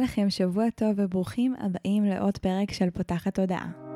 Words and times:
לכם 0.00 0.30
שבוע 0.30 0.70
טוב 0.74 0.88
וברוכים 0.96 1.54
הבאים 1.58 2.04
לעוד 2.04 2.38
פרק 2.38 2.72
של 2.72 2.90
פותחת 2.90 3.34
תודעה. 3.34 3.89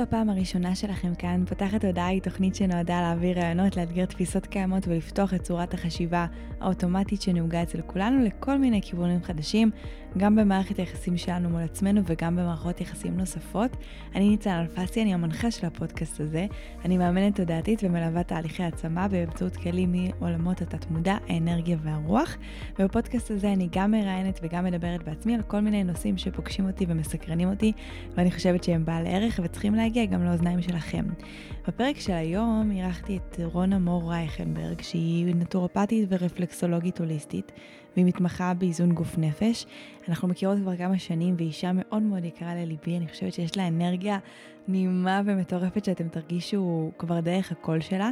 זו 0.00 0.04
הפעם 0.04 0.30
הראשונה 0.30 0.74
שלכם 0.74 1.14
כאן, 1.14 1.44
פותחת 1.48 1.84
הודעה 1.84 2.06
היא 2.06 2.22
תוכנית 2.22 2.54
שנועדה 2.54 3.00
להעביר 3.00 3.38
רעיונות, 3.38 3.76
לאתגר 3.76 4.04
תפיסות 4.04 4.46
קיימות 4.46 4.88
ולפתוח 4.88 5.34
את 5.34 5.42
צורת 5.42 5.74
החשיבה 5.74 6.26
האוטומטית 6.60 7.22
שנהוגה 7.22 7.62
אצל 7.62 7.80
כולנו 7.86 8.24
לכל 8.24 8.58
מיני 8.58 8.82
כיוונים 8.82 9.22
חדשים, 9.22 9.70
גם 10.18 10.36
במערכת 10.36 10.78
היחסים 10.78 11.16
שלנו 11.16 11.50
מול 11.50 11.62
עצמנו 11.62 12.00
וגם 12.06 12.36
במערכות 12.36 12.80
יחסים 12.80 13.16
נוספות. 13.16 13.76
אני 14.14 14.28
ניצן 14.28 14.50
אלפסי, 14.50 15.02
אני 15.02 15.14
המנחה 15.14 15.50
של 15.50 15.66
הפודקאסט 15.66 16.20
הזה. 16.20 16.46
אני 16.84 16.98
מאמנת 16.98 17.36
תודעתית 17.36 17.80
ומלווה 17.82 18.22
תהליכי 18.22 18.62
העצמה 18.62 19.08
באמצעות 19.08 19.56
כלים 19.56 19.92
מעולמות 19.92 20.62
התת-מודע, 20.62 21.16
האנרגיה 21.28 21.76
והרוח. 21.82 22.36
ובפודקאסט 22.78 23.30
הזה 23.30 23.52
אני 23.52 23.68
גם 23.72 23.90
מראיינת 23.90 24.40
וגם 24.42 24.64
מדברת 24.64 25.02
בעצמי 25.02 25.34
על 25.34 25.42
כל 25.42 25.60
מיני 25.60 25.84
נושאים 25.84 26.18
שפוגשים 26.18 26.66
אותי 26.66 26.86
ומסקרנים 26.88 27.50
אותי, 27.50 27.72
ואני 28.16 28.30
חושבת 28.30 28.64
שהם 28.64 28.84
בעל 28.84 29.06
ערך 29.06 29.40
וצריכים 29.42 29.74
להגיע 29.74 30.04
גם 30.04 30.24
לאוזניים 30.24 30.62
שלכם. 30.62 31.04
בפרק 31.68 32.00
של 32.00 32.12
היום 32.12 32.70
אירחתי 32.70 33.16
את 33.16 33.40
רונה 33.52 33.78
מור 33.78 34.10
רייכנברג, 34.10 34.80
שהיא 34.82 35.34
נטורופטית 35.34 36.08
ורפלקסולוגית 36.10 36.98
הוליסטית, 36.98 37.52
והיא 37.96 38.06
מתמחה 38.06 38.54
באיזון 38.54 38.92
גוף 38.92 39.18
נפש. 39.18 39.66
אנחנו 40.08 40.28
מכירות 40.28 40.58
כבר 40.58 40.76
כמה 40.76 40.98
שנים, 40.98 41.34
והיא 41.36 41.48
אישה 41.48 41.70
מאוד 41.74 42.02
מאוד 42.02 42.24
יקרה 42.24 42.54
לליבי, 42.54 42.96
אני 42.96 43.08
חושבת 43.08 43.32
שיש 43.32 43.56
לה 43.56 43.68
אנרגיה 43.68 44.18
נעימה 44.70 45.20
ומטורפת 45.24 45.84
שאתם 45.84 46.08
תרגישו 46.08 46.92
כבר 46.98 47.20
דרך 47.20 47.52
הקול 47.52 47.80
שלה. 47.80 48.10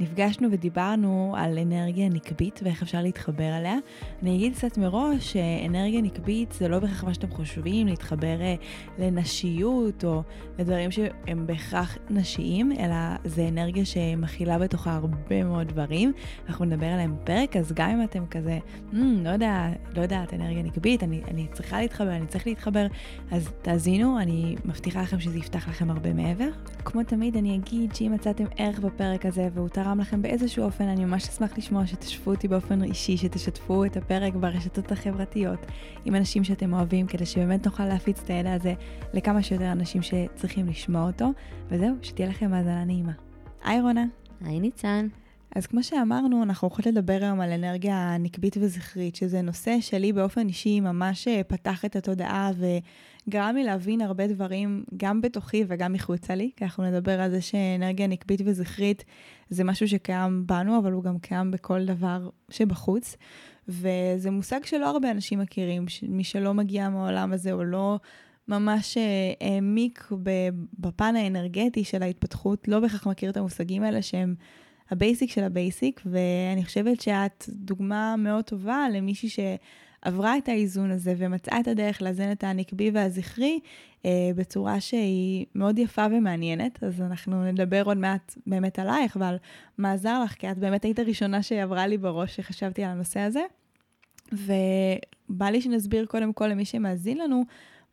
נפגשנו 0.00 0.48
ודיברנו 0.50 1.34
על 1.38 1.58
אנרגיה 1.58 2.08
נקבית 2.08 2.60
ואיך 2.62 2.82
אפשר 2.82 3.02
להתחבר 3.02 3.56
אליה. 3.58 3.76
אני 4.22 4.36
אגיד 4.36 4.54
קצת 4.54 4.78
מראש 4.78 5.32
שאנרגיה 5.32 6.00
נקבית 6.00 6.52
זה 6.52 6.68
לא 6.68 6.78
בהכרח 6.78 7.04
מה 7.04 7.14
שאתם 7.14 7.30
חושבים, 7.30 7.86
להתחבר 7.86 8.40
אה, 8.40 8.54
לנשיות 8.98 10.04
או 10.04 10.22
לדברים 10.58 10.90
שהם 10.90 11.46
בהכרח 11.46 11.98
נשיים, 12.10 12.72
אלא 12.72 12.96
זה 13.24 13.48
אנרגיה 13.48 13.84
שמכילה 13.84 14.58
בתוכה 14.58 14.94
הרבה 14.94 15.44
מאוד 15.44 15.68
דברים. 15.68 16.12
אנחנו 16.48 16.64
נדבר 16.64 16.86
עליהם 16.86 17.16
בפרק, 17.16 17.56
אז 17.56 17.72
גם 17.72 17.90
אם 17.90 18.02
אתם 18.04 18.26
כזה, 18.26 18.58
mm, 18.92 18.96
לא 19.24 19.30
יודע, 19.30 19.68
לא 19.96 20.02
יודעת, 20.02 20.34
אנרגיה 20.34 20.62
נקבית, 20.62 21.02
אני, 21.02 21.20
אני 21.28 21.46
צריכה 21.52 21.80
להתחבר, 21.80 22.12
אני 22.12 22.26
צריך 22.26 22.46
להתחבר, 22.46 22.86
אז 23.30 23.50
תאזינו, 23.62 24.18
אני 24.18 24.56
מבטיחה 24.64 25.02
לכם 25.02 25.20
שזה 25.20 25.38
יפתח 25.38 25.68
לכם 25.68 25.90
הרבה 25.90 25.99
מעבר. 26.06 26.48
כמו 26.84 27.02
תמיד, 27.02 27.36
אני 27.36 27.56
אגיד 27.56 27.94
שאם 27.94 28.12
מצאתם 28.14 28.44
ערך 28.56 28.78
בפרק 28.78 29.26
הזה 29.26 29.48
והוא 29.54 29.68
תרם 29.68 30.00
לכם 30.00 30.22
באיזשהו 30.22 30.64
אופן, 30.64 30.84
אני 30.84 31.04
ממש 31.04 31.28
אשמח 31.28 31.58
לשמוע 31.58 31.86
שתשתפו 31.86 32.30
אותי 32.30 32.48
באופן 32.48 32.82
אישי, 32.82 33.16
שתשתפו 33.16 33.84
את 33.84 33.96
הפרק 33.96 34.34
ברשתות 34.34 34.92
החברתיות 34.92 35.66
עם 36.04 36.14
אנשים 36.14 36.44
שאתם 36.44 36.72
אוהבים, 36.72 37.06
כדי 37.06 37.26
שבאמת 37.26 37.66
נוכל 37.66 37.84
להפיץ 37.84 38.20
את 38.24 38.30
הידע 38.30 38.52
הזה 38.52 38.74
לכמה 39.14 39.42
שיותר 39.42 39.72
אנשים 39.72 40.02
שצריכים 40.02 40.68
לשמוע 40.68 41.06
אותו. 41.06 41.28
וזהו, 41.68 41.94
שתהיה 42.02 42.28
לכם 42.28 42.52
האזנה 42.52 42.84
נעימה. 42.84 43.12
היי 43.64 43.80
רונה. 43.80 44.04
היי 44.44 44.60
ניצן. 44.60 45.08
אז 45.56 45.66
כמו 45.66 45.82
שאמרנו, 45.82 46.42
אנחנו 46.42 46.68
הולכות 46.68 46.86
לדבר 46.86 47.18
היום 47.20 47.40
על 47.40 47.50
אנרגיה 47.52 48.16
נקבית 48.18 48.56
וזכרית, 48.60 49.16
שזה 49.16 49.42
נושא 49.42 49.76
שלי 49.80 50.12
באופן 50.12 50.48
אישי 50.48 50.80
ממש 50.80 51.28
אה, 51.28 51.40
פתח 51.44 51.84
את 51.84 51.96
התודעה 51.96 52.50
וגרם 53.28 53.54
לי 53.54 53.64
להבין 53.64 54.00
הרבה 54.00 54.26
דברים, 54.26 54.84
גם 54.96 55.20
בתוכי 55.20 55.64
וגם 55.68 55.92
מחוצה 55.92 56.34
לי, 56.34 56.50
כי 56.56 56.64
אנחנו 56.64 56.84
נדבר 56.84 57.20
על 57.20 57.30
זה 57.30 57.40
שאנרגיה 57.40 58.06
נקבית 58.06 58.40
וזכרית 58.44 59.04
זה 59.48 59.64
משהו 59.64 59.88
שקיים 59.88 60.46
בנו, 60.46 60.78
אבל 60.78 60.92
הוא 60.92 61.04
גם 61.04 61.18
קיים 61.18 61.50
בכל 61.50 61.84
דבר 61.84 62.28
שבחוץ. 62.50 63.16
וזה 63.68 64.30
מושג 64.30 64.64
שלא 64.64 64.90
הרבה 64.90 65.10
אנשים 65.10 65.38
מכירים, 65.38 65.84
מי 66.02 66.24
שלא 66.24 66.54
מגיע 66.54 66.88
מהעולם 66.88 67.32
הזה 67.32 67.52
או 67.52 67.64
לא 67.64 67.98
ממש 68.48 68.96
אה, 68.96 69.02
העמיק 69.40 70.08
בפן 70.78 71.16
האנרגטי 71.16 71.84
של 71.84 72.02
ההתפתחות, 72.02 72.68
לא 72.68 72.80
בהכרח 72.80 73.06
מכיר 73.06 73.30
את 73.30 73.36
המושגים 73.36 73.82
האלה 73.82 74.02
שהם... 74.02 74.34
ה 74.90 74.97
basic 74.97 75.30
של 75.30 75.44
ה 75.44 75.52
basic, 75.52 76.00
ואני 76.06 76.64
חושבת 76.64 77.00
שאת 77.00 77.44
דוגמה 77.48 78.14
מאוד 78.18 78.44
טובה 78.44 78.86
למישהי 78.92 79.28
שעברה 80.04 80.38
את 80.38 80.48
האיזון 80.48 80.90
הזה 80.90 81.14
ומצאה 81.18 81.60
את 81.60 81.68
הדרך 81.68 82.02
לאזן 82.02 82.32
את 82.32 82.44
הנקבי 82.44 82.90
והזכרי 82.90 83.60
אה, 84.04 84.30
בצורה 84.36 84.80
שהיא 84.80 85.46
מאוד 85.54 85.78
יפה 85.78 86.06
ומעניינת. 86.10 86.84
אז 86.84 87.00
אנחנו 87.00 87.44
נדבר 87.44 87.82
עוד 87.84 87.96
מעט 87.96 88.34
באמת 88.46 88.78
עלייך 88.78 89.16
ועל 89.20 89.36
מה 89.78 89.92
עזר 89.92 90.22
לך, 90.24 90.32
כי 90.32 90.50
את 90.50 90.58
באמת 90.58 90.84
היית 90.84 90.98
הראשונה 90.98 91.42
שעברה 91.42 91.86
לי 91.86 91.98
בראש 91.98 92.36
שחשבתי 92.36 92.84
על 92.84 92.90
הנושא 92.90 93.20
הזה. 93.20 93.42
ובא 94.32 95.46
לי 95.46 95.60
שנסביר 95.60 96.06
קודם 96.06 96.32
כל 96.32 96.46
למי 96.46 96.64
שמאזין 96.64 97.18
לנו, 97.18 97.44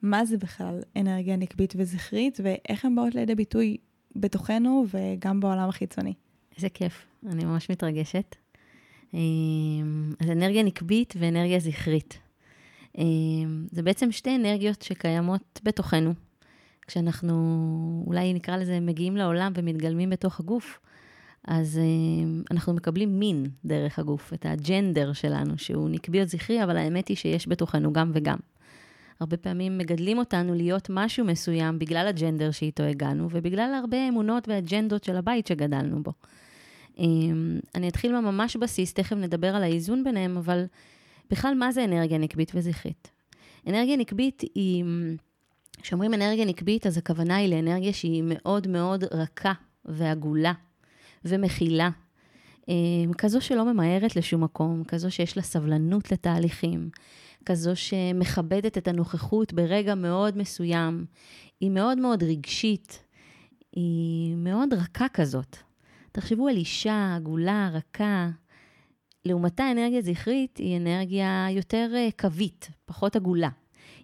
מה 0.01 0.25
זה 0.25 0.37
בכלל 0.37 0.79
אנרגיה 0.95 1.35
נקבית 1.35 1.73
וזכרית, 1.77 2.39
ואיך 2.43 2.85
הן 2.85 2.95
באות 2.95 3.15
לידי 3.15 3.35
ביטוי 3.35 3.77
בתוכנו 4.15 4.85
וגם 4.89 5.39
בעולם 5.39 5.69
החיצוני. 5.69 6.13
איזה 6.55 6.69
כיף, 6.69 7.05
אני 7.25 7.45
ממש 7.45 7.71
מתרגשת. 7.71 8.35
אמ, 9.13 10.13
אז 10.19 10.29
אנרגיה 10.29 10.63
נקבית 10.63 11.13
ואנרגיה 11.19 11.59
זכרית. 11.59 12.19
אמ, 12.97 13.67
זה 13.71 13.83
בעצם 13.83 14.11
שתי 14.11 14.35
אנרגיות 14.35 14.81
שקיימות 14.81 15.59
בתוכנו. 15.63 16.13
כשאנחנו, 16.87 18.03
אולי 18.07 18.33
נקרא 18.33 18.57
לזה, 18.57 18.79
מגיעים 18.79 19.17
לעולם 19.17 19.51
ומתגלמים 19.55 20.09
בתוך 20.09 20.39
הגוף, 20.39 20.79
אז 21.47 21.79
אמ, 21.79 22.43
אנחנו 22.51 22.73
מקבלים 22.73 23.19
מין 23.19 23.45
דרך 23.65 23.99
הגוף, 23.99 24.33
את 24.33 24.45
הג'נדר 24.45 25.13
שלנו, 25.13 25.57
שהוא 25.57 25.89
נקבי 25.89 26.21
או 26.21 26.25
זכרי, 26.25 26.63
אבל 26.63 26.77
האמת 26.77 27.07
היא 27.07 27.17
שיש 27.17 27.47
בתוכנו 27.47 27.93
גם 27.93 28.11
וגם. 28.13 28.37
הרבה 29.19 29.37
פעמים 29.37 29.77
מגדלים 29.77 30.17
אותנו 30.17 30.53
להיות 30.53 30.87
משהו 30.89 31.25
מסוים 31.25 31.79
בגלל 31.79 32.07
הג'נדר 32.07 32.51
שאיתו 32.51 32.83
הגענו, 32.83 33.27
ובגלל 33.31 33.73
הרבה 33.81 34.09
אמונות 34.09 34.47
ואג'נדות 34.47 35.03
של 35.03 35.15
הבית 35.15 35.47
שגדלנו 35.47 36.03
בו. 36.03 36.11
אמ, 36.99 37.59
אני 37.75 37.89
אתחיל 37.89 38.19
ממש 38.19 38.55
בסיס, 38.55 38.93
תכף 38.93 39.15
נדבר 39.15 39.55
על 39.55 39.63
האיזון 39.63 40.03
ביניהם, 40.03 40.37
אבל 40.37 40.65
בכלל, 41.29 41.53
מה 41.53 41.71
זה 41.71 41.83
אנרגיה 41.83 42.17
נקבית 42.17 42.51
וזכרית? 42.55 43.11
אנרגיה 43.67 43.97
נקבית 43.97 44.41
היא, 44.55 44.83
כשאומרים 45.81 46.13
אנרגיה 46.13 46.45
נקבית, 46.45 46.87
אז 46.87 46.97
הכוונה 46.97 47.35
היא 47.35 47.49
לאנרגיה 47.49 47.93
שהיא 47.93 48.23
מאוד 48.25 48.67
מאוד 48.67 49.03
רכה 49.11 49.53
ועגולה 49.85 50.53
ומכילה. 51.25 51.89
אמ, 52.67 53.13
כזו 53.17 53.41
שלא 53.41 53.73
ממהרת 53.73 54.15
לשום 54.15 54.43
מקום, 54.43 54.83
כזו 54.83 55.11
שיש 55.11 55.37
לה 55.37 55.43
סבלנות 55.43 56.11
לתהליכים, 56.11 56.89
כזו 57.45 57.75
שמכבדת 57.75 58.77
את 58.77 58.87
הנוכחות 58.87 59.53
ברגע 59.53 59.95
מאוד 59.95 60.37
מסוים, 60.37 61.05
היא 61.59 61.71
מאוד 61.71 61.97
מאוד 61.97 62.23
רגשית, 62.23 63.03
היא 63.71 64.35
מאוד 64.35 64.73
רכה 64.73 65.05
כזאת. 65.13 65.66
תחשבו 66.17 66.47
על 66.47 66.55
אישה 66.55 67.15
עגולה, 67.15 67.69
רכה. 67.73 68.29
לעומתה 69.25 69.71
אנרגיה 69.71 70.01
זכרית 70.01 70.57
היא 70.57 70.77
אנרגיה 70.77 71.47
יותר 71.51 71.91
אה, 71.95 72.07
קווית, 72.19 72.69
פחות 72.85 73.15
עגולה. 73.15 73.49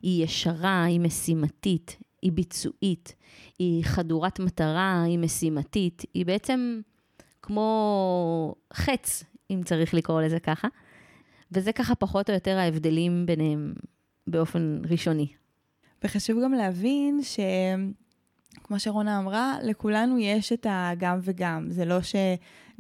היא 0.02 0.24
ישרה, 0.24 0.84
היא 0.84 1.00
משימתית, 1.00 1.98
היא 2.22 2.32
ביצועית, 2.32 3.16
היא 3.60 3.84
חדורת 3.86 4.40
מטרה, 4.40 5.04
היא 5.04 5.20
משימתית, 5.20 6.04
היא 6.14 6.26
בעצם 6.26 6.82
כמו 7.42 8.56
חץ, 8.74 9.24
אם 9.52 9.62
צריך 9.66 9.94
לקרוא 9.94 10.22
לזה 10.22 10.40
ככה. 10.40 10.68
וזה 11.52 11.72
ככה 11.72 11.96
פחות 11.96 12.30
או 12.30 12.34
יותר 12.34 12.58
ההבדלים 12.58 13.26
ביניהם 13.26 13.74
באופן 14.28 14.82
ראשוני. 14.90 15.28
וחשוב 16.04 16.44
גם 16.44 16.54
להבין 16.54 17.24
ש... 17.24 17.40
כמו 18.64 18.80
שרונה 18.80 19.20
אמרה, 19.20 19.58
לכולנו 19.64 20.20
יש 20.20 20.54
את 20.54 20.68
הגם 20.70 21.20
וגם. 21.24 21.66
זה 21.70 21.86
לא 21.86 22.02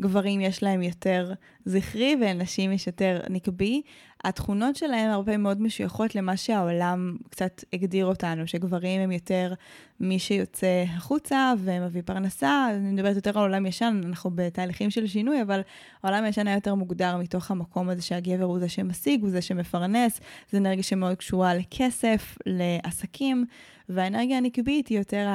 שגברים 0.03 0.41
יש 0.41 0.63
להם 0.63 0.81
יותר 0.81 1.33
זכרי 1.65 2.15
ולנשים 2.21 2.71
יש 2.71 2.87
יותר 2.87 3.19
נקבי. 3.29 3.81
התכונות 4.23 4.75
שלהם 4.75 5.11
הרבה 5.11 5.37
מאוד 5.37 5.61
משויכות 5.61 6.15
למה 6.15 6.37
שהעולם 6.37 7.17
קצת 7.29 7.63
הגדיר 7.73 8.05
אותנו, 8.05 8.47
שגברים 8.47 9.01
הם 9.01 9.11
יותר 9.11 9.53
מי 9.99 10.19
שיוצא 10.19 10.83
החוצה 10.87 11.53
ומביא 11.59 12.01
פרנסה. 12.05 12.67
אני 12.69 12.91
מדברת 12.91 13.15
יותר 13.15 13.39
על 13.39 13.45
עולם 13.45 13.65
ישן, 13.65 14.01
אנחנו 14.05 14.31
בתהליכים 14.35 14.89
של 14.89 15.07
שינוי, 15.07 15.41
אבל 15.41 15.61
העולם 16.03 16.23
הישן 16.23 16.47
היה 16.47 16.57
יותר 16.57 16.75
מוגדר 16.75 17.17
מתוך 17.17 17.51
המקום 17.51 17.89
הזה 17.89 18.01
שהגבר 18.01 18.45
הוא 18.45 18.59
זה 18.59 18.69
שמשיג, 18.69 19.21
הוא 19.21 19.29
זה 19.29 19.41
שמפרנס, 19.41 20.19
זה 20.51 20.57
אנרגיה 20.57 20.83
שמאוד 20.83 21.15
קשורה 21.15 21.55
לכסף, 21.55 22.37
לעסקים. 22.45 23.45
והאנרגיה 23.89 24.37
הנקבית 24.37 24.87
היא 24.87 24.97
יותר 24.97 25.27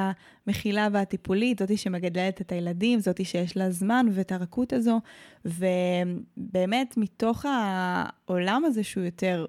המכילה 0.47 0.87
והטיפולית, 0.91 1.59
זאתי 1.59 1.77
שמגדלת 1.77 2.41
את 2.41 2.51
הילדים, 2.51 2.99
זאתי 2.99 3.25
שיש 3.25 3.57
לה 3.57 3.71
זמן 3.71 4.05
ואת 4.11 4.31
הרכות 4.31 4.58
הדקות 4.61 4.73
הזו, 4.73 4.99
ובאמת 5.45 6.97
מתוך 6.97 7.45
העולם 7.45 8.65
הזה 8.65 8.83
שהוא 8.83 9.03
יותר 9.03 9.45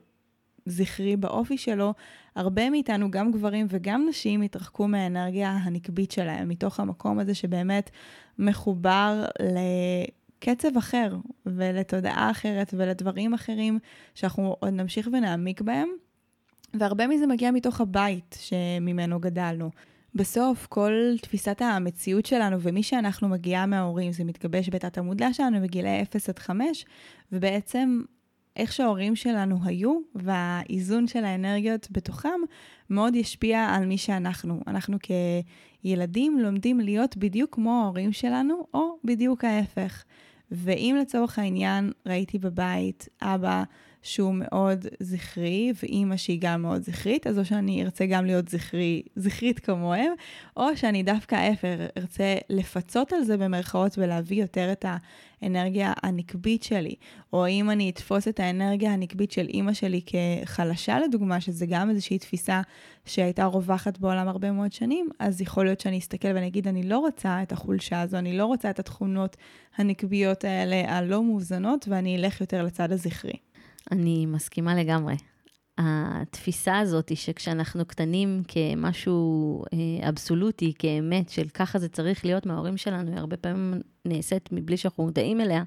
זכרי 0.67 1.17
באופי 1.17 1.59
שלו, 1.59 1.95
הרבה 2.37 2.71
מאיתנו, 2.71 3.11
גם 3.11 3.33
גברים 3.33 3.67
וגם 3.69 4.07
נשים, 4.09 4.43
התרחקו 4.43 4.89
מהאנרגיה 4.89 5.51
הנקבית 5.51 6.11
שלהם, 6.11 6.49
מתוך 6.49 6.81
המקום 6.81 7.19
הזה 7.19 7.35
שבאמת 7.35 7.91
מחובר 8.39 9.25
לקצב 9.43 10.77
אחר, 10.77 11.17
ולתודעה 11.47 12.31
אחרת, 12.31 12.75
ולדברים 12.77 13.35
אחרים, 13.35 13.79
שאנחנו 14.15 14.57
עוד 14.61 14.73
נמשיך 14.73 15.09
ונעמיק 15.13 15.61
בהם. 15.61 15.89
והרבה 16.75 17.07
מזה 17.07 17.27
מגיע 17.27 17.51
מתוך 17.51 17.81
הבית 17.81 18.39
שממנו 18.41 19.21
גדלנו. 19.21 19.71
בסוף, 20.15 20.67
כל 20.67 20.93
תפיסת 21.23 21.63
המציאות 21.63 22.27
שלנו 22.27 22.61
ומי 22.61 22.83
שאנחנו 22.83 23.29
מגיעה 23.29 23.67
מההורים, 23.67 24.13
זה 24.13 24.25
מתגבש 24.25 24.69
בתת 24.69 24.99
המודע 24.99 25.33
שלנו 25.33 25.61
בגילי 25.63 26.03
0 26.03 26.29
עד 26.29 26.39
5, 26.39 26.85
ובעצם 27.33 28.01
איך 28.57 28.73
שההורים 28.73 29.17
שלנו 29.17 29.59
היו, 29.65 29.99
והאיזון 30.15 31.07
של 31.07 31.25
האנרגיות 31.25 31.89
בתוכם, 31.91 32.41
מאוד 32.91 33.15
ישפיע 33.15 33.61
על 33.75 33.87
מי 33.87 33.99
שאנחנו. 33.99 34.61
אנחנו 34.67 34.97
כילדים 35.83 36.39
לומדים 36.39 36.81
להיות 36.81 37.17
בדיוק 37.17 37.55
כמו 37.55 37.83
ההורים 37.83 38.13
שלנו, 38.13 38.67
או 38.75 38.99
בדיוק 39.05 39.45
ההפך. 39.45 40.05
ואם 40.51 40.97
לצורך 41.01 41.39
העניין 41.39 41.93
ראיתי 42.07 42.39
בבית 42.39 43.09
אבא 43.23 43.63
שהוא 44.03 44.35
מאוד 44.35 44.87
זכרי, 45.01 45.73
ואימא 45.83 46.17
שהיא 46.17 46.39
גם 46.41 46.63
מאוד 46.63 46.83
זכרית, 46.83 47.27
אז 47.27 47.39
או 47.39 47.45
שאני 47.45 47.85
ארצה 47.85 48.07
גם 48.07 48.25
להיות 48.25 48.49
זכרי, 48.49 49.03
זכרית 49.17 49.59
כמוהם, 49.59 50.13
או 50.57 50.77
שאני 50.77 51.03
דווקא 51.03 51.35
ההפך, 51.35 51.77
ארצה 51.99 52.37
לפצות 52.51 53.13
על 53.13 53.25
זה 53.25 53.37
במרכאות 53.37 53.99
ולהביא 53.99 54.43
יותר 54.43 54.73
את 54.73 54.85
האנרגיה 55.43 55.93
הנקבית 56.03 56.63
שלי. 56.63 56.95
או 57.33 57.47
אם 57.47 57.71
אני 57.71 57.91
אתפוס 57.91 58.29
את 58.29 58.41
האנרגיה 58.41 58.93
הנקבית 58.93 59.33
של 59.33 59.47
אימא 59.49 59.73
שלי 59.73 60.01
כחלשה 60.07 60.99
לדוגמה, 61.01 61.41
שזה 61.41 61.67
גם 61.67 61.91
איזושהי 61.91 62.19
תפיסה 62.19 62.61
שהייתה 63.05 63.45
רווחת 63.45 63.99
בעולם 63.99 64.29
הרבה 64.29 64.53
מאוד 64.53 64.73
שנים, 64.73 65.09
אז 65.19 65.41
יכול 65.41 65.65
להיות 65.65 65.81
שאני 65.81 65.99
אסתכל 65.99 66.29
ואני 66.29 66.47
אגיד, 66.47 66.69
אני 66.69 66.83
לא 66.83 66.99
רוצה 66.99 67.43
את 67.43 67.53
החולשה 67.53 68.01
הזו, 68.01 68.17
אני 68.17 68.37
לא 68.37 68.47
רוצה 68.47 68.71
את 68.71 68.79
התכונות 68.79 69.37
הנקביות 69.77 70.45
האלה 70.45 70.97
הלא 70.97 71.23
מאוזנות, 71.23 71.89
ואני 71.89 72.17
אלך 72.17 72.41
יותר 72.41 72.63
לצד 72.63 72.93
הזכרי. 72.93 73.50
אני 73.91 74.27
מסכימה 74.27 74.75
לגמרי. 74.75 75.15
התפיסה 75.79 76.79
הזאת 76.79 77.09
היא 77.09 77.17
שכשאנחנו 77.17 77.85
קטנים 77.85 78.43
כמשהו 78.49 79.65
אה, 79.73 80.09
אבסולוטי, 80.09 80.73
כאמת, 80.79 81.29
של 81.31 81.49
ככה 81.49 81.79
זה 81.79 81.89
צריך 81.89 82.25
להיות 82.25 82.47
מההורים 82.47 82.77
שלנו, 82.77 83.11
היא 83.11 83.19
הרבה 83.19 83.37
פעמים 83.37 83.81
נעשית 84.05 84.49
מבלי 84.53 84.77
שאנחנו 84.77 85.05
מודעים 85.05 85.41
אליה. 85.41 85.63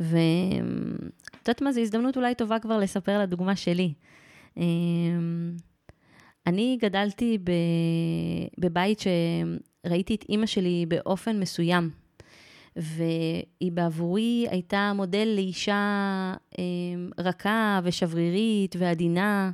ואת 0.00 1.48
יודעת 1.48 1.62
מה, 1.62 1.72
זו 1.72 1.80
הזדמנות 1.80 2.16
אולי 2.16 2.34
טובה 2.34 2.58
כבר 2.58 2.78
לספר 2.78 3.12
על 3.12 3.20
הדוגמה 3.20 3.56
שלי. 3.56 3.92
אה, 4.58 4.64
אני 6.46 6.78
גדלתי 6.82 7.38
בבית 8.58 9.00
שראיתי 9.00 10.14
את 10.14 10.24
אימא 10.28 10.46
שלי 10.46 10.86
באופן 10.88 11.40
מסוים. 11.40 12.05
והיא 12.76 13.72
בעבורי 13.72 14.46
הייתה 14.50 14.92
מודל 14.94 15.32
לאישה 15.36 15.74
אה, 16.58 16.64
רכה 17.18 17.80
ושברירית 17.82 18.76
ועדינה, 18.78 19.50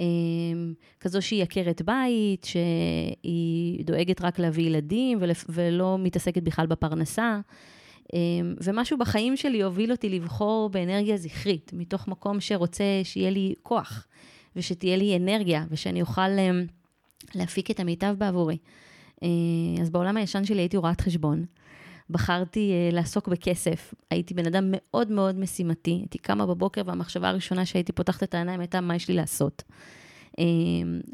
אה, 0.00 0.04
כזו 1.00 1.22
שהיא 1.22 1.42
עקרת 1.42 1.82
בית, 1.82 2.44
שהיא 2.44 3.84
דואגת 3.84 4.22
רק 4.22 4.38
להביא 4.38 4.66
ילדים 4.66 5.18
ולא 5.48 5.96
מתעסקת 5.98 6.42
בכלל 6.42 6.66
בפרנסה. 6.66 7.40
אה, 8.14 8.18
ומשהו 8.64 8.98
בחיים 8.98 9.36
שלי 9.36 9.62
הוביל 9.62 9.92
אותי 9.92 10.08
לבחור 10.08 10.70
באנרגיה 10.70 11.16
זכרית, 11.16 11.70
מתוך 11.74 12.08
מקום 12.08 12.40
שרוצה 12.40 12.84
שיהיה 13.04 13.30
לי 13.30 13.54
כוח, 13.62 14.06
ושתהיה 14.56 14.96
לי 14.96 15.16
אנרגיה, 15.16 15.64
ושאני 15.70 16.00
אוכל 16.00 16.28
להפיק 17.34 17.70
את 17.70 17.80
המיטב 17.80 18.14
בעבורי. 18.18 18.56
אז 19.80 19.90
בעולם 19.90 20.16
הישן 20.16 20.44
שלי 20.44 20.62
הייתי 20.62 20.76
רואת 20.76 21.00
חשבון. 21.00 21.44
בחרתי 22.12 22.72
uh, 22.90 22.94
לעסוק 22.94 23.28
בכסף. 23.28 23.94
הייתי 24.10 24.34
בן 24.34 24.46
אדם 24.46 24.64
מאוד 24.68 25.10
מאוד 25.10 25.38
משימתי. 25.38 25.90
הייתי 25.90 26.18
קמה 26.18 26.46
בבוקר 26.46 26.82
והמחשבה 26.86 27.28
הראשונה 27.28 27.66
שהייתי 27.66 27.92
פותחת 27.92 28.22
את 28.22 28.34
העיניים 28.34 28.60
הייתה 28.60 28.80
מה 28.80 28.96
יש 28.96 29.08
לי 29.08 29.14
לעשות. 29.14 29.62
Uh, 30.30 30.34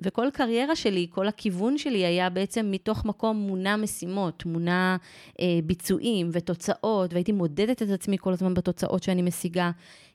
וכל 0.03 0.29
קריירה 0.33 0.77
שלי, 0.77 1.07
כל 1.11 1.29
הכיוון 1.29 1.79
שלי 1.79 2.07
היה 2.07 2.31
בעצם 2.31 2.71
מתוך 2.71 3.05
מקום 3.05 3.37
מונע 3.37 3.77
משימות, 3.77 4.47
מונע 4.47 4.97
uh, 5.31 5.41
ביצועים 5.65 6.31
ותוצאות, 6.33 7.13
והייתי 7.13 7.33
מודדת 7.33 7.83
את 7.83 7.91
עצמי 7.91 8.19
כל 8.19 8.33
הזמן 8.33 8.55
בתוצאות 8.55 9.03
שאני 9.03 9.23
משיגה. 9.23 9.71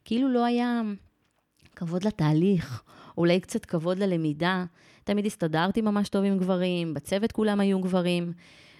כאילו 0.05 0.29
לא 0.29 0.45
היה 0.45 0.81
כבוד 1.75 2.03
לתהליך, 2.03 2.83
אולי 3.17 3.39
קצת 3.39 3.65
כבוד 3.65 3.97
ללמידה. 3.97 4.65
תמיד 5.03 5.25
הסתדרתי 5.25 5.81
ממש 5.81 6.09
טוב 6.09 6.23
עם 6.23 6.37
גברים, 6.37 6.93
בצוות 6.93 7.31
כולם 7.31 7.59
היו 7.59 7.79
גברים. 7.79 8.33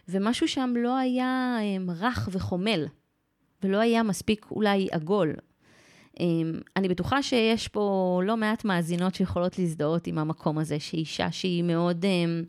ומשהו 0.07 0.47
שם 0.47 0.73
לא 0.77 0.97
היה 0.97 1.57
um, 1.59 1.91
רך 1.91 2.29
וחומל, 2.31 2.85
ולא 3.63 3.77
היה 3.77 4.03
מספיק 4.03 4.45
אולי 4.51 4.87
עגול. 4.91 5.33
Um, 6.15 6.19
אני 6.75 6.89
בטוחה 6.89 7.23
שיש 7.23 7.67
פה 7.67 8.21
לא 8.25 8.37
מעט 8.37 8.65
מאזינות 8.65 9.15
שיכולות 9.15 9.59
להזדהות 9.59 10.07
עם 10.07 10.17
המקום 10.17 10.57
הזה, 10.57 10.79
שאישה 10.79 11.31
שהיא 11.31 11.63
מאוד, 11.63 12.05
um, 12.05 12.45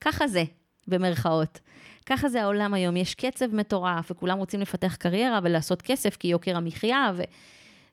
ככה 0.00 0.28
זה, 0.28 0.44
במרכאות. 0.88 1.60
ככה 2.06 2.28
זה 2.28 2.42
העולם 2.42 2.74
היום, 2.74 2.96
יש 2.96 3.14
קצב 3.14 3.54
מטורף, 3.54 4.10
וכולם 4.10 4.38
רוצים 4.38 4.60
לפתח 4.60 4.96
קריירה 4.96 5.40
ולעשות 5.42 5.82
כסף, 5.82 6.16
כי 6.16 6.28
יוקר 6.28 6.56
המחיה, 6.56 7.12
ו... 7.16 7.22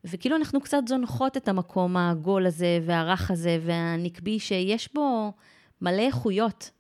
וכאילו 0.04 0.36
אנחנו 0.36 0.62
קצת 0.62 0.88
זונחות 0.88 1.38
את 1.38 1.48
המקום 1.48 1.98
העגול 1.98 2.46
הזה, 2.46 2.80
והרך 2.86 3.32
הזה, 3.32 3.60
והנקבי, 3.66 4.40
שיש 4.40 4.94
בו 4.94 5.32
מלא 5.82 6.02
איכויות, 6.02 6.72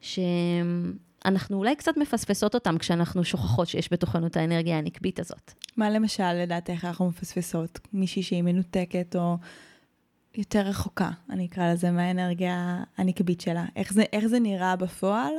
שהם 0.00 0.92
אנחנו 1.24 1.56
אולי 1.56 1.76
קצת 1.76 1.96
מפספסות 1.96 2.54
אותם 2.54 2.78
כשאנחנו 2.78 3.24
שוכחות 3.24 3.68
שיש 3.68 3.92
בתוכנו 3.92 4.26
את 4.26 4.36
האנרגיה 4.36 4.78
הנקבית 4.78 5.20
הזאת. 5.20 5.52
מה 5.76 5.90
למשל, 5.90 6.32
לדעתך, 6.32 6.84
אנחנו 6.84 7.08
מפספסות? 7.08 7.80
מישהי 7.92 8.22
שהיא 8.22 8.42
מנותקת 8.42 9.16
או 9.16 9.36
יותר 10.34 10.60
רחוקה, 10.60 11.10
אני 11.30 11.46
אקרא 11.46 11.72
לזה, 11.72 11.90
מהאנרגיה 11.90 12.84
הנקבית 12.96 13.40
שלה. 13.40 13.64
איך 13.76 13.92
זה, 13.92 14.02
איך 14.12 14.26
זה 14.26 14.38
נראה 14.38 14.76
בפועל, 14.76 15.32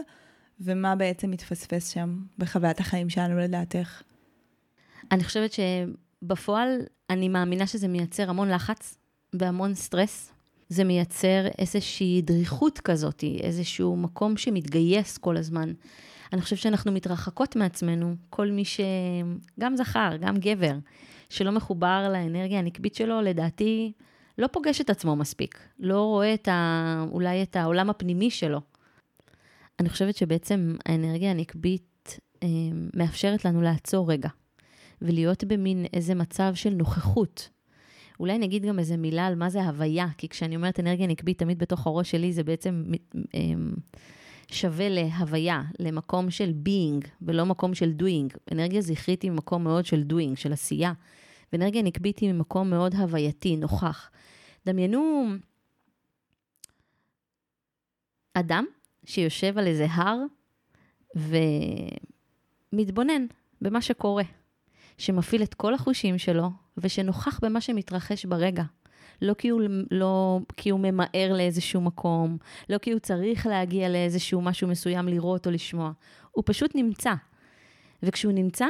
ומה 0.60 0.96
בעצם 0.96 1.32
מתפספס 1.32 1.90
שם 1.90 2.24
בחוויית 2.38 2.80
החיים 2.80 3.10
שלנו, 3.10 3.40
לדעתך? 3.40 4.02
אני 5.12 5.24
חושבת 5.24 5.52
שבפועל, 5.54 6.80
אני 7.10 7.30
מאמינה 7.30 7.68
שזה 7.68 7.88
מייצר 7.88 8.30
המון 8.30 8.50
לחץ 8.50 8.98
והמון 9.34 9.76
סטרס, 9.76 10.31
זה 10.72 10.84
מייצר 10.84 11.48
איזושהי 11.58 12.22
דריכות 12.22 12.80
כזאת, 12.80 13.24
איזשהו 13.40 13.98
מקום 13.98 14.38
שמתגייס 14.38 15.18
כל 15.18 15.38
הזמן. 15.38 15.74
אני 16.34 16.42
חושבת 16.42 16.60
שאנחנו 16.60 16.92
מתרחקות 16.92 17.56
מעצמנו, 17.56 18.16
כל 18.30 18.52
מי 18.52 18.66
ש... 18.66 18.80
גם 19.60 19.76
זכר, 19.76 20.10
גם 20.20 20.38
גבר, 20.38 20.74
שלא 21.30 21.52
מחובר 21.52 22.10
לאנרגיה 22.14 22.60
הנקבית 22.60 22.96
שלו, 22.96 23.22
לדעתי, 23.22 23.92
לא 24.38 24.48
פוגש 24.48 24.82
את 24.82 24.90
עצמו 24.90 25.16
מספיק. 25.16 25.60
לא 25.80 26.04
רואה 26.04 26.34
את 26.34 26.48
ה... 26.48 27.06
אולי 27.12 27.44
את 27.44 27.56
העולם 27.56 27.90
הפנימי 27.90 28.32
שלו. 28.32 28.62
אני 29.80 29.90
חושבת 29.90 30.16
שבעצם 30.16 30.76
האנרגיה 30.86 31.32
הנקבית 31.32 32.20
אה, 32.44 32.48
מאפשרת 32.94 33.46
לנו 33.46 33.62
לעצור 33.62 34.12
רגע, 34.12 34.30
ולהיות 35.02 35.44
במין 35.44 35.86
איזה 35.94 36.16
מצב 36.16 36.52
של 36.56 36.70
נוכחות. 36.70 37.50
אולי 38.22 38.38
נגיד 38.38 38.66
גם 38.66 38.80
איזה 38.80 38.98
מילה 38.98 39.28
על 39.28 39.36
מה 39.36 39.50
זה 39.50 39.64
הוויה, 39.64 40.08
כי 40.18 40.30
כשאני 40.30 40.56
אומרת 40.56 40.80
אנרגיה 40.80 41.08
נקבית, 41.08 41.40
תמיד 41.40 41.60
בתוך 41.60 41.88
הראש 41.88 42.12
שלי 42.12 42.34
זה 42.34 42.44
בעצם 42.44 42.84
אמ, 43.34 43.74
שווה 44.52 44.90
להוויה, 44.90 45.62
למקום 45.80 46.32
של 46.32 46.54
being, 46.66 47.08
ולא 47.22 47.46
מקום 47.46 47.74
של 47.74 47.94
doing. 48.00 48.38
אנרגיה 48.52 48.82
זכרית 48.82 49.22
היא 49.22 49.32
מקום 49.32 49.64
מאוד 49.64 49.86
של 49.86 50.04
doing, 50.10 50.36
של 50.36 50.54
עשייה, 50.54 50.94
ואנרגיה 51.54 51.82
נקבית 51.82 52.20
היא 52.20 52.34
ממקום 52.34 52.70
מאוד 52.70 52.96
הווייתי, 52.96 53.56
נוכח. 53.56 54.12
דמיינו 54.66 55.26
אדם 58.34 58.66
שיושב 59.06 59.58
על 59.58 59.68
איזה 59.68 59.88
הר 59.90 60.18
ומתבונן 62.74 63.26
במה 63.62 63.82
שקורה, 63.82 64.24
שמפעיל 65.02 65.44
את 65.44 65.54
כל 65.54 65.74
החושים 65.74 66.18
שלו, 66.18 66.50
ושנוכח 66.78 67.40
במה 67.44 67.62
שמתרחש 67.62 68.26
ברגע. 68.26 68.64
לא 69.22 69.34
כי, 69.34 69.50
הוא, 69.50 69.62
לא 69.92 70.40
כי 70.58 70.70
הוא 70.70 70.80
ממהר 70.80 71.34
לאיזשהו 71.34 71.82
מקום, 71.82 72.38
לא 72.70 72.78
כי 72.78 72.92
הוא 72.92 73.00
צריך 73.00 73.48
להגיע 73.48 73.90
לאיזשהו 73.90 74.42
משהו 74.42 74.68
מסוים 74.68 75.08
לראות 75.08 75.48
או 75.48 75.52
לשמוע. 75.52 75.92
הוא 76.32 76.44
פשוט 76.48 76.76
נמצא. 76.76 77.14
וכשהוא 78.04 78.34
נמצא, 78.34 78.66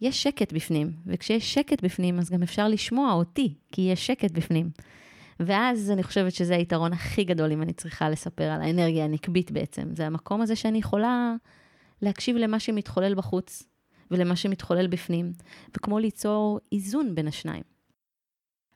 יש 0.00 0.22
שקט 0.22 0.52
בפנים. 0.52 0.92
וכשיש 1.06 1.54
שקט 1.54 1.84
בפנים, 1.84 2.18
אז 2.18 2.30
גם 2.30 2.42
אפשר 2.42 2.68
לשמוע 2.68 3.12
אותי, 3.12 3.54
כי 3.72 3.82
יש 3.82 4.06
שקט 4.06 4.30
בפנים. 4.30 4.70
ואז 5.40 5.90
אני 5.90 6.02
חושבת 6.02 6.32
שזה 6.32 6.56
היתרון 6.56 6.92
הכי 6.92 7.24
גדול, 7.24 7.52
אם 7.52 7.62
אני 7.62 7.72
צריכה 7.72 8.10
לספר 8.10 8.44
על 8.44 8.62
האנרגיה 8.62 9.04
הנקבית 9.04 9.50
בעצם. 9.50 9.94
זה 9.94 10.06
המקום 10.06 10.40
הזה 10.40 10.56
שאני 10.56 10.78
יכולה 10.78 11.34
להקשיב 12.02 12.36
למה 12.36 12.60
שמתחולל 12.60 13.14
בחוץ, 13.14 13.69
ולמה 14.10 14.36
שמתחולל 14.36 14.86
בפנים, 14.86 15.32
וכמו 15.76 15.98
ליצור 15.98 16.60
איזון 16.72 17.14
בין 17.14 17.28
השניים. 17.28 17.62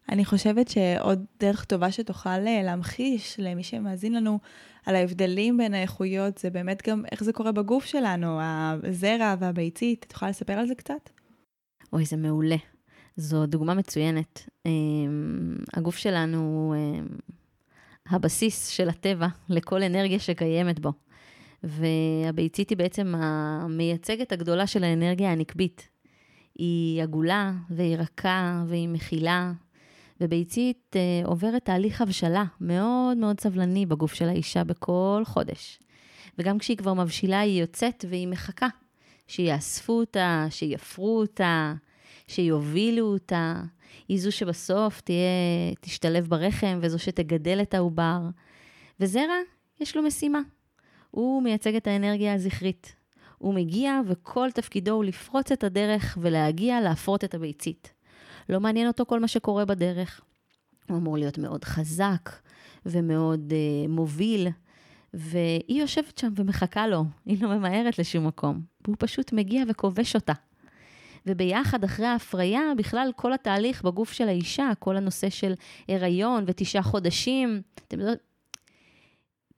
אני 0.09 0.25
חושבת 0.25 0.69
שעוד 0.69 1.25
דרך 1.41 1.65
טובה 1.65 1.93
שתוכל 1.93 2.29
אה, 2.29 2.63
להמחיש 2.63 3.41
למי 3.41 3.63
שמאזין 3.63 4.13
לנו 4.13 4.39
על 4.87 4.97
ההבדלים 4.97 5.57
בין 5.57 5.75
האיכויות, 5.75 6.39
זה 6.39 6.51
באמת 6.51 6.89
גם 6.89 7.05
איך 7.13 7.25
זה 7.25 7.33
קורה 7.33 7.53
בגוף 7.53 7.85
שלנו, 7.85 8.39
הזרע 8.43 9.35
והביצית. 9.39 10.05
את 10.09 10.13
יכולה 10.13 10.31
לספר 10.31 10.53
על 10.53 10.67
זה 10.67 10.75
קצת? 10.75 11.11
אוי, 11.93 12.05
זה 12.05 12.17
מעולה. 12.17 12.57
זו 13.17 13.47
דוגמה 13.47 13.75
מצוינת. 13.75 14.49
אמ, 14.67 15.57
הגוף 15.73 15.97
שלנו 15.97 16.39
הוא 16.39 16.75
אמ, 16.75 17.07
הבסיס 18.07 18.69
של 18.69 18.89
הטבע 18.89 19.27
לכל 19.49 19.83
אנרגיה 19.83 20.19
שקיימת 20.19 20.79
בו. 20.79 20.93
והביצית 21.65 22.71
היא 22.71 22.79
בעצם 22.79 23.15
המייצגת 23.17 24.33
הגדולה 24.33 24.67
של 24.67 24.85
האנרגיה 24.85 25.33
הנקבית. 25.33 25.89
היא 26.55 27.03
עגולה 27.03 27.53
והיא 27.71 27.97
רכה 27.97 28.65
והיא 28.67 28.89
מכילה, 28.89 29.53
וביצית 30.21 30.97
אה, 30.97 31.27
עוברת 31.27 31.65
תהליך 31.65 32.01
הבשלה 32.01 32.45
מאוד 32.61 33.17
מאוד 33.17 33.41
סבלני 33.41 33.87
בגוף 33.87 34.15
של 34.15 34.29
האישה 34.29 34.65
בכל 34.65 35.23
חודש. 35.25 35.79
וגם 36.39 36.59
כשהיא 36.59 36.77
כבר 36.77 36.95
מבשילה 36.95 37.41
היא 37.41 37.61
יוצאת 37.61 38.05
והיא 38.09 38.29
מחכה 38.29 38.69
שיאספו 39.27 39.93
אותה, 39.93 40.47
שיפרו 40.51 41.21
אותה, 41.21 41.75
שיובילו 42.27 43.07
אותה. 43.07 43.63
היא 44.09 44.21
זו 44.21 44.33
שבסוף 44.33 45.01
תהיה, 45.01 45.19
תשתלב 45.81 46.27
ברחם 46.27 46.79
וזו 46.83 46.99
שתגדל 46.99 47.59
את 47.63 47.75
העובר. 47.75 48.21
וזרע, 49.01 49.39
יש 49.81 49.97
לו 49.97 50.03
משימה. 50.03 50.41
הוא 51.15 51.43
מייצג 51.43 51.77
את 51.77 51.87
האנרגיה 51.87 52.35
הזכרית. 52.35 52.97
הוא 53.39 53.55
מגיע 53.55 54.01
וכל 54.07 54.49
תפקידו 54.55 54.93
הוא 54.93 55.05
לפרוץ 55.05 55.53
את 55.53 55.65
הדרך 55.65 56.19
ולהגיע 56.21 56.81
להפרות 56.81 57.25
את 57.25 57.35
הביצית. 57.35 57.93
לא 58.49 58.61
מעניין 58.61 58.87
אותו 58.87 59.07
כל 59.07 59.21
מה 59.21 59.29
שקורה 59.29 59.65
בדרך. 59.65 60.21
הוא 60.89 60.97
אמור 60.97 61.19
להיות 61.19 61.39
מאוד 61.39 61.65
חזק 61.65 62.31
ומאוד 62.87 63.53
uh, 63.53 63.89
מוביל, 63.89 64.49
והיא 65.15 65.81
יושבת 65.81 66.19
שם 66.19 66.33
ומחכה 66.37 66.87
לו, 66.87 67.05
היא 67.27 67.43
לא 67.43 67.49
ממהרת 67.49 67.99
לשום 67.99 68.27
מקום, 68.27 68.61
והוא 68.85 68.97
פשוט 68.99 69.33
מגיע 69.33 69.65
וכובש 69.69 70.15
אותה. 70.15 70.33
וביחד, 71.27 71.85
אחרי 71.85 72.07
ההפריה, 72.07 72.61
בכלל 72.79 73.11
כל 73.17 73.33
התהליך 73.33 73.83
בגוף 73.83 74.13
של 74.13 74.29
האישה, 74.29 74.71
כל 74.79 74.97
הנושא 74.97 75.31
של 75.31 75.53
הריון 75.89 76.45
ותשעה 76.47 76.83
חודשים, 76.83 77.63
אתם 77.87 78.01
יודעים, 78.01 78.19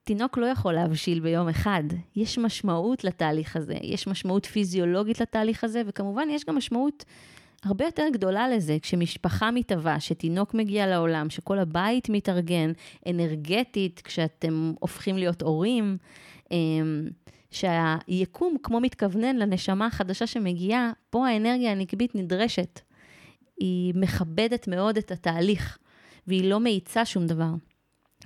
תינוק 0.07 0.39
לא 0.39 0.47
יכול 0.47 0.73
להבשיל 0.73 1.21
ביום 1.21 1.49
אחד. 1.49 1.83
יש 2.17 2.39
משמעות 2.39 3.05
לתהליך 3.05 3.57
הזה, 3.57 3.75
יש 3.83 4.07
משמעות 4.07 4.47
פיזיולוגית 4.47 5.21
לתהליך 5.21 5.65
הזה, 5.65 5.83
וכמובן 5.87 6.29
יש 6.31 6.45
גם 6.45 6.57
משמעות 6.57 7.05
הרבה 7.65 7.85
יותר 7.85 8.07
גדולה 8.13 8.49
לזה, 8.49 8.77
כשמשפחה 8.83 9.51
מתהווה, 9.51 10.01
שתינוק 10.01 10.55
מגיע 10.55 10.87
לעולם, 10.87 11.31
שכל 11.31 11.59
הבית 11.59 12.09
מתארגן 12.09 12.73
אנרגטית, 13.09 14.01
כשאתם 14.05 14.73
הופכים 14.81 15.17
להיות 15.17 15.43
הורים, 15.43 15.97
אמ, 16.51 17.09
שהיקום 17.51 18.57
כמו 18.63 18.81
מתכוונן 18.81 19.37
לנשמה 19.37 19.87
החדשה 19.87 20.27
שמגיעה, 20.27 20.93
פה 21.11 21.29
האנרגיה 21.29 21.73
הנקבית 21.73 22.15
נדרשת. 22.15 22.81
היא 23.61 23.95
מכבדת 23.97 24.69
מאוד 24.69 24.97
את 24.97 25.11
התהליך, 25.11 25.79
והיא 26.27 26.51
לא 26.51 26.61
מאיצה 26.61 27.05
שום 27.05 27.27
דבר. 27.27 27.51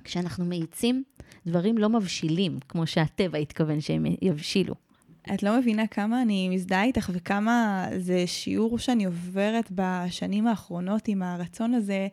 כשאנחנו 0.03 0.45
מאיצים, 0.45 1.03
דברים 1.47 1.77
לא 1.77 1.89
מבשילים, 1.89 2.59
כמו 2.69 2.87
שהטבע 2.87 3.37
התכוון 3.37 3.81
שהם 3.81 4.05
יבשילו. 4.21 4.75
את 5.33 5.43
לא 5.43 5.57
מבינה 5.57 5.87
כמה 5.87 6.21
אני 6.21 6.49
מזדהה 6.49 6.83
איתך 6.83 7.09
וכמה 7.13 7.87
זה 7.97 8.27
שיעור 8.27 8.79
שאני 8.79 9.05
עוברת 9.05 9.71
בשנים 9.71 10.47
האחרונות 10.47 11.07
עם 11.07 11.23
הרצון 11.23 11.73
הזה 11.73 12.07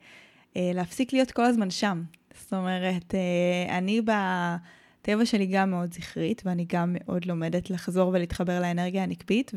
אה, 0.57 0.71
להפסיק 0.75 1.13
להיות 1.13 1.31
כל 1.31 1.45
הזמן 1.45 1.71
שם. 1.71 2.03
זאת 2.41 2.53
אומרת, 2.53 3.15
אה, 3.15 3.79
אני 3.79 4.01
בטבע 4.01 5.27
שלי 5.27 5.47
גם 5.47 5.71
מאוד 5.71 5.95
זכרית, 5.95 6.43
ואני 6.45 6.67
גם 6.69 6.97
מאוד 6.99 7.25
לומדת 7.25 7.71
לחזור 7.71 8.09
ולהתחבר 8.09 8.61
לאנרגיה 8.61 9.03
הנקבית, 9.03 9.53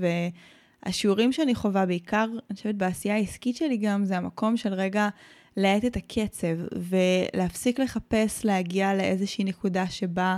והשיעורים 0.86 1.32
שאני 1.32 1.56
חווה 1.56 1.86
בעיקר, 1.86 2.25
אני 2.50 2.56
חושבת 2.58 2.75
בעשייה 2.75 3.15
העסקית 3.15 3.56
שלי 3.56 3.77
גם, 3.77 4.06
זה 4.06 4.18
המקום 4.18 4.58
של 4.58 4.74
רגע 4.74 5.10
להאט 5.58 5.86
את 5.86 5.96
הקצב 5.96 6.77
ולהפסיק 6.89 7.79
לחפש 7.79 8.46
להגיע 8.46 8.93
לאיזושהי 8.93 9.43
נקודה 9.43 9.88
שבה 9.88 10.38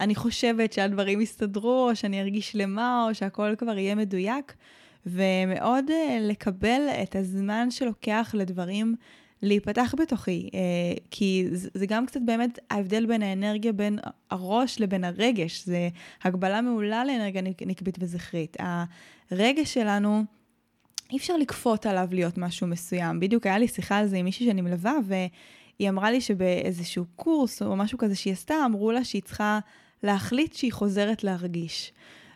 אני 0.00 0.14
חושבת 0.14 0.72
שהדברים 0.72 1.20
יסתדרו, 1.20 1.88
או 1.90 1.96
שאני 1.96 2.20
ארגיש 2.20 2.52
שלמה, 2.52 3.06
או 3.08 3.14
שהכל 3.14 3.54
כבר 3.58 3.78
יהיה 3.78 3.94
מדויק, 3.94 4.54
ומאוד 5.06 5.84
uh, 5.88 5.92
לקבל 6.20 6.88
את 7.02 7.16
הזמן 7.16 7.70
שלוקח 7.70 8.34
לדברים 8.38 8.94
להיפתח 9.42 9.94
בתוכי, 9.98 10.48
uh, 10.52 11.00
כי 11.10 11.46
זה 11.50 11.86
גם 11.86 12.06
קצת 12.06 12.20
באמת 12.24 12.58
ההבדל 12.70 13.06
בין 13.06 13.22
האנרגיה 13.22 13.72
בין 13.72 13.98
הראש 14.30 14.80
לבין 14.80 15.04
הרגש, 15.04 15.64
זה 15.66 15.88
הגבלה 16.22 16.60
מעולה 16.60 17.04
לאנרגיה 17.04 17.42
נקבית 17.42 17.96
וזכרית. 18.00 18.56
הרגש 19.30 19.74
שלנו, 19.74 20.24
אי 21.12 21.16
אפשר 21.16 21.36
לכפות 21.36 21.86
עליו 21.86 22.08
להיות 22.10 22.38
משהו 22.38 22.66
מסוים. 22.66 23.20
בדיוק 23.20 23.46
היה 23.46 23.58
לי 23.58 23.68
שיחה 23.68 23.98
על 23.98 24.06
זה 24.06 24.16
עם 24.16 24.24
מישהי 24.24 24.46
שאני 24.46 24.60
מלווה, 24.60 24.94
והיא 25.04 25.88
אמרה 25.88 26.10
לי 26.10 26.20
שבאיזשהו 26.20 27.04
קורס 27.16 27.62
או 27.62 27.76
משהו 27.76 27.98
כזה 27.98 28.14
שהיא 28.14 28.32
עשתה, 28.32 28.54
אמרו 28.66 28.92
לה 28.92 29.04
שהיא 29.04 29.22
צריכה 29.22 29.58
להחליט 30.02 30.52
שהיא 30.52 30.72
חוזרת 30.72 31.24
להרגיש. 31.24 31.92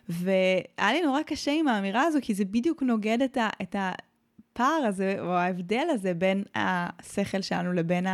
והיה 0.09 0.93
לי 0.93 1.01
נורא 1.01 1.21
קשה 1.21 1.51
עם 1.51 1.67
האמירה 1.67 2.03
הזו, 2.03 2.19
כי 2.21 2.33
זה 2.33 2.45
בדיוק 2.45 2.83
נוגד 2.83 3.21
את, 3.21 3.37
ה, 3.37 3.49
את 3.61 3.75
הפער 3.79 4.83
הזה, 4.87 5.15
או 5.19 5.33
ההבדל 5.33 5.87
הזה 5.89 6.13
בין 6.13 6.43
השכל 6.55 7.41
שלנו 7.41 7.73
לבין 7.73 8.05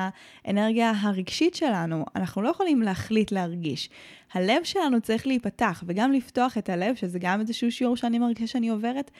האנרגיה 0.46 0.93
הרגשית 1.01 1.55
שלנו. 1.55 2.05
אנחנו 2.15 2.41
לא 2.41 2.50
יכולים 2.50 2.82
להחליט 2.82 3.32
להרגיש. 3.32 3.89
הלב 4.34 4.63
שלנו 4.63 5.01
צריך 5.01 5.27
להיפתח, 5.27 5.84
וגם 5.88 6.12
לפתוח 6.12 6.58
את 6.58 6.70
הלב, 6.70 6.96
שזה 6.96 7.20
גם 7.22 7.41
איזשהו 7.41 7.72
שיעור 7.72 7.98
שאני 7.98 8.20
מרגישה 8.20 8.48
שאני 8.48 8.70
עוברת. 8.70 9.12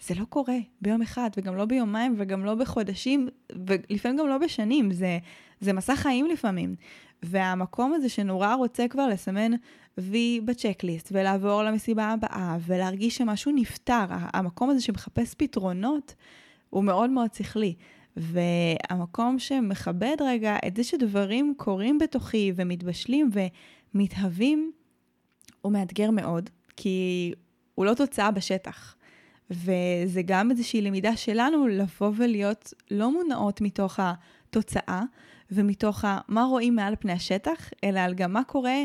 זה 0.00 0.14
לא 0.14 0.24
קורה 0.24 0.58
ביום 0.80 1.02
אחד, 1.02 1.30
וגם 1.36 1.56
לא 1.56 1.64
ביומיים, 1.64 2.14
וגם 2.18 2.44
לא 2.44 2.54
בחודשים, 2.54 3.28
ולפעמים 3.66 4.18
גם 4.18 4.28
לא 4.28 4.38
בשנים, 4.38 4.92
זה, 4.92 5.18
זה 5.60 5.72
מסע 5.72 5.96
חיים 5.96 6.26
לפעמים. 6.26 6.74
והמקום 7.22 7.92
הזה 7.92 8.08
שנורא 8.08 8.54
רוצה 8.54 8.88
כבר 8.88 9.06
לסמן 9.06 9.50
וי 9.98 10.40
בצ'קליסט, 10.44 11.08
ולעבור 11.12 11.62
למסיבה 11.62 12.04
הבאה, 12.04 12.56
ולהרגיש 12.66 13.16
שמשהו 13.16 13.52
נפתר, 13.54 14.04
המקום 14.08 14.70
הזה 14.70 14.80
שמחפש 14.80 15.34
פתרונות, 15.34 16.14
הוא 16.70 16.84
מאוד 16.84 17.10
מאוד 17.10 17.34
שכלי. 17.34 17.74
והמקום 18.16 19.38
שמכבד 19.38 20.16
רגע 20.20 20.56
את 20.66 20.76
זה 20.76 20.84
שדברים 20.84 21.54
קורים 21.56 21.98
בתוכי 21.98 22.52
ומתבשלים 22.56 23.30
ומתהווים, 23.94 24.72
הוא 25.60 25.72
מאתגר 25.72 26.10
מאוד, 26.10 26.50
כי 26.76 27.32
הוא 27.74 27.86
לא 27.86 27.94
תוצאה 27.94 28.30
בשטח. 28.30 28.96
וזה 29.52 30.22
גם 30.24 30.50
איזושהי 30.50 30.82
למידה 30.82 31.16
שלנו 31.16 31.66
לבוא 31.66 32.12
ולהיות 32.16 32.72
לא 32.90 33.12
מונעות 33.12 33.60
מתוך 33.60 34.00
התוצאה 34.02 35.02
ומתוך 35.50 36.04
מה 36.28 36.42
רואים 36.42 36.76
מעל 36.76 36.96
פני 36.96 37.12
השטח, 37.12 37.70
אלא 37.84 38.00
על 38.00 38.14
גם 38.14 38.32
מה 38.32 38.44
קורה 38.44 38.82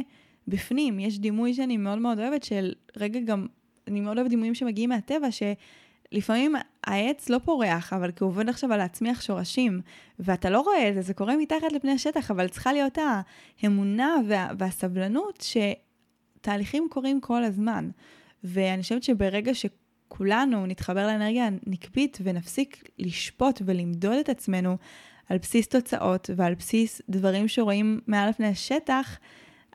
בפנים. 0.47 0.99
יש 0.99 1.19
דימוי 1.19 1.53
שאני 1.53 1.77
מאוד 1.77 1.99
מאוד 1.99 2.19
אוהבת 2.19 2.43
של 2.43 2.73
רגע 2.97 3.19
גם, 3.19 3.47
אני 3.87 4.01
מאוד 4.01 4.17
אוהבת 4.17 4.29
דימויים 4.29 4.55
שמגיעים 4.55 4.89
מהטבע, 4.89 5.27
שלפעמים 5.31 6.55
העץ 6.83 7.29
לא 7.29 7.39
פורח, 7.39 7.93
אבל 7.93 8.11
כי 8.11 8.23
הוא 8.23 8.29
עובד 8.29 8.49
עכשיו 8.49 8.73
על 8.73 8.77
להצמיח 8.77 9.21
שורשים, 9.21 9.81
ואתה 10.19 10.49
לא 10.49 10.59
רואה 10.59 10.89
את 10.89 10.93
זה, 10.93 11.01
זה 11.01 11.13
קורה 11.13 11.37
מתחת 11.37 11.71
לפני 11.71 11.91
השטח, 11.91 12.31
אבל 12.31 12.47
צריכה 12.47 12.73
להיות 12.73 12.97
האמונה 13.61 14.15
וה, 14.27 14.47
והסבלנות 14.57 15.45
שתהליכים 16.41 16.87
קורים 16.89 17.21
כל 17.21 17.43
הזמן. 17.43 17.89
ואני 18.43 18.81
חושבת 18.81 19.03
שברגע 19.03 19.53
ש... 19.53 19.65
כולנו 20.07 20.65
נתחבר 20.65 21.07
לאנרגיה 21.07 21.47
הנקבית 21.47 22.17
ונפסיק 22.23 22.89
לשפוט 22.99 23.61
ולמדוד 23.65 24.17
את 24.17 24.29
עצמנו 24.29 24.77
על 25.29 25.37
בסיס 25.37 25.67
תוצאות 25.67 26.29
ועל 26.35 26.55
בסיס 26.55 27.01
דברים 27.09 27.47
שרואים 27.47 27.99
מעל 28.07 28.29
לפני 28.29 28.47
השטח, 28.47 29.17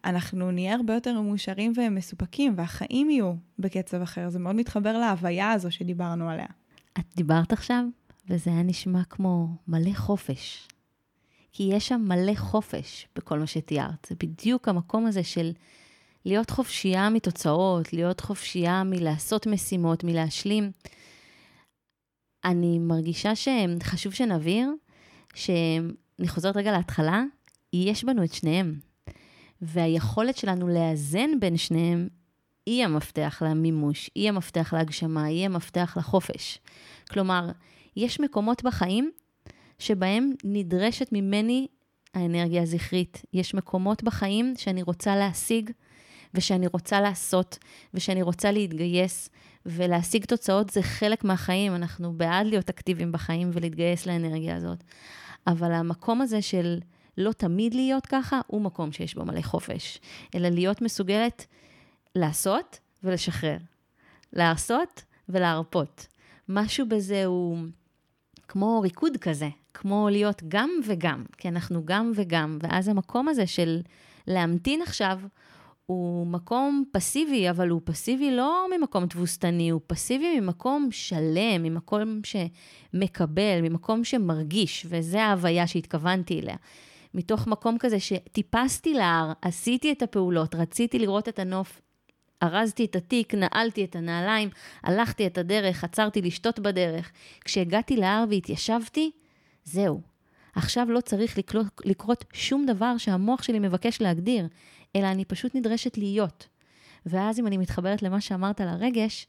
אנחנו 0.05 0.51
נהיה 0.51 0.75
הרבה 0.75 0.95
יותר 0.95 1.21
מאושרים 1.21 1.73
ומסופקים, 1.77 2.55
והחיים 2.57 3.11
יהיו 3.11 3.35
בקצב 3.59 4.03
אחר. 4.03 4.29
זה 4.29 4.39
מאוד 4.39 4.57
מתחבר 4.57 4.99
להוויה 4.99 5.51
הזו 5.51 5.71
שדיברנו 5.71 6.31
עליה. 6.31 6.47
את 6.99 7.05
דיברת 7.17 7.53
עכשיו, 7.53 7.85
וזה 8.29 8.51
היה 8.51 8.63
נשמע 8.63 9.05
כמו 9.05 9.49
מלא 9.69 9.93
חופש. 9.95 10.69
כי 11.53 11.63
יש 11.73 11.89
שם 11.89 12.05
מלא 12.09 12.35
חופש 12.35 13.09
בכל 13.17 13.39
מה 13.39 13.47
שתיארת. 13.47 14.07
זה 14.09 14.15
בדיוק 14.23 14.69
המקום 14.69 15.07
הזה 15.07 15.23
של 15.23 15.53
להיות 16.25 16.51
חופשייה 16.51 17.11
מתוצאות, 17.11 17.93
להיות 17.93 18.21
חופשייה 18.21 18.83
מלעשות 18.85 19.47
משימות, 19.47 20.05
מלהשלים. 20.05 20.71
אני 22.45 22.79
מרגישה 22.79 23.33
שחשוב 23.37 24.13
שנבהיר, 24.13 24.71
שאני 25.35 26.29
חוזרת 26.29 26.57
רגע 26.57 26.73
להתחלה, 26.73 27.23
יש 27.73 28.05
בנו 28.05 28.25
את 28.25 28.33
שניהם. 28.33 28.75
והיכולת 29.63 30.37
שלנו 30.37 30.69
לאזן 30.69 31.41
בין 31.41 31.57
שניהם 31.57 32.09
היא 32.67 32.85
המפתח 32.85 33.43
למימוש, 33.47 34.11
היא 34.15 34.29
המפתח 34.29 34.73
להגשמה, 34.73 35.25
היא 35.25 35.47
המפתח 35.47 35.95
לחופש. 35.99 36.59
כלומר, 37.11 37.51
יש 37.97 38.21
מקומות 38.21 38.63
בחיים 38.63 39.11
שבהם 39.79 40.33
נדרשת 40.45 41.09
ממני 41.13 41.67
האנרגיה 42.15 42.63
הזכרית. 42.63 43.23
יש 43.33 43.55
מקומות 43.55 44.03
בחיים 44.03 44.55
שאני 44.57 44.83
רוצה 44.83 45.17
להשיג 45.17 45.71
ושאני 46.35 46.67
רוצה 46.67 47.01
לעשות 47.01 47.59
ושאני 47.95 48.23
רוצה 48.23 48.53
להתגייס, 48.53 49.31
ולהשיג 49.67 50.25
תוצאות 50.25 50.71
זה 50.71 50.83
חלק 50.83 51.25
מהחיים, 51.25 51.75
אנחנו 51.75 52.13
בעד 52.13 52.47
להיות 52.47 52.69
אקטיביים 52.69 53.13
בחיים 53.13 53.51
ולהתגייס 53.53 54.07
לאנרגיה 54.07 54.57
הזאת. 54.57 54.85
אבל 55.47 55.73
המקום 55.73 56.21
הזה 56.21 56.43
של 56.43 56.79
לא 57.19 57.33
תמיד 57.33 57.75
להיות 57.75 58.07
ככה, 58.07 58.41
הוא 58.47 58.61
מקום 58.61 58.93
שיש 58.93 59.15
בו 59.15 59.25
מלא 59.25 59.43
חופש. 59.43 59.99
אלא 60.35 60.49
להיות 60.49 60.83
מסוגלת 60.83 61.47
לעשות 62.15 62.79
ולשחרר. 63.05 63.57
לעשות 64.33 65.03
ולהרפות. 65.29 66.07
משהו 66.49 66.89
בזה 66.89 67.25
הוא 67.25 67.59
כמו 68.49 68.81
ריקוד 68.81 69.17
כזה, 69.17 69.49
כמו 69.75 70.09
להיות 70.11 70.43
גם 70.49 70.71
וגם, 70.87 71.25
כי 71.39 71.49
אנחנו 71.49 71.83
גם 71.85 72.13
וגם, 72.15 72.59
ואז 72.63 72.89
המקום 72.89 73.29
הזה 73.29 73.47
של 73.47 73.81
להמתין 74.27 74.83
עכשיו, 74.83 75.21
הוא 75.93 76.27
מקום 76.27 76.85
פסיבי, 76.93 77.51
אבל 77.51 77.69
הוא 77.69 77.81
פסיבי 77.85 78.31
לא 78.31 78.67
ממקום 78.77 79.07
תבוסתני, 79.07 79.71
הוא 79.71 79.81
פסיבי 79.87 80.41
ממקום 80.41 80.89
שלם, 80.91 81.63
ממקום 81.63 82.21
שמקבל, 82.25 83.61
ממקום 83.63 84.05
שמרגיש, 84.05 84.87
וזו 84.89 85.19
ההוויה 85.19 85.67
שהתכוונתי 85.67 86.41
אליה. 86.41 86.57
מתוך 87.15 87.47
מקום 87.47 87.79
כזה 87.79 88.01
שטיפסתי 88.01 88.95
להר, 88.95 89.33
עשיתי 89.43 89.93
את 89.93 90.03
הפעולות, 90.03 90.55
רציתי 90.55 90.99
לראות 90.99 91.29
את 91.29 91.39
הנוף, 91.39 91.81
ארזתי 92.43 92.85
את 92.85 92.97
התיק, 92.97 93.35
נעלתי 93.35 93.85
את 93.85 93.97
הנעליים, 93.97 94.49
הלכתי 94.83 95.27
את 95.27 95.39
הדרך, 95.39 95.85
עצרתי 95.85 96.23
לשתות 96.23 96.59
בדרך. 96.59 97.13
כשהגעתי 97.45 97.97
להר 97.97 98.25
והתיישבתי, 98.31 99.11
זהו. 99.65 100.01
עכשיו 100.55 100.87
לא 100.91 101.01
צריך 101.01 101.39
לקרות, 101.39 101.67
לקרות 101.85 102.25
שום 102.33 102.67
דבר 102.67 102.97
שהמוח 102.99 103.43
שלי 103.43 103.59
מבקש 103.59 104.01
להגדיר, 104.01 104.47
אלא 104.97 105.07
אני 105.07 105.25
פשוט 105.25 105.55
נדרשת 105.55 105.99
להיות. 105.99 106.49
ואז 107.07 107.39
אם 107.39 107.47
אני 107.47 107.59
מתחברת 107.59 108.03
למה 108.03 108.21
שאמרת 108.21 108.61
על 108.61 108.69
הרגש, 108.69 109.27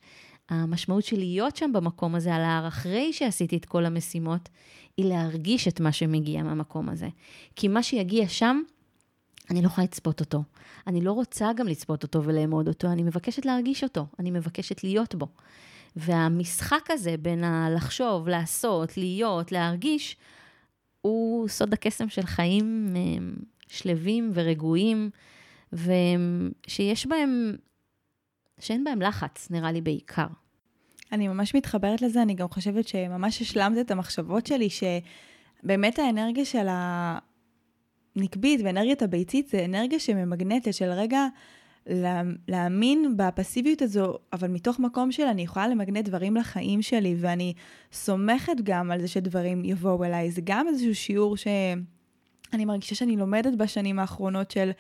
המשמעות 0.50 1.04
של 1.04 1.18
להיות 1.18 1.56
שם 1.56 1.72
במקום 1.74 2.16
הזה, 2.16 2.36
על 2.36 2.42
ההר, 2.42 2.68
אחרי 2.68 3.14
שעשיתי 3.14 3.58
את 3.58 3.66
כל 3.66 3.86
המשימות, 3.86 4.50
היא 4.98 5.06
להרגיש 5.06 5.68
את 5.68 5.80
מה 5.80 5.92
שמגיע 5.92 6.44
מהמקום 6.44 6.90
הזה. 6.90 7.08
כי 7.56 7.68
מה 7.68 7.84
שיגיע 7.84 8.28
שם, 8.28 8.62
אני 9.50 9.62
לא 9.62 9.68
יכולה 9.68 9.86
לצפות 9.86 10.20
אותו. 10.20 10.44
אני 10.88 11.02
לא 11.02 11.12
רוצה 11.12 11.54
גם 11.54 11.68
לצפות 11.68 12.04
אותו 12.04 12.24
ולאמוד 12.24 12.68
אותו, 12.68 12.88
אני 12.88 13.04
מבקשת 13.04 13.46
להרגיש 13.46 13.84
אותו, 13.84 14.06
אני 14.20 14.32
מבקשת 14.32 14.84
להיות 14.84 15.16
בו. 15.16 15.28
והמשחק 15.96 16.86
הזה 16.90 17.16
בין 17.18 17.44
הלחשוב, 17.44 18.28
לעשות, 18.28 18.98
להיות, 18.98 19.52
להרגיש, 19.52 20.18
הוא 21.02 21.48
סוד 21.48 21.74
הקסם 21.74 22.10
של 22.10 22.26
חיים 22.26 22.94
אה, 22.96 23.02
שלווים 23.68 24.32
ורגועים, 24.34 25.10
ושיש 25.74 27.08
בהם, 27.08 27.56
שאין 28.60 28.84
בהם 28.84 29.02
לחץ, 29.02 29.48
נראה 29.52 29.72
לי 29.72 29.82
בעיקר. 29.82 30.28
אני 31.12 31.28
ממש 31.28 31.56
מתחברת 31.56 32.02
לזה, 32.02 32.22
אני 32.22 32.34
גם 32.34 32.50
חושבת 32.50 32.88
שממש 32.88 33.42
השלמת 33.42 33.78
את 33.78 33.92
המחשבות 33.92 34.46
שלי, 34.46 34.68
שבאמת 34.70 36.00
האנרגיה 36.00 36.46
של 36.46 36.68
הנקבית 38.16 38.62
ואנרגיית 38.64 39.02
הביצית 39.02 39.48
זה 39.48 39.66
אנרגיה 39.66 40.00
שממגנטת, 40.00 40.74
של 40.74 40.90
רגע 40.90 41.28
להאמין 42.48 43.18
בפסיביות 43.18 43.82
הזו, 43.82 44.18
אבל 44.34 44.48
מתוך 44.48 44.80
מקום 44.80 45.12
של 45.12 45.24
אני 45.24 45.42
יכולה 45.42 45.68
למגנט 45.68 46.06
דברים 46.06 46.36
לחיים 46.36 46.82
שלי, 46.82 47.16
ואני 47.20 47.54
סומכת 47.92 48.56
גם 48.64 48.92
על 48.92 49.02
זה 49.02 49.08
שדברים 49.08 49.66
יבואו 49.66 50.04
אליי. 50.04 50.32
זה 50.32 50.42
גם 50.44 50.68
איזשהו 50.68 50.96
שיעור 50.96 51.38
שאני 51.38 52.66
מרגישה 52.66 52.96
שאני 52.96 53.18
לומדת 53.18 53.56
בשנים 53.58 54.00
האחרונות 54.00 54.52
של 54.52 54.72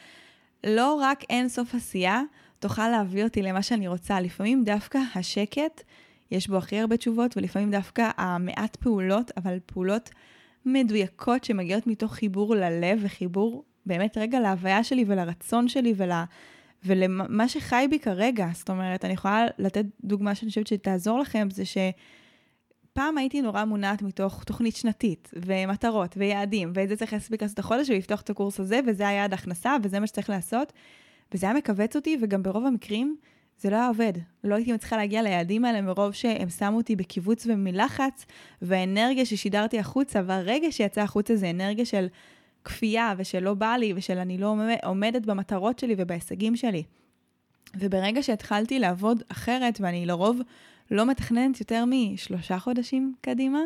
לא 0.64 0.94
רק 0.94 1.24
אין 1.30 1.50
סוף 1.50 1.76
עשייה, 1.76 2.22
תוכל 2.60 2.90
להביא 2.90 3.24
אותי 3.24 3.42
למה 3.42 3.64
שאני 3.64 3.88
רוצה. 3.88 4.22
לפעמים 4.22 4.64
דווקא 4.64 5.00
השקט, 5.16 5.84
יש 6.32 6.48
בו 6.48 6.58
הכי 6.58 6.80
הרבה 6.80 6.98
תשובות, 6.98 7.38
ולפעמים 7.38 7.72
דווקא 7.72 8.10
המעט 8.18 8.76
פעולות, 8.76 9.32
אבל 9.38 9.58
פעולות 9.66 10.10
מדויקות 10.66 11.44
שמגיעות 11.44 11.88
מתוך 11.88 12.14
חיבור 12.14 12.56
ללב 12.56 13.00
וחיבור 13.02 13.64
באמת 13.86 14.18
רגע 14.18 14.40
להוויה 14.40 14.84
שלי 14.84 15.06
ולרצון 15.08 15.68
שלי 15.68 15.94
ול... 15.98 16.12
ולמה 16.86 17.48
שחי 17.48 17.86
בי 17.90 18.00
כרגע. 18.00 18.48
זאת 18.54 18.70
אומרת, 18.70 19.06
אני 19.06 19.14
יכולה 19.14 19.46
לתת 19.60 19.86
דוגמה 20.04 20.36
שאני 20.36 20.50
חושבת 20.50 20.68
שתעזור 20.68 21.20
לכם, 21.20 21.48
זה 21.52 21.64
שפעם 22.94 23.18
הייתי 23.18 23.42
נורא 23.42 23.66
מונעת 23.66 24.02
מתוך 24.02 24.44
תוכנית 24.44 24.76
שנתית, 24.76 25.32
ומטרות, 25.34 26.16
ויעדים, 26.18 26.72
ואת 26.74 26.90
זה 26.90 26.96
צריך 26.96 27.14
להספיק 27.14 27.42
לעשות 27.42 27.60
החודש 27.60 27.90
ולפתוח 27.90 28.22
את 28.22 28.30
הקורס 28.30 28.60
הזה, 28.60 28.80
וזה 28.88 29.08
היעד 29.08 29.34
הכנסה, 29.34 29.76
וזה 29.84 30.00
מה 30.00 30.08
שצריך 30.08 30.30
לעשות. 30.30 30.74
וזה 31.34 31.46
היה 31.46 31.56
מכווץ 31.56 31.96
אותי, 31.96 32.18
וגם 32.22 32.44
ברוב 32.44 32.66
המקרים 32.66 33.16
זה 33.60 33.70
לא 33.70 33.76
היה 33.76 33.88
עובד. 33.88 34.14
לא 34.44 34.56
הייתי 34.56 34.74
מצליחה 34.74 34.98
להגיע 34.98 35.22
ליעדים 35.22 35.66
האלה 35.66 35.82
מרוב 35.82 36.12
שהם 36.12 36.50
שמו 36.50 36.78
אותי 36.78 36.96
בקיבוץ 36.96 37.48
ומלחץ, 37.48 38.26
והאנרגיה 38.62 39.26
ששידרתי 39.26 39.80
החוצה, 39.80 40.22
והרגע 40.26 40.72
שיצא 40.72 41.02
החוצה 41.02 41.36
זה 41.36 41.50
אנרגיה 41.50 41.86
של 41.86 42.08
כפייה 42.64 43.14
ושל 43.18 43.40
לא 43.40 43.54
בא 43.54 43.76
לי 43.76 43.94
ושל 43.96 44.18
אני 44.18 44.38
לא 44.38 44.56
עומדת 44.84 45.26
במטרות 45.26 45.80
שלי 45.80 45.96
ובהישגים 45.98 46.56
שלי. 46.56 46.84
וברגע 47.76 48.24
שהתחלתי 48.24 48.80
לעבוד 48.80 49.24
אחרת, 49.30 49.78
ואני 49.82 50.06
לרוב 50.06 50.40
לא 50.92 51.06
מתכננת 51.06 51.60
יותר 51.60 51.84
משלושה 51.88 52.60
חודשים 52.60 53.16
קדימה, 53.22 53.60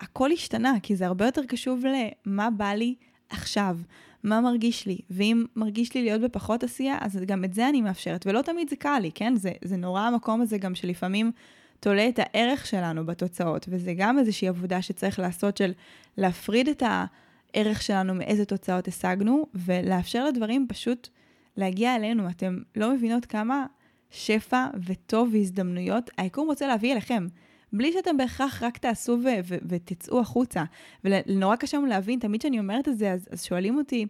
הכל 0.00 0.32
השתנה, 0.32 0.74
כי 0.82 0.96
זה 0.96 1.06
הרבה 1.06 1.24
יותר 1.24 1.44
קשוב 1.44 1.84
למה 1.86 2.50
בא 2.50 2.72
לי 2.72 2.94
עכשיו, 3.28 3.78
מה 4.22 4.40
מרגיש 4.40 4.86
לי, 4.86 4.98
ואם 5.10 5.44
מרגיש 5.56 5.94
לי 5.94 6.02
להיות 6.02 6.20
בפחות 6.20 6.64
עשייה, 6.64 6.98
אז 7.00 7.18
גם 7.26 7.44
את 7.44 7.54
זה 7.54 7.68
אני 7.68 7.80
מאפשרת, 7.80 8.26
ולא 8.26 8.42
תמיד 8.42 8.70
זה 8.70 8.76
קל 8.76 8.98
לי, 8.98 9.10
כן? 9.14 9.36
זה, 9.36 9.52
זה 9.64 9.76
נורא 9.76 10.00
המקום 10.00 10.40
הזה 10.40 10.58
גם 10.58 10.74
שלפעמים 10.74 11.32
תולה 11.80 12.08
את 12.08 12.18
הערך 12.18 12.66
שלנו 12.66 13.06
בתוצאות, 13.06 13.66
וזה 13.68 13.94
גם 13.96 14.18
איזושהי 14.18 14.48
עבודה 14.48 14.82
שצריך 14.82 15.18
לעשות 15.18 15.56
של 15.56 15.72
להפריד 16.16 16.68
את 16.68 16.82
הערך 16.86 17.82
שלנו 17.82 18.14
מאיזה 18.14 18.44
תוצאות 18.44 18.88
השגנו, 18.88 19.46
ולאפשר 19.54 20.24
לדברים 20.24 20.66
פשוט 20.68 21.08
להגיע 21.56 21.96
אלינו. 21.96 22.28
אתם 22.28 22.58
לא 22.76 22.94
מבינות 22.94 23.26
כמה 23.26 23.66
שפע 24.10 24.66
וטוב 24.86 25.28
והזדמנויות 25.32 26.10
היקום 26.16 26.48
רוצה 26.48 26.66
להביא 26.66 26.92
אליכם. 26.92 27.26
בלי 27.72 27.92
שאתם 27.92 28.16
בהכרח 28.16 28.62
רק 28.62 28.78
תעשו 28.78 29.12
ו- 29.12 29.28
ו- 29.44 29.56
ותצאו 29.68 30.20
החוצה. 30.20 30.64
ונורא 31.04 31.56
קשה 31.56 31.76
לנו 31.76 31.86
להבין, 31.86 32.18
תמיד 32.18 32.40
כשאני 32.40 32.58
אומרת 32.58 32.88
את 32.88 32.98
זה, 32.98 33.12
אז, 33.12 33.28
אז 33.30 33.44
שואלים 33.44 33.78
אותי, 33.78 34.06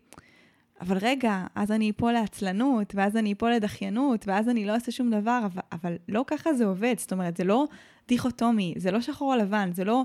אבל 0.80 0.98
רגע, 1.00 1.46
אז 1.54 1.72
אני 1.72 1.90
אפול 1.90 2.12
לעצלנות, 2.12 2.94
ואז 2.94 3.16
אני 3.16 3.32
אפול 3.32 3.52
לדחיינות, 3.52 4.28
ואז 4.28 4.48
אני 4.48 4.64
לא 4.64 4.72
אעשה 4.72 4.92
שום 4.92 5.10
דבר, 5.10 5.40
אבל, 5.44 5.62
אבל 5.72 5.96
לא 6.08 6.24
ככה 6.26 6.54
זה 6.54 6.64
עובד. 6.66 6.94
זאת 6.98 7.12
אומרת, 7.12 7.36
זה 7.36 7.44
לא 7.44 7.64
דיכוטומי, 8.08 8.74
זה 8.76 8.90
לא 8.90 9.00
שחור 9.00 9.34
או 9.34 9.38
לבן, 9.38 9.70
זה 9.72 9.84
לא 9.84 10.02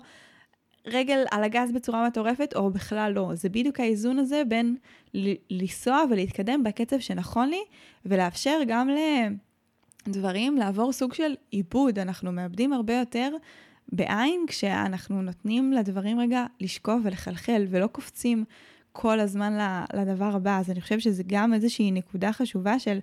רגל 0.87 1.23
על 1.31 1.43
הגז 1.43 1.71
בצורה 1.71 2.07
מטורפת, 2.07 2.53
או 2.55 2.71
בכלל 2.71 3.11
לא. 3.15 3.31
זה 3.33 3.49
בדיוק 3.49 3.79
האיזון 3.79 4.19
הזה 4.19 4.43
בין 4.47 4.75
לנסוע 5.49 6.03
ולהתקדם 6.09 6.63
בקצב 6.63 6.99
שנכון 6.99 7.49
לי, 7.49 7.61
ולאפשר 8.05 8.59
גם 8.67 8.89
ל... 8.89 8.97
דברים 10.07 10.57
לעבור 10.57 10.91
סוג 10.91 11.13
של 11.13 11.33
עיבוד. 11.49 11.99
אנחנו 11.99 12.31
מאבדים 12.31 12.73
הרבה 12.73 12.93
יותר 12.93 13.29
בעין 13.91 14.45
כשאנחנו 14.47 15.21
נותנים 15.21 15.73
לדברים 15.73 16.19
רגע 16.19 16.45
לשקוף 16.59 17.01
ולחלחל 17.03 17.65
ולא 17.69 17.87
קופצים 17.87 18.43
כל 18.91 19.19
הזמן 19.19 19.83
לדבר 19.93 20.35
הבא. 20.35 20.59
אז 20.59 20.69
אני 20.69 20.81
חושבת 20.81 21.01
שזה 21.01 21.23
גם 21.27 21.53
איזושהי 21.53 21.91
נקודה 21.91 22.33
חשובה 22.33 22.79
של 22.79 22.99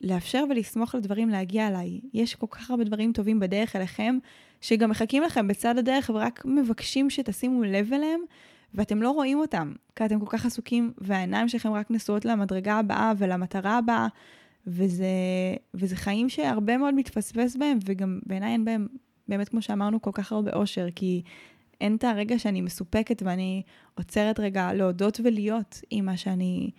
לאפשר 0.00 0.44
ולסמוך 0.50 0.94
על 0.94 1.00
דברים 1.00 1.28
להגיע 1.28 1.68
אליי. 1.68 2.00
יש 2.14 2.34
כל 2.34 2.46
כך 2.50 2.70
הרבה 2.70 2.84
דברים 2.84 3.12
טובים 3.12 3.40
בדרך 3.40 3.76
אליכם, 3.76 4.18
שגם 4.60 4.90
מחכים 4.90 5.22
לכם 5.22 5.48
בצד 5.48 5.78
הדרך 5.78 6.10
ורק 6.14 6.42
מבקשים 6.44 7.10
שתשימו 7.10 7.62
לב 7.62 7.92
אליהם, 7.92 8.20
ואתם 8.74 9.02
לא 9.02 9.10
רואים 9.10 9.38
אותם, 9.38 9.72
כי 9.96 10.04
אתם 10.04 10.20
כל 10.20 10.26
כך 10.38 10.46
עסוקים 10.46 10.92
והעיניים 10.98 11.48
שלכם 11.48 11.72
רק 11.72 11.90
נשואות 11.90 12.24
למדרגה 12.24 12.74
הבאה 12.74 13.12
ולמטרה 13.18 13.78
הבאה. 13.78 14.08
וזה, 14.66 15.06
וזה 15.74 15.96
חיים 15.96 16.28
שהרבה 16.28 16.76
מאוד 16.78 16.94
מתפספס 16.94 17.56
בהם, 17.56 17.78
וגם 17.84 18.20
בעיניי 18.26 18.52
אין 18.52 18.64
בהם, 18.64 18.86
באמת 19.28 19.48
כמו 19.48 19.62
שאמרנו, 19.62 20.02
כל 20.02 20.10
כך 20.14 20.32
הרבה 20.32 20.52
אושר, 20.52 20.86
כי 20.94 21.22
אין 21.80 21.96
את 21.96 22.04
הרגע 22.04 22.38
שאני 22.38 22.60
מסופקת 22.60 23.22
ואני 23.22 23.62
עוצרת 23.94 24.40
רגע 24.40 24.72
להודות 24.72 25.20
ולהיות 25.24 25.80
עם 25.90 26.04
מה 26.04 26.16
שאני, 26.16 26.70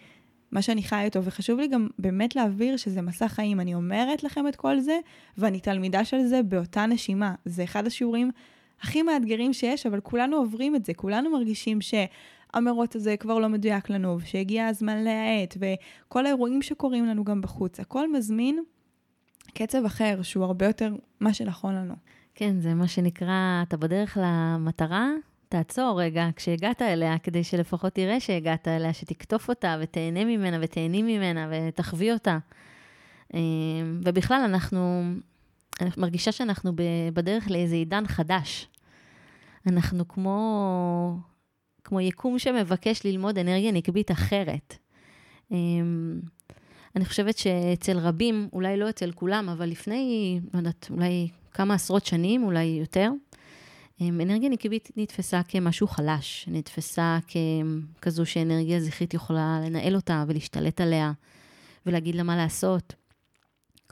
מה 0.52 0.62
שאני 0.62 0.84
חיה 0.84 1.04
איתו. 1.04 1.24
וחשוב 1.24 1.60
לי 1.60 1.68
גם 1.68 1.88
באמת 2.00 2.36
להעביר 2.36 2.78
שזה 2.78 3.02
מסע 3.02 3.28
חיים. 3.28 3.60
אני 3.60 3.76
אומרת 3.76 4.24
לכם 4.24 4.48
את 4.48 4.56
כל 4.56 4.80
זה, 4.80 5.00
ואני 5.38 5.60
תלמידה 5.60 6.06
של 6.06 6.24
זה 6.24 6.44
באותה 6.44 6.86
נשימה. 6.86 7.36
זה 7.46 7.64
אחד 7.64 7.88
השיעורים 7.88 8.32
הכי 8.82 9.02
מאתגרים 9.02 9.54
שיש, 9.54 9.86
אבל 9.86 10.00
כולנו 10.00 10.38
עוברים 10.38 10.76
את 10.76 10.86
זה, 10.86 10.94
כולנו 10.94 11.32
מרגישים 11.32 11.82
ש... 11.82 11.94
המרוץ 12.56 12.96
הזה 12.96 13.18
כבר 13.18 13.40
לא 13.40 13.50
מדויק 13.50 13.90
לנו, 13.90 14.18
שהגיע 14.26 14.68
הזמן 14.68 15.04
להאט, 15.04 15.58
וכל 15.60 16.26
האירועים 16.26 16.62
שקורים 16.62 17.06
לנו 17.06 17.24
גם 17.24 17.42
בחוץ, 17.42 17.80
הכל 17.80 18.12
מזמין 18.12 18.64
קצב 19.54 19.86
אחר, 19.86 20.22
שהוא 20.22 20.46
הרבה 20.46 20.66
יותר 20.66 20.96
מה 21.20 21.34
שנכון 21.34 21.76
לנו. 21.76 21.94
כן, 22.36 22.60
זה 22.60 22.74
מה 22.74 22.88
שנקרא, 22.88 23.64
אתה 23.68 23.78
בדרך 23.78 24.18
למטרה, 24.22 25.10
תעצור 25.50 26.02
רגע 26.02 26.28
כשהגעת 26.36 26.82
אליה, 26.82 27.18
כדי 27.18 27.44
שלפחות 27.44 27.94
תראה 27.94 28.20
שהגעת 28.20 28.68
אליה, 28.68 28.94
שתקטוף 28.94 29.50
אותה 29.50 29.78
ותהנה 29.82 30.26
ממנה 30.26 30.58
ותהני 30.62 31.02
ממנה 31.02 31.50
ותחווי 31.52 32.12
אותה. 32.14 32.38
אה, 33.34 33.40
ובכלל, 34.04 34.42
אנחנו, 34.46 35.04
אני 35.82 35.90
מרגישה 35.98 36.32
שאנחנו 36.32 36.72
בדרך 37.14 37.52
לאיזה 37.52 37.76
עידן 37.76 38.08
חדש. 38.08 38.68
אנחנו 39.68 40.08
כמו, 40.08 41.20
כמו 41.84 42.02
יקום 42.02 42.40
שמבקש 42.40 43.06
ללמוד 43.06 43.38
אנרגיה 43.38 43.72
נקבית 43.72 44.12
אחרת. 44.12 44.78
אה, 45.52 45.58
אני 46.96 47.06
חושבת 47.06 47.38
שאצל 47.38 47.98
רבים, 47.98 48.50
אולי 48.54 48.78
לא 48.78 48.90
אצל 48.90 49.12
כולם, 49.12 49.50
אבל 49.50 49.70
לפני, 49.70 50.40
לא 50.54 50.60
יודעת, 50.60 50.88
אולי 50.90 51.28
כמה 51.52 51.74
עשרות 51.74 52.06
שנים, 52.06 52.44
אולי 52.44 52.64
יותר, 52.64 53.12
אנרגיה 54.02 54.50
נקבית 54.50 54.92
נתפסה 54.96 55.42
כמשהו 55.48 55.88
חלש, 55.88 56.46
נתפסה 56.52 57.18
ככזו 58.02 58.26
שאנרגיה 58.26 58.80
זכרית 58.80 59.14
יכולה 59.14 59.60
לנהל 59.66 59.96
אותה 59.96 60.24
ולהשתלט 60.28 60.82
עליה 60.82 61.12
ולהגיד 61.86 62.16
לה 62.16 62.24
מה 62.24 62.38
לעשות. 62.38 62.94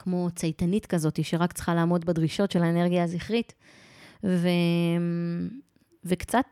כמו 0.04 0.28
צייתנית 0.34 0.86
כזאת, 0.86 1.24
שרק 1.24 1.52
צריכה 1.52 1.74
לעמוד 1.74 2.04
בדרישות 2.04 2.50
של 2.50 2.62
האנרגיה 2.62 3.04
הזכרית. 3.04 3.54
ו... 4.24 4.48
וקצת, 6.04 6.46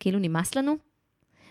כאילו 0.00 0.18
נמאס 0.18 0.54
לנו 0.54 0.76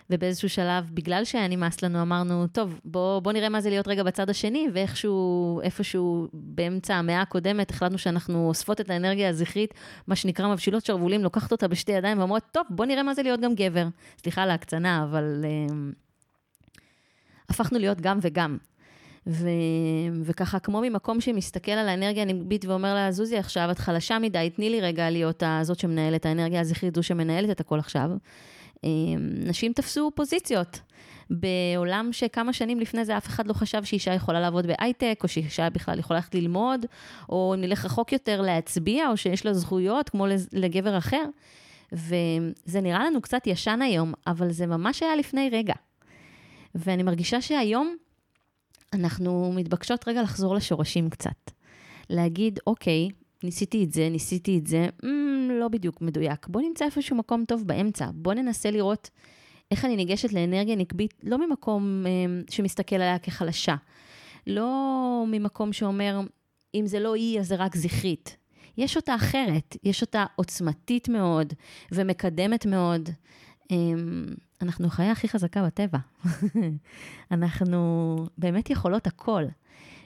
ובאיזשהו 0.10 0.50
שלב, 0.50 0.90
בגלל 0.94 1.26
שהיה 1.26 1.48
נמאס 1.48 1.84
לנו, 1.84 2.02
אמרנו, 2.02 2.48
טוב, 2.48 2.80
בוא, 2.86 3.20
בוא 3.20 3.32
נראה 3.32 3.50
מה 3.50 3.62
זה 3.62 3.70
להיות 3.70 3.88
רגע 3.88 4.04
בצד 4.04 4.30
השני, 4.30 4.68
ואיכשהו, 4.74 5.62
איפשהו 5.64 6.28
באמצע 6.34 6.96
המאה 6.96 7.22
הקודמת, 7.22 7.72
החלטנו 7.72 7.98
שאנחנו 7.98 8.48
אוספות 8.48 8.82
את 8.82 8.90
האנרגיה 8.90 9.30
הזכרית, 9.30 9.74
מה 10.08 10.16
שנקרא 10.16 10.48
מבשילות 10.54 10.86
שרוולים, 10.86 11.24
לוקחת 11.24 11.52
אותה 11.52 11.68
בשתי 11.68 11.92
ידיים 11.92 12.20
ואומרות, 12.20 12.44
טוב, 12.52 12.68
בוא 12.70 12.86
נראה 12.86 13.04
מה 13.04 13.14
זה 13.14 13.24
להיות 13.24 13.42
גם 13.42 13.56
גבר. 13.56 13.88
סליחה 14.18 14.44
על 14.44 14.50
ההקצנה, 14.50 15.04
אבל 15.04 15.46
uh, 15.46 15.74
הפכנו 17.50 17.80
להיות 17.80 18.02
גם 18.02 18.20
וגם. 18.22 18.58
ו... 19.28 19.48
וככה, 20.24 20.60
כמו 20.60 20.82
ממקום 20.82 21.22
שמסתכל 21.22 21.72
על 21.72 21.90
האנרגיה 21.90 22.24
הנגבית 22.24 22.66
ואומר 22.66 22.94
לה, 22.94 23.12
זוזי 23.12 23.38
עכשיו, 23.38 23.72
את 23.72 23.80
חלשה 23.80 24.20
מדי, 24.20 24.50
תני 24.56 24.70
לי 24.70 24.82
רגע 24.82 25.10
להיות 25.10 25.44
הזאת 25.46 25.80
שמנהלת, 25.80 26.26
האנרגיה 26.26 26.62
הזכרית, 26.62 26.96
זו 26.96 27.04
שמנהלת 27.04 27.50
את 27.50 27.60
הכל 27.60 27.80
עכשיו. 27.80 28.10
אמ, 28.84 28.90
נשים 29.46 29.74
תפסו 29.74 30.12
פוזיציות. 30.16 30.80
בעולם 31.30 32.10
שכמה 32.12 32.54
שנים 32.54 32.80
לפני 32.80 33.06
זה 33.06 33.18
אף 33.18 33.28
אחד 33.28 33.48
לא 33.48 33.54
חשב 33.54 33.84
שאישה 33.84 34.14
יכולה 34.14 34.40
לעבוד 34.40 34.68
בהייטק, 34.68 35.20
או 35.24 35.28
שאישה 35.28 35.70
בכלל 35.70 36.00
יכולה 36.00 36.20
ללכת 36.20 36.36
ללמוד, 36.36 36.86
או 37.30 37.54
אם 37.56 37.62
נלך 37.62 37.86
רחוק 37.86 38.14
יותר 38.14 38.42
להצביע, 38.42 39.10
או 39.10 39.18
שיש 39.18 39.46
לה 39.46 39.54
זכויות 39.54 40.10
כמו 40.10 40.28
לגבר 40.54 40.98
אחר. 40.98 41.24
וזה 41.92 42.82
נראה 42.82 43.06
לנו 43.06 43.22
קצת 43.22 43.48
ישן 43.48 43.82
היום, 43.82 44.14
אבל 44.28 44.52
זה 44.52 44.66
ממש 44.66 45.04
היה 45.04 45.16
לפני 45.16 45.50
רגע. 45.52 45.74
ואני 46.76 47.04
מרגישה 47.04 47.42
שהיום 47.42 47.96
אנחנו 48.96 49.54
מתבקשות 49.56 50.08
רגע 50.08 50.22
לחזור 50.22 50.56
לשורשים 50.56 51.10
קצת. 51.10 51.52
להגיד, 52.10 52.60
אוקיי, 52.68 53.10
ניסיתי 53.44 53.84
את 53.84 53.92
זה, 53.92 54.10
ניסיתי 54.10 54.58
את 54.58 54.68
זה, 54.68 54.88
mm, 55.02 55.08
לא 55.60 55.68
בדיוק 55.68 56.02
מדויק. 56.02 56.48
בוא 56.48 56.62
נמצא 56.62 56.86
איפשהו 56.86 57.16
מקום 57.16 57.46
טוב 57.46 57.64
באמצע. 57.66 58.10
בוא 58.14 58.34
ננסה 58.34 58.72
לראות 58.72 59.10
איך 59.72 59.86
אני 59.86 59.96
ניגשת 59.96 60.34
לאנרגיה 60.34 60.76
נקבית, 60.76 61.14
לא 61.24 61.48
ממקום 61.48 62.04
אה, 62.06 62.12
שמסתכל 62.50 62.96
עליה 62.96 63.20
כחלשה. 63.20 63.76
לא 64.48 65.24
ממקום 65.28 65.74
שאומר, 65.74 66.20
אם 66.76 66.88
זה 66.88 67.00
לא 67.00 67.16
היא, 67.16 67.40
אז 67.40 67.48
זה 67.48 67.56
רק 67.56 67.76
זכרית. 67.76 68.38
יש 68.78 68.96
אותה 68.96 69.16
אחרת, 69.16 69.78
יש 69.84 70.02
אותה 70.02 70.26
עוצמתית 70.36 71.10
מאוד 71.10 71.54
ומקדמת 71.92 72.66
מאוד. 72.66 73.10
אמ, 73.72 74.26
אנחנו 74.62 74.88
החיה 74.88 75.12
הכי 75.12 75.28
חזקה 75.28 75.66
בטבע. 75.66 75.98
אנחנו 77.32 78.16
באמת 78.38 78.70
יכולות 78.70 79.08
הכל. 79.08 79.44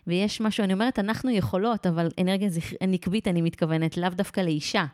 ויש 0.07 0.41
משהו, 0.41 0.63
אני 0.63 0.73
אומרת, 0.73 0.99
אנחנו 0.99 1.29
יכולות, 1.29 1.87
אבל 1.87 2.07
אנרגיה 2.21 2.49
זכ... 2.49 2.73
נקבית, 2.87 3.27
אני 3.27 3.41
מתכוונת, 3.41 3.97
לאו 3.97 4.09
דווקא 4.09 4.41
לאישה, 4.41 4.85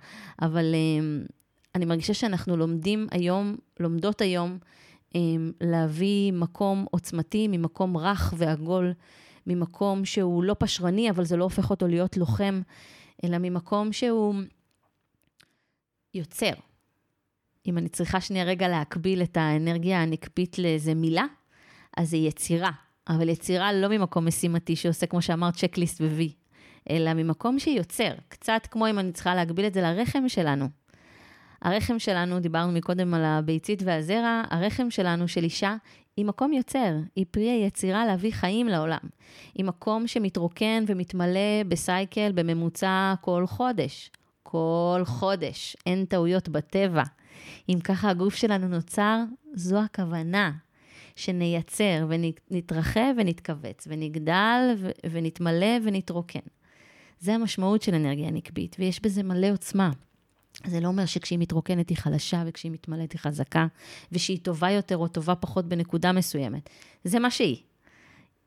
אבל 0.42 0.74
um, 0.74 1.32
אני 1.76 1.86
מרגישה 1.86 2.14
שאנחנו 2.14 2.58
לומדים 2.58 3.08
היום, 3.12 3.56
לומדות 3.80 4.22
היום, 4.22 4.58
um, 5.10 5.18
להביא 5.62 6.34
מקום 6.34 6.86
עוצמתי 6.92 7.48
ממקום 7.48 7.98
רך 7.98 8.34
ועגול, 8.38 8.94
ממקום 9.48 10.06
שהוא 10.06 10.44
לא 10.44 10.56
פשרני, 10.60 11.10
אבל 11.10 11.26
זה 11.26 11.38
לא 11.38 11.44
הופך 11.44 11.70
אותו 11.70 11.88
להיות 11.88 12.18
לוחם, 12.18 12.62
אלא 13.24 13.38
ממקום 13.38 13.94
שהוא 13.94 14.36
יוצר. 16.14 16.54
אם 17.68 17.78
אני 17.78 17.90
צריכה 17.90 18.22
שנייה 18.22 18.46
רגע 18.46 18.68
להקביל 18.68 19.24
את 19.24 19.38
האנרגיה 19.38 20.02
הנקבית 20.02 20.60
לאיזה 20.60 20.94
מילה, 20.94 21.26
אז 21.98 22.10
זה 22.10 22.18
יצירה. 22.18 22.72
אבל 23.10 23.30
יצירה 23.30 23.74
לא 23.74 23.88
ממקום 23.88 24.28
משימתי 24.28 24.76
שעושה, 24.76 25.06
כמו 25.06 25.22
שאמרת, 25.22 25.54
צ'קליסט 25.56 26.02
ו-V, 26.02 26.22
אלא 26.90 27.14
ממקום 27.14 27.60
שיוצר, 27.60 28.12
קצת 28.28 28.68
כמו 28.72 28.90
אם 28.90 29.00
אני 29.00 29.12
צריכה 29.12 29.36
להגביל 29.36 29.66
את 29.66 29.74
זה 29.74 29.82
לרחם 29.82 30.30
שלנו. 30.30 30.66
הרחם 31.62 32.00
שלנו, 32.00 32.40
דיברנו 32.40 32.72
מקודם 32.72 33.14
על 33.14 33.26
הביצית 33.26 33.84
והזרע, 33.86 34.44
הרחם 34.50 34.92
שלנו 34.92 35.28
של 35.28 35.44
אישה 35.44 35.76
היא 36.18 36.26
מקום 36.26 36.54
יוצר, 36.54 36.94
היא 37.16 37.26
פרי 37.32 37.50
היצירה 37.50 38.06
להביא 38.06 38.32
חיים 38.34 38.68
לעולם. 38.68 39.00
היא 39.56 39.66
מקום 39.66 40.08
שמתרוקן 40.08 40.84
ומתמלא 40.88 41.64
בסייקל 41.68 42.32
בממוצע 42.36 43.14
כל 43.22 43.48
חודש. 43.48 44.12
כל 44.44 45.02
חודש, 45.06 45.78
אין 45.86 46.06
טעויות 46.06 46.50
בטבע. 46.50 47.04
אם 47.70 47.80
ככה 47.84 48.10
הגוף 48.10 48.36
שלנו 48.36 48.68
נוצר, 48.68 49.24
זו 49.54 49.80
הכוונה. 49.80 50.52
שנייצר 51.16 52.08
ונתרחב 52.10 53.14
ונתכווץ 53.18 53.88
ונגדל 53.88 54.76
ונתמלא 55.12 55.78
ונתרוקן. 55.84 56.40
זה 57.20 57.34
המשמעות 57.34 57.82
של 57.82 57.96
אנרגיה 57.96 58.32
נקבית, 58.32 58.76
ויש 58.80 59.02
בזה 59.02 59.24
מלא 59.24 59.52
עוצמה. 59.52 59.92
זה 60.66 60.80
לא 60.80 60.88
אומר 60.88 61.06
שכשהיא 61.06 61.40
מתרוקנת 61.40 61.90
היא 61.90 61.98
חלשה 61.98 62.44
וכשהיא 62.46 62.72
מתמלאת 62.72 63.12
היא 63.12 63.20
חזקה, 63.20 63.68
ושהיא 64.12 64.40
טובה 64.44 64.72
יותר 64.72 64.98
או 64.98 65.08
טובה 65.08 65.36
פחות 65.36 65.66
בנקודה 65.66 66.12
מסוימת. 66.12 66.70
זה 67.04 67.20
מה 67.20 67.32
שהיא. 67.32 67.58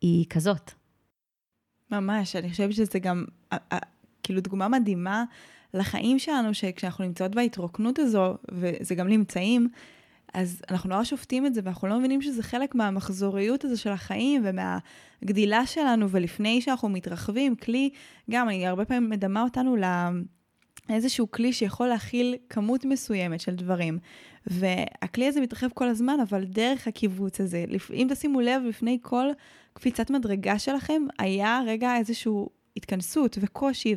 היא 0.01 0.27
כזאת. 0.31 0.70
ממש, 1.90 2.37
אני 2.37 2.51
חושבת 2.51 2.74
שזה 2.74 2.98
גם, 2.98 3.24
כאילו, 4.22 4.40
דוגמה 4.40 4.68
מדהימה 4.68 5.24
לחיים 5.74 6.18
שלנו, 6.18 6.54
שכשאנחנו 6.54 7.04
נמצאות 7.04 7.35
בהתרוקנות 7.35 7.98
הזו, 7.98 8.35
וזה 8.52 8.94
גם 8.94 9.09
נמצאים, 9.09 9.68
אז 10.35 10.62
אנחנו 10.70 10.90
נורא 10.90 11.04
שופטים 11.04 11.46
את 11.46 11.54
זה, 11.54 11.61
ואנחנו 11.64 11.88
לא 11.88 11.98
מבינים 11.98 12.22
שזה 12.22 12.42
חלק 12.42 12.74
מהמחזוריות 12.74 13.64
הזו 13.64 13.81
של 13.81 13.90
החיים 13.90 14.44
ומהגדילה 14.44 15.66
שלנו, 15.66 16.11
ולפני 16.11 16.61
שאנחנו 16.61 16.88
מתרחבים, 16.88 17.57
כלי, 17.57 17.90
גם, 18.31 18.48
אני 18.48 18.66
הרבה 18.66 18.85
פעמים 18.85 19.11
מדמה 19.11 19.42
אותנו 19.42 19.76
לאיזשהו 20.88 21.31
כלי 21.31 21.52
שיכול 21.52 21.87
להכיל 21.87 22.37
כמות 22.48 22.85
מסוימת 22.85 23.40
של 23.40 23.54
דברים. 23.54 23.98
והכלי 24.46 25.26
הזה 25.26 25.40
מתרחב 25.40 25.68
כל 25.74 25.88
הזמן, 25.88 26.20
אבל 26.28 26.44
דרך 26.44 26.88
הקיבוץ 26.88 27.40
הזה, 27.40 27.64
אם 27.92 28.07
תשימו 28.11 28.40
לב, 28.40 28.62
לפני 28.68 28.98
כל 29.02 29.26
קפיצת 29.72 30.11
מדרגה 30.11 30.59
שלכם, 30.59 31.02
היה 31.18 31.61
רגע 31.66 31.96
איזושהי 31.96 32.33
התכנסות 32.76 33.38
וקושי, 33.40 33.96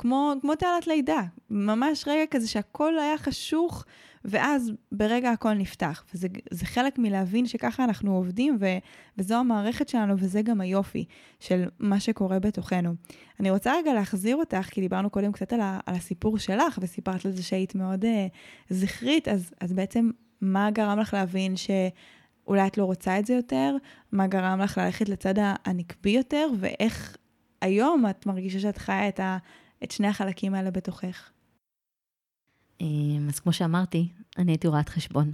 וכמו 0.00 0.54
תעלת 0.58 0.86
לידה, 0.86 1.22
ממש 1.50 2.04
רגע 2.06 2.26
כזה 2.30 2.48
שהכל 2.48 2.98
היה 2.98 3.18
חשוך. 3.18 3.84
ואז 4.24 4.72
ברגע 4.92 5.30
הכל 5.30 5.52
נפתח. 5.52 6.04
וזה 6.14 6.66
חלק 6.66 6.98
מלהבין 6.98 7.46
שככה 7.46 7.84
אנחנו 7.84 8.16
עובדים, 8.16 8.56
ו, 8.60 8.66
וזו 9.18 9.34
המערכת 9.34 9.88
שלנו, 9.88 10.14
וזה 10.18 10.42
גם 10.42 10.60
היופי 10.60 11.04
של 11.40 11.68
מה 11.78 12.00
שקורה 12.00 12.38
בתוכנו. 12.38 12.94
אני 13.40 13.50
רוצה 13.50 13.72
רגע 13.76 13.94
להחזיר 13.94 14.36
אותך, 14.36 14.68
כי 14.70 14.80
דיברנו 14.80 15.10
קודם 15.10 15.32
קצת 15.32 15.52
על, 15.52 15.60
ה, 15.60 15.80
על 15.86 15.94
הסיפור 15.94 16.38
שלך, 16.38 16.78
וסיפרת 16.82 17.24
לזה 17.24 17.42
שהיית 17.42 17.74
מאוד 17.74 18.04
uh, 18.04 18.08
זכרית, 18.70 19.28
אז, 19.28 19.50
אז 19.60 19.72
בעצם 19.72 20.10
מה 20.40 20.70
גרם 20.70 20.98
לך 20.98 21.14
להבין 21.14 21.54
שאולי 21.56 22.66
את 22.66 22.78
לא 22.78 22.84
רוצה 22.84 23.18
את 23.18 23.26
זה 23.26 23.34
יותר? 23.34 23.76
מה 24.12 24.26
גרם 24.26 24.60
לך 24.60 24.78
ללכת 24.78 25.08
לצד 25.08 25.34
הנקבי 25.38 26.10
יותר? 26.10 26.48
ואיך 26.58 27.16
היום 27.60 28.04
את 28.10 28.26
מרגישה 28.26 28.60
שאת 28.60 28.78
חיה 28.78 29.08
את, 29.08 29.20
ה, 29.20 29.38
את 29.84 29.90
שני 29.90 30.06
החלקים 30.06 30.54
האלה 30.54 30.70
בתוכך? 30.70 31.30
אמ, 32.80 33.26
אז 33.28 33.40
כמו 33.40 33.52
שאמרתי, 33.52 34.08
אני 34.38 34.52
הייתי 34.52 34.68
רואת 34.68 34.88
חשבון. 34.88 35.32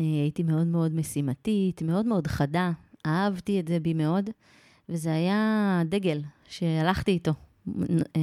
אה, 0.00 0.04
הייתי 0.04 0.42
מאוד 0.42 0.66
מאוד 0.66 0.94
משימתית, 0.94 1.82
מאוד 1.82 2.06
מאוד 2.06 2.26
חדה, 2.26 2.70
אהבתי 3.06 3.60
את 3.60 3.68
זה 3.68 3.80
בי 3.80 3.94
מאוד, 3.94 4.30
וזה 4.88 5.12
היה 5.12 5.82
דגל 5.84 6.22
שהלכתי 6.48 7.10
איתו, 7.10 7.32
אה, 8.16 8.22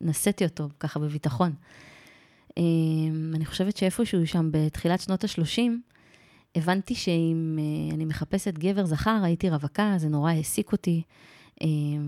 נשאתי 0.00 0.44
אותו 0.44 0.68
ככה 0.80 0.98
בביטחון. 0.98 1.52
אמ, 2.56 3.32
אני 3.34 3.44
חושבת 3.44 3.76
שאיפשהו 3.76 4.26
שם 4.26 4.48
בתחילת 4.52 5.00
שנות 5.00 5.24
ה-30, 5.24 5.60
הבנתי 6.54 6.94
שאם 6.94 7.58
אה, 7.58 7.94
אני 7.94 8.04
מחפשת 8.04 8.54
גבר 8.54 8.84
זכר, 8.84 9.20
הייתי 9.22 9.50
רווקה, 9.50 9.94
זה 9.96 10.08
נורא 10.08 10.30
העסיק 10.30 10.72
אותי. 10.72 11.02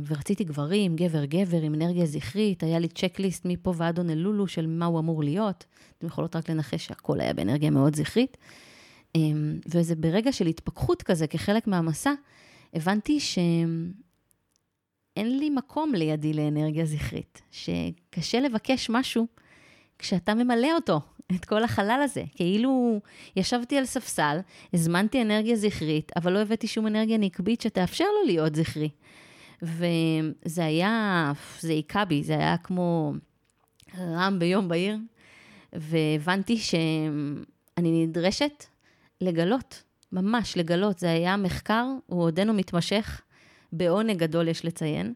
ורציתי 0.06 0.44
גברים, 0.44 0.96
גבר, 0.96 1.24
גבר, 1.24 1.62
עם 1.62 1.74
אנרגיה 1.74 2.06
זכרית, 2.06 2.62
היה 2.62 2.78
לי 2.78 2.88
צ'קליסט 2.88 3.44
מפה 3.44 3.72
ועד 3.76 3.98
הונלולו 3.98 4.48
של 4.48 4.66
מה 4.66 4.86
הוא 4.86 5.00
אמור 5.00 5.22
להיות. 5.22 5.64
אתם 5.98 6.06
יכולות 6.06 6.36
רק 6.36 6.50
לנחש 6.50 6.86
שהכל 6.86 7.20
היה 7.20 7.32
באנרגיה 7.32 7.70
מאוד 7.70 7.96
זכרית. 7.96 8.36
וזה 9.66 9.96
ברגע 9.96 10.32
של 10.32 10.46
התפכחות 10.46 11.02
כזה, 11.02 11.26
כחלק 11.26 11.66
מהמסע, 11.66 12.12
הבנתי 12.74 13.20
שאין 13.20 13.92
לי 15.16 15.50
מקום 15.50 15.94
לידי 15.94 16.32
לאנרגיה 16.32 16.84
זכרית, 16.84 17.42
שקשה 17.50 18.40
לבקש 18.40 18.90
משהו 18.90 19.26
כשאתה 19.98 20.34
ממלא 20.34 20.74
אותו, 20.74 21.00
את 21.34 21.44
כל 21.44 21.64
החלל 21.64 22.00
הזה. 22.04 22.22
כאילו 22.34 23.00
ישבתי 23.36 23.76
על 23.76 23.84
ספסל, 23.84 24.38
הזמנתי 24.74 25.22
אנרגיה 25.22 25.56
זכרית, 25.56 26.12
אבל 26.16 26.32
לא 26.32 26.38
הבאתי 26.38 26.66
שום 26.66 26.86
אנרגיה 26.86 27.18
נקבית 27.18 27.60
שתאפשר 27.60 28.04
לו 28.04 28.26
להיות 28.26 28.54
זכרי. 28.54 28.88
וזה 29.62 30.64
היה, 30.64 31.32
זה 31.60 31.72
היכה 31.72 32.04
בי, 32.04 32.22
זה 32.22 32.32
היה 32.32 32.56
כמו 32.56 33.12
רם 33.98 34.38
ביום 34.38 34.68
בהיר, 34.68 34.96
והבנתי 35.72 36.56
שאני 36.56 38.06
נדרשת 38.06 38.64
לגלות, 39.20 39.82
ממש 40.12 40.56
לגלות. 40.56 40.98
זה 40.98 41.10
היה 41.10 41.36
מחקר, 41.36 41.86
הוא 42.06 42.22
עודנו 42.22 42.54
מתמשך, 42.54 43.22
בעונג 43.72 44.16
גדול 44.16 44.48
יש 44.48 44.64
לציין. 44.64 45.14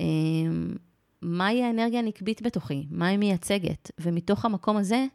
אמ, 0.00 0.74
מהי 1.22 1.62
האנרגיה 1.62 1.98
הנקבית 1.98 2.42
בתוכי? 2.42 2.86
מה 2.90 3.06
היא 3.06 3.18
מייצגת? 3.18 3.90
ומתוך 3.98 4.44
המקום 4.44 4.76
הזה, 4.76 5.06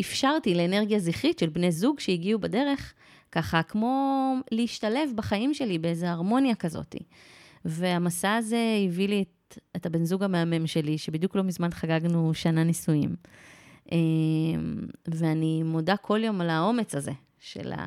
אפשרתי 0.00 0.54
לאנרגיה 0.54 0.98
זכרית 0.98 1.38
של 1.38 1.48
בני 1.48 1.72
זוג 1.72 2.00
שהגיעו 2.00 2.40
בדרך, 2.40 2.94
ככה 3.32 3.62
כמו 3.62 4.34
להשתלב 4.52 5.10
בחיים 5.14 5.54
שלי 5.54 5.78
באיזו 5.78 6.06
הרמוניה 6.06 6.54
כזאת. 6.54 6.96
והמסע 7.68 8.34
הזה 8.34 8.62
הביא 8.86 9.08
לי 9.08 9.22
את, 9.22 9.58
את 9.76 9.86
הבן 9.86 10.04
זוג 10.04 10.22
המהמם 10.22 10.66
שלי, 10.66 10.98
שבדיוק 10.98 11.36
לא 11.36 11.42
מזמן 11.42 11.70
חגגנו 11.70 12.34
שנה 12.34 12.64
נישואים. 12.64 13.16
אמ, 13.92 13.98
ואני 15.06 15.62
מודה 15.62 15.96
כל 15.96 16.20
יום 16.24 16.40
על 16.40 16.50
האומץ 16.50 16.94
הזה, 16.94 17.12
של 17.40 17.72
ה... 17.72 17.86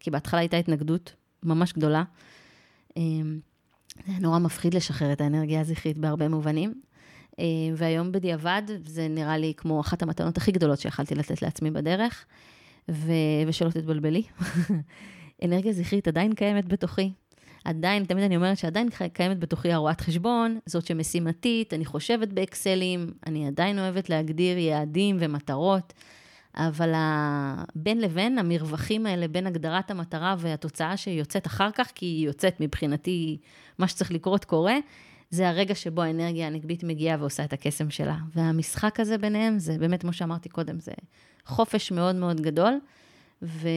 כי 0.00 0.10
בהתחלה 0.10 0.40
הייתה 0.40 0.56
התנגדות 0.56 1.14
ממש 1.42 1.72
גדולה. 1.72 2.04
אמ, 2.96 3.40
זה 4.06 4.12
נורא 4.20 4.38
מפחיד 4.38 4.74
לשחרר 4.74 5.12
את 5.12 5.20
האנרגיה 5.20 5.60
הזכרית 5.60 5.98
בהרבה 5.98 6.28
מובנים. 6.28 6.74
אה, 7.38 7.44
והיום 7.76 8.12
בדיעבד, 8.12 8.62
זה 8.84 9.08
נראה 9.08 9.38
לי 9.38 9.52
כמו 9.56 9.80
אחת 9.80 10.02
המתנות 10.02 10.36
הכי 10.36 10.52
גדולות 10.52 10.78
שיכלתי 10.78 11.14
לתת 11.14 11.42
לעצמי 11.42 11.70
בדרך, 11.70 12.24
ו... 12.90 13.12
ושלא 13.46 13.70
תתבלבלי. 13.70 14.22
אנרגיה 15.44 15.72
זכרית 15.72 16.08
עדיין 16.08 16.34
קיימת 16.34 16.68
בתוכי. 16.68 17.12
עדיין, 17.66 18.04
תמיד 18.04 18.24
אני 18.24 18.36
אומרת 18.36 18.58
שעדיין 18.58 18.88
קיימת 19.12 19.38
בתוכי 19.38 19.72
הרואת 19.72 20.00
חשבון, 20.00 20.58
זאת 20.66 20.86
שמשימתית, 20.86 21.74
אני 21.74 21.84
חושבת 21.84 22.28
באקסלים, 22.28 23.12
אני 23.26 23.46
עדיין 23.46 23.78
אוהבת 23.78 24.10
להגדיר 24.10 24.58
יעדים 24.58 25.16
ומטרות, 25.20 25.92
אבל 26.56 26.92
בין 27.74 28.00
לבין, 28.00 28.38
המרווחים 28.38 29.06
האלה 29.06 29.28
בין 29.28 29.46
הגדרת 29.46 29.90
המטרה 29.90 30.34
והתוצאה 30.38 30.96
שיוצאת 30.96 31.46
אחר 31.46 31.70
כך, 31.70 31.92
כי 31.94 32.06
היא 32.06 32.26
יוצאת 32.26 32.60
מבחינתי, 32.60 33.38
מה 33.78 33.88
שצריך 33.88 34.12
לקרות 34.12 34.44
קורה, 34.44 34.76
זה 35.30 35.48
הרגע 35.48 35.74
שבו 35.74 36.02
האנרגיה 36.02 36.46
הנגבית 36.46 36.84
מגיעה 36.84 37.16
ועושה 37.20 37.44
את 37.44 37.52
הקסם 37.52 37.90
שלה. 37.90 38.16
והמשחק 38.34 39.00
הזה 39.00 39.18
ביניהם, 39.18 39.58
זה 39.58 39.78
באמת, 39.78 40.00
כמו 40.00 40.12
שאמרתי 40.12 40.48
קודם, 40.48 40.80
זה 40.80 40.92
חופש 41.46 41.92
מאוד 41.92 42.14
מאוד 42.14 42.40
גדול, 42.40 42.78
ו... 43.42 43.68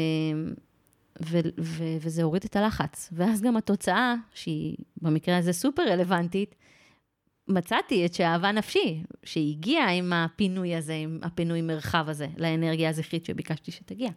ו- 1.25 1.39
ו- 1.59 1.97
וזה 2.01 2.23
הוריד 2.23 2.43
את 2.43 2.55
הלחץ. 2.55 3.09
ואז 3.11 3.41
גם 3.41 3.57
התוצאה, 3.57 4.15
שהיא 4.33 4.77
במקרה 5.01 5.37
הזה 5.37 5.53
סופר 5.53 5.81
רלוונטית, 5.89 6.55
מצאתי 7.47 8.05
את 8.05 8.13
שאהבה 8.13 8.51
נפשי, 8.51 9.03
שהגיעה 9.23 9.91
עם 9.91 10.13
הפינוי 10.13 10.75
הזה, 10.75 10.93
עם 10.93 11.19
הפינוי 11.21 11.61
מרחב 11.61 12.05
הזה, 12.09 12.27
לאנרגיה 12.37 12.89
הזכרית 12.89 13.25
שביקשתי 13.25 13.71
שתגיע. 13.71 14.09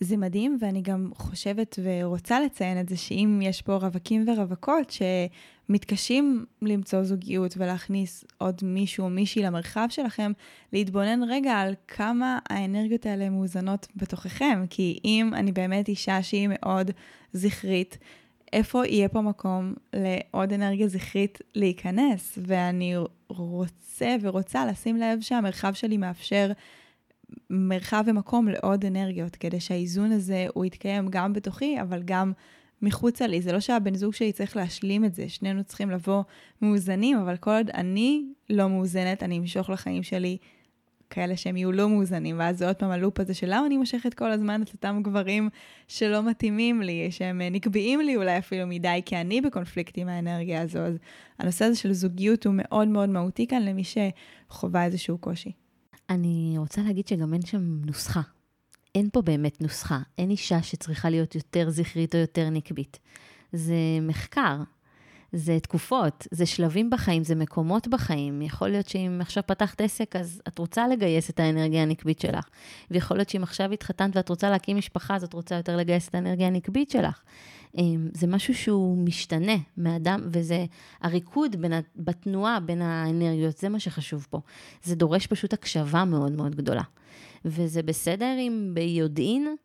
זה 0.00 0.16
מדהים, 0.16 0.58
ואני 0.60 0.82
גם 0.82 1.10
חושבת 1.14 1.78
ורוצה 1.82 2.40
לציין 2.40 2.80
את 2.80 2.88
זה, 2.88 2.96
שאם 2.96 3.40
יש 3.42 3.62
פה 3.62 3.76
רווקים 3.76 4.28
ורווקות 4.28 4.90
שמתקשים 5.68 6.44
למצוא 6.62 7.02
זוגיות 7.02 7.54
ולהכניס 7.56 8.24
עוד 8.38 8.60
מישהו 8.62 9.04
או 9.04 9.10
מישהי 9.10 9.42
למרחב 9.42 9.86
שלכם, 9.90 10.32
להתבונן 10.72 11.22
רגע 11.22 11.52
על 11.52 11.74
כמה 11.88 12.38
האנרגיות 12.50 13.06
האלה 13.06 13.30
מאוזנות 13.30 13.86
בתוככם. 13.96 14.64
כי 14.70 14.98
אם 15.04 15.30
אני 15.34 15.52
באמת 15.52 15.88
אישה 15.88 16.22
שהיא 16.22 16.48
מאוד 16.50 16.90
זכרית, 17.32 17.98
איפה 18.52 18.86
יהיה 18.86 19.08
פה 19.08 19.20
מקום 19.20 19.74
לעוד 19.92 20.52
אנרגיה 20.52 20.88
זכרית 20.88 21.38
להיכנס? 21.54 22.38
ואני 22.42 22.94
רוצה 23.28 24.16
ורוצה 24.20 24.66
לשים 24.66 24.96
לב 24.96 25.20
שהמרחב 25.20 25.72
שלי 25.72 25.96
מאפשר 25.96 26.52
מרחב 27.50 28.04
ומקום 28.06 28.48
לעוד 28.48 28.84
אנרגיות, 28.84 29.36
כדי 29.36 29.60
שהאיזון 29.60 30.12
הזה 30.12 30.46
הוא 30.54 30.64
יתקיים 30.64 31.08
גם 31.10 31.32
בתוכי, 31.32 31.80
אבל 31.80 32.02
גם 32.04 32.32
מחוצה 32.84 33.26
לי. 33.26 33.42
זה 33.42 33.52
לא 33.52 33.60
שהבן 33.60 33.94
זוג 33.94 34.14
שלי 34.14 34.32
צריך 34.32 34.56
להשלים 34.56 35.04
את 35.04 35.14
זה, 35.14 35.28
שנינו 35.28 35.64
צריכים 35.64 35.90
לבוא 35.90 36.22
מאוזנים, 36.62 37.18
אבל 37.18 37.36
כל 37.36 37.50
עוד 37.50 37.70
אני 37.70 38.24
לא 38.50 38.68
מאוזנת, 38.68 39.22
אני 39.22 39.38
אמשוך 39.38 39.70
לחיים 39.70 40.02
שלי 40.02 40.36
כאלה 41.10 41.36
שהם 41.36 41.56
יהיו 41.56 41.72
לא 41.72 41.88
מאוזנים, 41.88 42.38
ואז 42.38 42.58
זה 42.58 42.66
עוד 42.66 42.76
פעם 42.76 42.90
הלופ 42.90 43.20
הזה 43.20 43.34
של 43.34 43.46
למה 43.50 43.66
אני 43.66 43.76
מושכת 43.76 44.14
כל 44.14 44.32
הזמן 44.32 44.62
את 44.62 44.72
אותם 44.72 45.00
גברים 45.02 45.48
שלא 45.88 46.22
מתאימים 46.22 46.82
לי, 46.82 47.10
שהם 47.10 47.40
נקבעים 47.50 48.00
לי 48.00 48.16
אולי 48.16 48.38
אפילו 48.38 48.66
מדי, 48.66 49.00
כי 49.04 49.16
אני 49.16 49.40
בקונפליקט 49.40 49.98
עם 49.98 50.08
האנרגיה 50.08 50.62
הזו. 50.62 50.78
אז 50.78 50.98
הנושא 51.38 51.64
הזה 51.64 51.76
של 51.76 51.92
זוגיות 51.92 52.46
הוא 52.46 52.54
מאוד 52.56 52.88
מאוד 52.88 53.08
מהותי 53.08 53.46
כאן 53.46 53.62
למי 53.62 53.82
שחווה 53.84 54.84
איזשהו 54.84 55.18
קושי. 55.18 55.52
אני 56.10 56.54
רוצה 56.58 56.82
להגיד 56.82 57.06
שגם 57.06 57.34
אין 57.34 57.46
שם 57.46 57.80
נוסחה. 57.86 58.20
אין 58.94 59.08
פה 59.12 59.22
באמת 59.22 59.60
נוסחה. 59.60 59.98
אין 60.18 60.30
אישה 60.30 60.62
שצריכה 60.62 61.10
להיות 61.10 61.34
יותר 61.34 61.70
זכרית 61.70 62.14
או 62.14 62.20
יותר 62.20 62.50
נקבית. 62.50 62.98
זה 63.52 63.74
מחקר, 64.02 64.56
זה 65.32 65.58
תקופות, 65.60 66.26
זה 66.30 66.46
שלבים 66.46 66.90
בחיים, 66.90 67.24
זה 67.24 67.34
מקומות 67.34 67.88
בחיים. 67.88 68.42
יכול 68.42 68.68
להיות 68.68 68.88
שאם 68.88 69.18
עכשיו 69.20 69.42
פתחת 69.46 69.80
עסק, 69.80 70.16
אז 70.16 70.42
את 70.48 70.58
רוצה 70.58 70.88
לגייס 70.88 71.30
את 71.30 71.40
האנרגיה 71.40 71.82
הנקבית 71.82 72.20
שלך. 72.20 72.44
ויכול 72.90 73.16
להיות 73.16 73.28
שאם 73.28 73.42
עכשיו 73.42 73.72
התחתנת 73.72 74.16
ואת 74.16 74.28
רוצה 74.28 74.50
להקים 74.50 74.76
משפחה, 74.76 75.16
אז 75.16 75.24
את 75.24 75.32
רוצה 75.32 75.54
יותר 75.54 75.76
לגייס 75.76 76.08
את 76.08 76.14
האנרגיה 76.14 76.46
הנקבית 76.46 76.90
שלך. 76.90 77.22
אמ, 77.78 78.08
זה 78.12 78.26
משהו 78.26 78.54
שהוא 78.54 78.98
משתנה 78.98 79.56
מאדם, 79.76 80.20
וזה 80.32 80.64
הריקוד 81.00 81.56
בין, 81.56 81.72
בתנועה 81.96 82.60
בין 82.60 82.82
האנרגיות, 82.82 83.58
זה 83.58 83.68
מה 83.68 83.80
שחשוב 83.80 84.26
פה. 84.30 84.40
זה 84.82 84.94
דורש 84.94 85.26
פשוט 85.26 85.52
הקשבה 85.52 86.04
מאוד 86.04 86.32
מאוד 86.32 86.54
גדולה. 86.54 86.82
וזה 87.44 87.82
בסדר 87.82 88.36
אם 88.38 88.70
ביודעין 88.74 89.56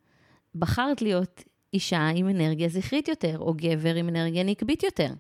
בחרת 0.55 1.01
להיות 1.01 1.43
אישה 1.73 2.09
עם 2.15 2.29
אנרגיה 2.29 2.69
זכרית 2.69 3.07
יותר, 3.07 3.37
או 3.39 3.53
גבר 3.57 3.95
עם 3.95 4.09
אנרגיה 4.09 4.43
נקבית 4.43 4.83
יותר. 4.83 5.13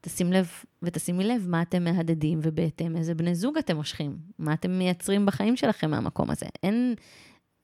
תשים 0.00 0.32
לב 0.32 0.50
ותשימי 0.82 1.24
לב 1.24 1.46
מה 1.48 1.62
אתם 1.62 1.84
מהדהדים 1.84 2.40
ובהתאם 2.42 2.96
איזה 2.96 3.14
בני 3.14 3.34
זוג 3.34 3.58
אתם 3.58 3.76
מושכים, 3.76 4.16
מה 4.38 4.54
אתם 4.54 4.78
מייצרים 4.78 5.26
בחיים 5.26 5.56
שלכם 5.56 5.90
מהמקום 5.90 6.30
הזה. 6.30 6.46
אין, 6.62 6.94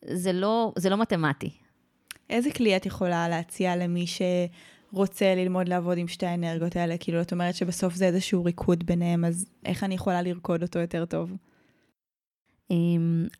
זה 0.05 0.33
לא, 0.33 0.73
זה 0.77 0.91
לא 0.91 0.97
מתמטי. 0.97 1.51
איזה 2.31 2.51
כלי 2.51 2.77
את 2.77 2.87
יכולה 2.87 3.29
להציע 3.29 3.77
למי 3.77 4.05
שרוצה 4.07 5.35
ללמוד 5.35 5.69
לעבוד 5.69 5.99
עם 5.99 6.09
שתי 6.09 6.27
האנרגיות 6.27 6.77
האלה? 6.77 6.99
כאילו, 6.99 7.23
את 7.23 7.33
אומרת 7.33 7.55
שבסוף 7.55 7.95
זה 7.95 8.07
איזשהו 8.07 8.45
ריקוד 8.45 8.87
ביניהם, 8.87 9.25
אז 9.25 9.47
איך 9.65 9.85
אני 9.85 9.95
יכולה 9.95 10.23
לרקוד 10.23 10.63
אותו 10.63 10.79
יותר 10.79 11.05
טוב? 11.05 11.33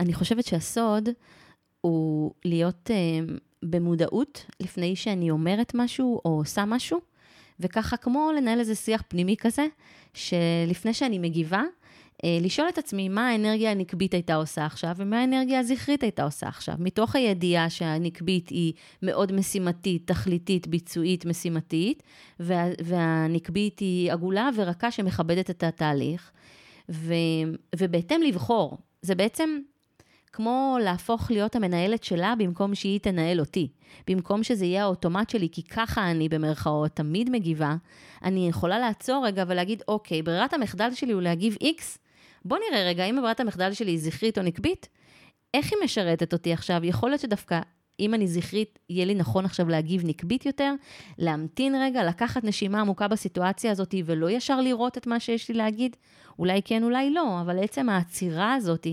אני 0.01 0.15
חושבת 0.15 0.45
שהסוד 0.45 1.09
הוא 1.81 2.33
להיות 2.45 2.91
אמ, 2.91 3.39
במודעות 3.63 4.47
לפני 4.61 4.97
שאני 4.97 5.31
אומרת 5.31 5.73
משהו 5.75 6.21
או 6.25 6.31
עושה 6.31 6.65
משהו. 6.65 7.01
וככה 7.61 7.97
כמו 7.97 8.31
לנהל 8.37 8.61
איזה 8.61 8.75
שיח 8.75 9.03
פנימי 9.09 9.37
כזה, 9.37 9.67
שלפני 10.15 10.95
שאני 10.95 11.19
מגיבה, 11.19 11.63
אה, 12.25 12.39
לשאול 12.41 12.69
את 12.69 12.79
עצמי 12.79 13.09
מה 13.09 13.29
האנרגיה 13.29 13.71
הנקבית 13.71 14.15
הייתה 14.15 14.35
עושה 14.35 14.67
עכשיו 14.67 14.95
ומה 14.97 15.21
האנרגיה 15.21 15.61
הזכרית 15.61 16.03
הייתה 16.03 16.25
עושה 16.25 16.49
עכשיו. 16.49 16.75
מתוך 16.79 17.17
הידיעה 17.17 17.71
שהנקבית 17.71 18.49
היא 18.49 18.73
מאוד 19.03 19.33
משימתית, 19.33 20.07
תכליתית, 20.07 20.67
ביצועית, 20.67 21.25
משימתית, 21.25 22.03
וה, 22.41 22.65
והנקבית 22.85 23.79
היא 23.79 24.13
עגולה 24.13 24.51
ורכה 24.55 24.91
שמכבדת 24.91 25.51
את 25.51 25.63
התהליך, 25.63 26.31
ו, 26.89 27.15
ובהתאם 27.77 28.23
לבחור. 28.23 28.79
זה 29.03 29.15
בעצם 29.15 29.59
כמו 30.39 30.79
להפוך 30.83 31.31
להיות 31.31 31.57
המנהלת 31.57 32.05
שלה 32.05 32.35
במקום 32.39 32.75
שהיא 32.75 33.01
תנהל 33.01 33.41
אותי. 33.41 33.69
במקום 34.07 34.43
שזה 34.43 34.65
יהיה 34.65 34.83
האוטומט 34.83 35.31
שלי, 35.31 35.49
כי 35.53 35.63
ככה 35.63 36.11
אני 36.11 36.29
במרכאות 36.29 36.91
תמיד 36.91 37.31
מגיבה, 37.31 37.77
אני 38.25 38.49
יכולה 38.49 38.79
לעצור 38.79 39.27
רגע 39.27 39.45
ולהגיד, 39.49 39.83
אוקיי, 39.89 40.23
ברירת 40.23 40.55
המחדל 40.55 40.91
שלי 40.95 41.13
הוא 41.13 41.23
להגיב 41.23 41.57
X, 41.63 41.99
בוא 42.45 42.59
נראה 42.59 42.85
רגע, 42.85 43.05
אם 43.05 43.17
ברירת 43.17 43.41
המחדל 43.41 43.73
שלי 43.73 43.91
היא 43.91 43.99
זכרית 43.99 44.39
או 44.39 44.43
נקבית, 44.43 44.89
איך 45.55 45.73
היא 45.73 45.79
משרתת 45.85 46.33
אותי 46.33 46.53
עכשיו? 46.53 46.85
יכול 46.85 47.11
להיות 47.11 47.21
שדווקא 47.21 47.61
אם 48.01 48.15
אני 48.15 48.29
זכרית, 48.29 48.79
יהיה 48.91 49.05
לי 49.05 49.15
נכון 49.15 49.45
עכשיו 49.45 49.69
להגיב 49.69 50.03
נקבית 50.05 50.47
יותר, 50.47 50.75
להמתין 51.19 51.75
רגע, 51.75 52.05
לקחת 52.05 52.45
נשימה 52.45 52.81
עמוקה 52.81 53.09
בסיטואציה 53.09 53.71
הזאת 53.71 53.95
ולא 54.05 54.31
ישר 54.31 54.61
לראות 54.61 54.99
את 54.99 55.07
מה 55.07 55.21
שיש 55.21 55.49
לי 55.49 55.55
להגיד? 55.55 55.97
אולי 56.39 56.63
כן, 56.65 56.85
אולי 56.85 57.11
לא, 57.11 57.41
אבל 57.41 57.65
עצם 57.65 57.89
העצירה 57.89 58.55
הזאת 58.55 58.87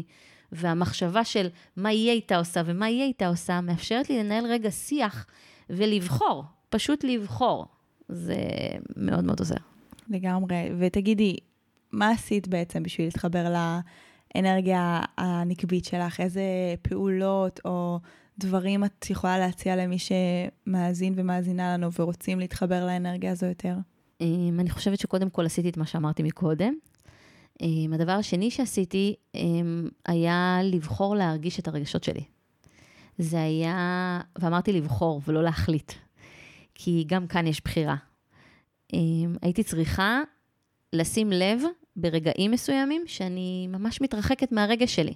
והמחשבה 0.52 1.24
של 1.24 1.48
מה 1.76 1.92
יהיה 1.92 2.14
איתה 2.14 2.38
עושה 2.38 2.62
ומה 2.66 2.90
יהיה 2.90 3.06
איתה 3.06 3.28
עושה, 3.28 3.62
מאפשרת 3.62 4.10
לי 4.10 4.24
לנהל 4.24 4.46
רגע 4.46 4.72
שיח 4.72 5.26
ולבחור, 5.70 6.44
פשוט 6.70 7.04
לבחור. 7.04 7.66
זה 8.10 8.36
מאוד 8.98 9.24
מאוד 9.24 9.40
עוזר. 9.40 9.56
לגמרי. 10.10 10.72
ותגידי, 10.80 11.38
מה 11.92 12.10
עשית 12.10 12.48
בעצם 12.48 12.84
בשביל 12.84 13.08
להתחבר 13.08 13.54
לאנרגיה 14.36 15.02
הנקבית 15.18 15.86
שלך? 15.86 16.20
איזה 16.20 16.44
פעולות 16.82 17.60
או 17.66 18.00
דברים 18.38 18.84
את 18.84 19.10
יכולה 19.10 19.40
להציע 19.40 19.76
למי 19.76 19.98
שמאזין 20.00 21.14
ומאזינה 21.16 21.74
לנו 21.74 21.92
ורוצים 21.94 22.40
להתחבר 22.40 22.86
לאנרגיה 22.86 23.32
הזו 23.32 23.46
יותר? 23.46 23.76
אמ, 24.22 24.58
אני 24.60 24.70
חושבת 24.70 25.00
שקודם 25.00 25.30
כל 25.30 25.46
עשיתי 25.46 25.70
את 25.70 25.78
מה 25.78 25.86
שאמרתי 25.86 26.24
מקודם. 26.24 26.74
אמ, 27.62 27.94
הדבר 27.94 28.12
השני 28.12 28.52
שעשיתי 28.52 29.16
אמ, 29.36 29.90
היה 30.06 30.60
לבחור 30.64 31.16
להרגיש 31.16 31.60
את 31.60 31.68
הרגשות 31.68 32.04
שלי. 32.04 32.24
זה 33.18 33.42
היה, 33.42 34.22
ואמרתי 34.40 34.74
לבחור 34.74 35.22
ולא 35.28 35.44
להחליט, 35.44 35.94
כי 36.76 37.04
גם 37.08 37.28
כאן 37.28 37.48
יש 37.48 37.62
בחירה. 37.64 37.96
הייתי 39.42 39.64
צריכה 39.64 40.22
לשים 40.94 41.32
לב 41.32 41.62
ברגעים 41.96 42.52
מסוימים 42.52 43.04
שאני 43.08 43.68
ממש 43.70 44.02
מתרחקת 44.02 44.52
מהרגש 44.52 44.96
שלי. 44.96 45.14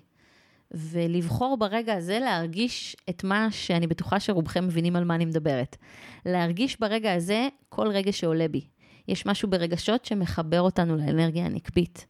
ולבחור 0.72 1.58
ברגע 1.58 1.94
הזה 1.94 2.20
להרגיש 2.20 2.96
את 3.10 3.24
מה 3.24 3.48
שאני 3.52 3.88
בטוחה 3.88 4.20
שרובכם 4.20 4.66
מבינים 4.66 4.96
על 4.96 5.04
מה 5.04 5.16
אני 5.16 5.26
מדברת. 5.26 5.78
להרגיש 6.26 6.80
ברגע 6.80 7.14
הזה 7.14 7.48
כל 7.70 7.88
רגע 7.88 8.12
שעולה 8.12 8.48
בי. 8.48 8.62
יש 9.08 9.26
משהו 9.26 9.50
ברגשות 9.50 10.06
שמחבר 10.06 10.62
אותנו 10.62 10.96
לאנרגיה 10.98 11.46
הנקבית. 11.46 12.06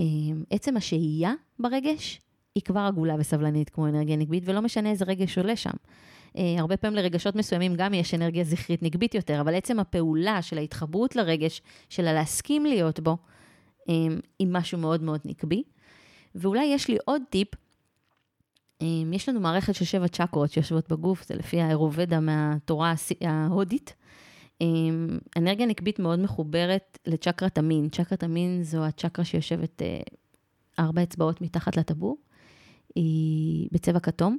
אמ, 0.00 0.44
עצם 0.50 0.76
השהייה 0.76 1.32
ברגש 1.58 2.20
היא 2.54 2.62
כבר 2.62 2.80
עגולה 2.80 3.14
וסבלנית 3.18 3.70
כמו 3.70 3.86
אנרגיה 3.86 4.16
נקבית, 4.16 4.42
ולא 4.46 4.62
משנה 4.62 4.90
איזה 4.90 5.04
רגש 5.04 5.38
עולה 5.38 5.56
שם. 5.56 5.70
אה, 6.36 6.54
הרבה 6.58 6.76
פעמים 6.76 6.96
לרגשות 6.96 7.36
מסוימים 7.36 7.74
גם 7.76 7.94
יש 7.94 8.14
אנרגיה 8.14 8.44
זכרית 8.44 8.82
נקבית 8.82 9.14
יותר, 9.14 9.40
אבל 9.40 9.54
עצם 9.54 9.80
הפעולה 9.80 10.42
של 10.42 10.58
ההתחברות 10.58 11.16
לרגש, 11.16 11.62
של 11.88 12.06
הלהסכים 12.06 12.66
להיות 12.66 13.00
בו, 13.00 13.16
אמ, 13.88 14.20
היא 14.38 14.48
משהו 14.50 14.78
מאוד 14.78 15.02
מאוד 15.02 15.20
נקבי. 15.24 15.62
ואולי 16.34 16.64
יש 16.64 16.88
לי 16.88 16.96
עוד 17.04 17.22
טיפ, 17.30 17.48
אמ, 18.80 19.12
יש 19.12 19.28
לנו 19.28 19.40
מערכת 19.40 19.74
של 19.74 19.84
שבע 19.84 20.08
צ'קרות 20.08 20.52
שיושבות 20.52 20.88
בגוף, 20.88 21.24
זה 21.26 21.34
לפי 21.34 21.60
האירובדה 21.60 22.20
מהתורה 22.20 22.94
ההודית. 23.20 23.94
אנרגיה 25.36 25.66
נקבית 25.66 25.98
מאוד 25.98 26.18
מחוברת 26.18 26.98
לצ'קרת 27.06 27.58
המין. 27.58 27.88
צ'קרת 27.88 28.22
המין 28.22 28.62
זו 28.62 28.84
הצ'קרה 28.84 29.24
שיושבת 29.24 29.82
אה, 29.82 30.00
ארבע 30.78 31.02
אצבעות 31.02 31.40
מתחת 31.40 31.76
לטבור, 31.76 32.16
היא 32.94 33.68
בצבע 33.72 34.00
כתום, 34.00 34.38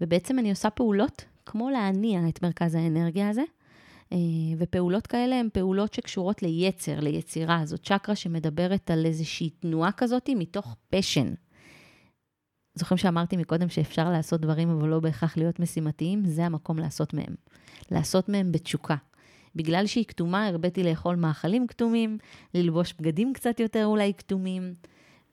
ובעצם 0.00 0.38
אני 0.38 0.50
עושה 0.50 0.70
פעולות 0.70 1.24
כמו 1.46 1.70
להניע 1.70 2.20
את 2.28 2.42
מרכז 2.42 2.74
האנרגיה 2.74 3.28
הזה, 3.28 3.42
אה, 4.12 4.18
ופעולות 4.58 5.06
כאלה 5.06 5.40
הן 5.40 5.48
פעולות 5.52 5.94
שקשורות 5.94 6.42
ליצר, 6.42 7.00
ליצירה. 7.00 7.66
זו 7.66 7.78
צ'קרה 7.78 8.14
שמדברת 8.14 8.90
על 8.90 9.06
איזושהי 9.06 9.50
תנועה 9.50 9.92
כזאת 9.92 10.30
מתוך 10.36 10.76
פשן. 10.90 11.34
זוכרים 12.74 12.98
שאמרתי 12.98 13.36
מקודם 13.36 13.68
שאפשר 13.68 14.10
לעשות 14.10 14.40
דברים 14.40 14.70
אבל 14.70 14.88
לא 14.88 15.00
בהכרח 15.00 15.36
להיות 15.36 15.60
משימתיים? 15.60 16.24
זה 16.24 16.46
המקום 16.46 16.78
לעשות 16.78 17.14
מהם. 17.14 17.34
לעשות 17.90 18.28
מהם 18.28 18.52
בתשוקה. 18.52 18.96
בגלל 19.56 19.86
שהיא 19.86 20.04
כתומה, 20.04 20.46
הרביתי 20.46 20.82
לאכול 20.82 21.16
מאכלים 21.16 21.66
כתומים, 21.66 22.18
ללבוש 22.54 22.94
בגדים 23.00 23.32
קצת 23.32 23.60
יותר 23.60 23.86
אולי 23.86 24.12
כתומים, 24.18 24.74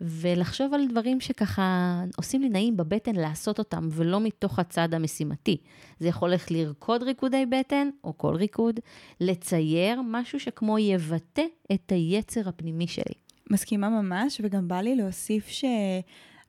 ולחשוב 0.01 0.73
על 0.73 0.87
דברים 0.87 1.21
שככה 1.21 1.99
עושים 2.17 2.41
לי 2.41 2.49
נעים 2.49 2.77
בבטן 2.77 3.15
לעשות 3.15 3.59
אותם, 3.59 3.87
ולא 3.91 4.19
מתוך 4.19 4.59
הצד 4.59 4.93
המשימתי. 4.93 5.57
זה 5.99 6.07
יכול 6.07 6.29
ללכת 6.29 6.51
לרקוד 6.51 7.03
ריקודי 7.03 7.45
בטן, 7.45 7.89
או 8.03 8.17
כל 8.17 8.35
ריקוד, 8.35 8.79
לצייר 9.21 10.01
משהו 10.01 10.39
שכמו 10.39 10.79
יבטא 10.79 11.43
את 11.73 11.91
היצר 11.91 12.49
הפנימי 12.49 12.87
שלי. 12.87 13.13
מסכימה 13.51 13.89
ממש, 13.89 14.41
וגם 14.43 14.67
בא 14.67 14.81
לי 14.81 14.95
להוסיף 14.95 15.47
ש... 15.47 15.65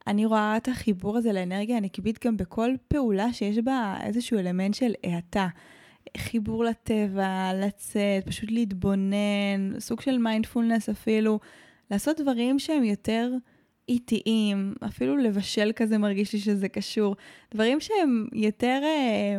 אני 0.06 0.26
רואה 0.26 0.56
את 0.56 0.68
החיבור 0.68 1.16
הזה 1.16 1.32
לאנרגיה 1.32 1.76
הנקבית 1.76 2.24
גם 2.26 2.36
בכל 2.36 2.70
פעולה 2.88 3.32
שיש 3.32 3.58
בה 3.58 3.96
איזשהו 4.02 4.38
אלמנט 4.38 4.74
של 4.74 4.92
האטה. 5.04 5.48
חיבור 6.16 6.64
לטבע, 6.64 7.50
לצאת, 7.54 8.26
פשוט 8.26 8.50
להתבונן, 8.50 9.78
סוג 9.78 10.00
של 10.00 10.18
מיינדפולנס 10.18 10.88
אפילו, 10.88 11.38
לעשות 11.90 12.20
דברים 12.20 12.58
שהם 12.58 12.84
יותר 12.84 13.30
איטיים, 13.88 14.74
אפילו 14.86 15.16
לבשל 15.16 15.72
כזה 15.76 15.98
מרגיש 15.98 16.32
לי 16.32 16.38
שזה 16.38 16.68
קשור, 16.68 17.16
דברים 17.54 17.80
שהם 17.80 18.26
יותר 18.32 18.80
אה, 18.84 19.36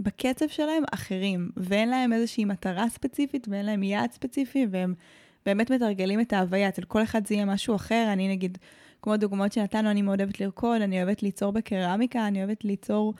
בקצב 0.00 0.48
שלהם 0.48 0.82
אחרים, 0.94 1.50
ואין 1.56 1.88
להם 1.88 2.12
איזושהי 2.12 2.44
מטרה 2.44 2.88
ספציפית 2.88 3.46
ואין 3.50 3.66
להם 3.66 3.82
יעד 3.82 4.12
ספציפי, 4.12 4.66
והם 4.70 4.94
באמת 5.46 5.70
מתרגלים 5.70 6.20
את 6.20 6.32
ההוויה, 6.32 6.68
אצל 6.68 6.82
כל 6.82 7.02
אחד 7.02 7.26
זה 7.26 7.34
יהיה 7.34 7.44
משהו 7.44 7.76
אחר, 7.76 8.08
אני 8.12 8.28
נגיד, 8.28 8.58
כמו 9.02 9.16
דוגמאות 9.16 9.52
שנתנו, 9.52 9.90
אני 9.90 10.02
מאוד 10.02 10.20
אוהבת 10.20 10.40
לרקוד, 10.40 10.82
אני 10.82 11.02
אוהבת 11.02 11.22
ליצור 11.22 11.52
בקרמיקה, 11.52 12.26
אני 12.26 12.44
אוהבת 12.44 12.64
ליצור 12.64 13.14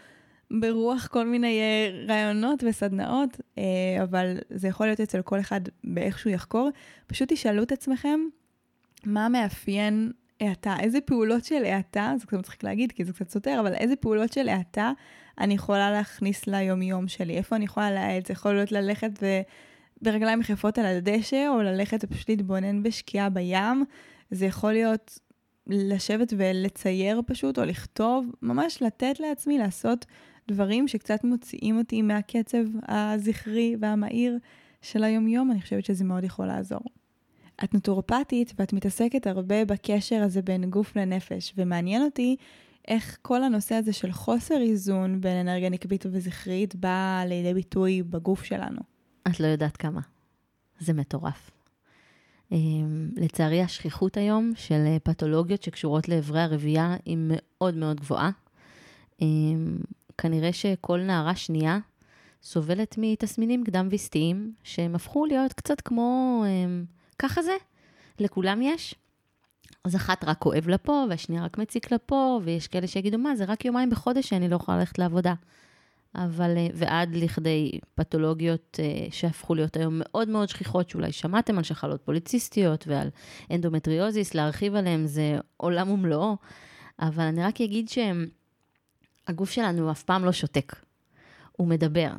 ברוח 0.51 1.07
כל 1.07 1.27
מיני 1.27 1.61
אה, 1.61 2.05
רעיונות 2.09 2.65
וסדנאות, 2.69 3.41
אה, 3.59 3.63
אבל 4.03 4.37
זה 4.51 4.69
יכול 4.69 4.87
להיות 4.87 5.01
אצל 5.01 5.23
כל 5.23 5.41
אחד 5.41 5.61
באיך 5.85 6.19
שהוא 6.19 6.33
יחקור. 6.33 6.71
פשוט 7.07 7.33
תשאלו 7.33 7.63
את 7.63 7.73
עצמכם 7.73 8.21
מה 9.05 9.29
מאפיין 9.29 10.13
האטה, 10.41 10.77
איזה 10.81 11.01
פעולות 11.01 11.45
של 11.45 11.65
האטה, 11.65 12.15
זה 12.19 12.27
קצת 12.27 12.37
מצחיק 12.37 12.65
להגיד 12.65 12.93
כי 12.93 13.05
זה 13.05 13.13
קצת 13.13 13.31
סותר, 13.31 13.61
אבל 13.61 13.75
איזה 13.75 13.97
פעולות 13.97 14.33
של 14.33 14.49
האטה 14.49 14.93
אני 15.39 15.55
יכולה 15.55 15.91
להכניס 15.91 16.47
ליומיום 16.47 17.09
שלי, 17.09 17.37
איפה 17.37 17.57
אני 17.57 17.65
יכולה 17.65 17.91
להאט, 17.91 18.27
זה 18.27 18.33
יכול 18.33 18.55
להיות 18.55 18.73
ללכת 18.73 19.11
ו... 19.23 19.27
ברגליים 20.03 20.41
יחפות 20.41 20.79
על 20.79 20.87
הדשא, 20.87 21.47
או 21.49 21.63
ללכת 21.63 22.05
ופשוט 22.05 22.29
להתבונן 22.29 22.83
בשקיעה 22.83 23.31
בים, 23.31 23.85
זה 24.31 24.47
יכול 24.47 24.73
להיות 24.73 25.19
לשבת 25.67 26.33
ולצייר 26.37 27.21
פשוט, 27.27 27.59
או 27.59 27.65
לכתוב, 27.65 28.27
ממש 28.43 28.83
לתת 28.83 29.21
לעצמי 29.21 29.59
לעשות 29.59 30.07
דברים 30.49 30.89
שקצת 30.89 31.25
מוציאים 31.25 31.79
אותי 31.79 32.03
מהקצב 32.03 32.65
הזכרי 32.89 33.77
והמהיר 33.81 34.39
של 34.83 35.05
היומיום, 35.05 35.51
אני 35.51 35.61
חושבת 35.61 35.85
שזה 35.85 36.05
מאוד 36.05 36.25
יכול 36.25 36.47
לעזור. 36.47 36.81
את 37.65 37.75
נטורופטית 37.75 38.53
ואת 38.59 38.73
מתעסקת 38.73 39.27
הרבה 39.27 39.65
בקשר 39.65 40.23
הזה 40.23 40.43
בין 40.43 40.71
גוף 40.71 40.97
לנפש, 40.97 41.53
ומעניין 41.57 42.03
אותי 42.03 42.37
איך 42.89 43.19
כל 43.23 43.45
הנושא 43.45 43.75
הזה 43.75 43.93
של 43.93 44.13
חוסר 44.13 44.61
איזון 44.61 45.21
בין 45.21 45.37
אנרגיה 45.37 45.71
נקבית 45.71 46.07
וזכרית 46.11 46.75
בא 46.75 47.25
לידי 47.27 47.55
ביטוי 47.55 48.03
בגוף 48.03 48.45
שלנו. 48.45 48.81
את 49.29 49.41
לא 49.41 49.47
יודעת 49.47 49.77
כמה. 49.77 50.01
זה 50.79 50.93
מטורף. 50.93 51.51
אמ, 52.53 53.11
לצערי, 53.17 53.63
השכיחות 53.63 54.17
היום 54.17 54.53
של 54.57 54.85
פתולוגיות 55.03 55.63
שקשורות 55.63 56.09
לאיברי 56.09 56.41
הרבייה 56.41 56.97
היא 57.05 57.17
מאוד 57.21 57.77
מאוד 57.77 58.01
גבוהה. 58.01 58.31
אמ, 60.15 60.19
כנראה 60.19 60.53
שכל 60.53 61.01
נערה 61.01 61.37
שנייה 61.37 61.79
סובלת 62.43 62.95
מתסמינים 62.99 63.65
קדם 63.65 63.89
וסתיים, 63.91 64.53
שהם 64.63 64.95
הפכו 64.95 65.27
להיות 65.27 65.53
קצת 65.53 65.81
כמו, 65.81 66.43
הם, 66.47 66.85
ככה 67.19 67.43
זה, 67.43 67.57
לכולם 68.21 68.63
יש. 68.63 68.95
אז 69.85 69.97
אחת 69.97 70.25
רק 70.25 70.39
כואב 70.39 70.69
לה 70.69 70.79
פה, 70.79 71.05
והשנייה 71.11 71.45
רק 71.45 71.59
מציק 71.59 71.93
לה 71.93 71.99
פה, 71.99 72.41
ויש 72.45 72.69
כאלה 72.69 72.87
שיגידו, 72.87 73.19
מה, 73.19 73.37
זה 73.37 73.45
רק 73.45 73.65
יומיים 73.65 73.91
בחודש 73.91 74.29
שאני 74.29 74.49
לא 74.49 74.57
יכולה 74.57 74.79
ללכת 74.79 74.99
לעבודה. 74.99 75.35
אבל, 76.15 76.57
אה, 76.57 76.67
ועד 76.75 77.15
לכדי 77.15 77.81
פתולוגיות 77.95 78.81
אה, 78.83 79.07
שהפכו 79.11 79.55
להיות 79.55 79.77
היום 79.77 79.95
מאוד 79.99 80.29
מאוד 80.29 80.49
שכיחות, 80.49 80.91
שאולי 80.91 81.13
שמעתם 81.13 81.59
על 81.59 81.65
שחלות 81.65 82.03
פוליציסטיות 82.03 82.85
ועל 82.89 83.09
אנדומטריוזיס, 83.51 84.35
להרחיב 84.35 84.75
עליהם 84.75 85.07
זה 85.07 85.39
עולם 85.57 85.91
ומלואו, 85.91 86.37
אבל 87.01 87.25
אני 87.25 87.43
רק 87.43 87.61
אגיד 87.61 87.89
שהם... 87.89 88.29
הגוף 89.27 89.51
שלנו 89.51 89.91
אף 89.91 90.03
פעם 90.03 90.25
לא 90.25 90.33
שותק, 90.33 90.77
הוא 91.53 91.69
מדבר. 91.69 92.11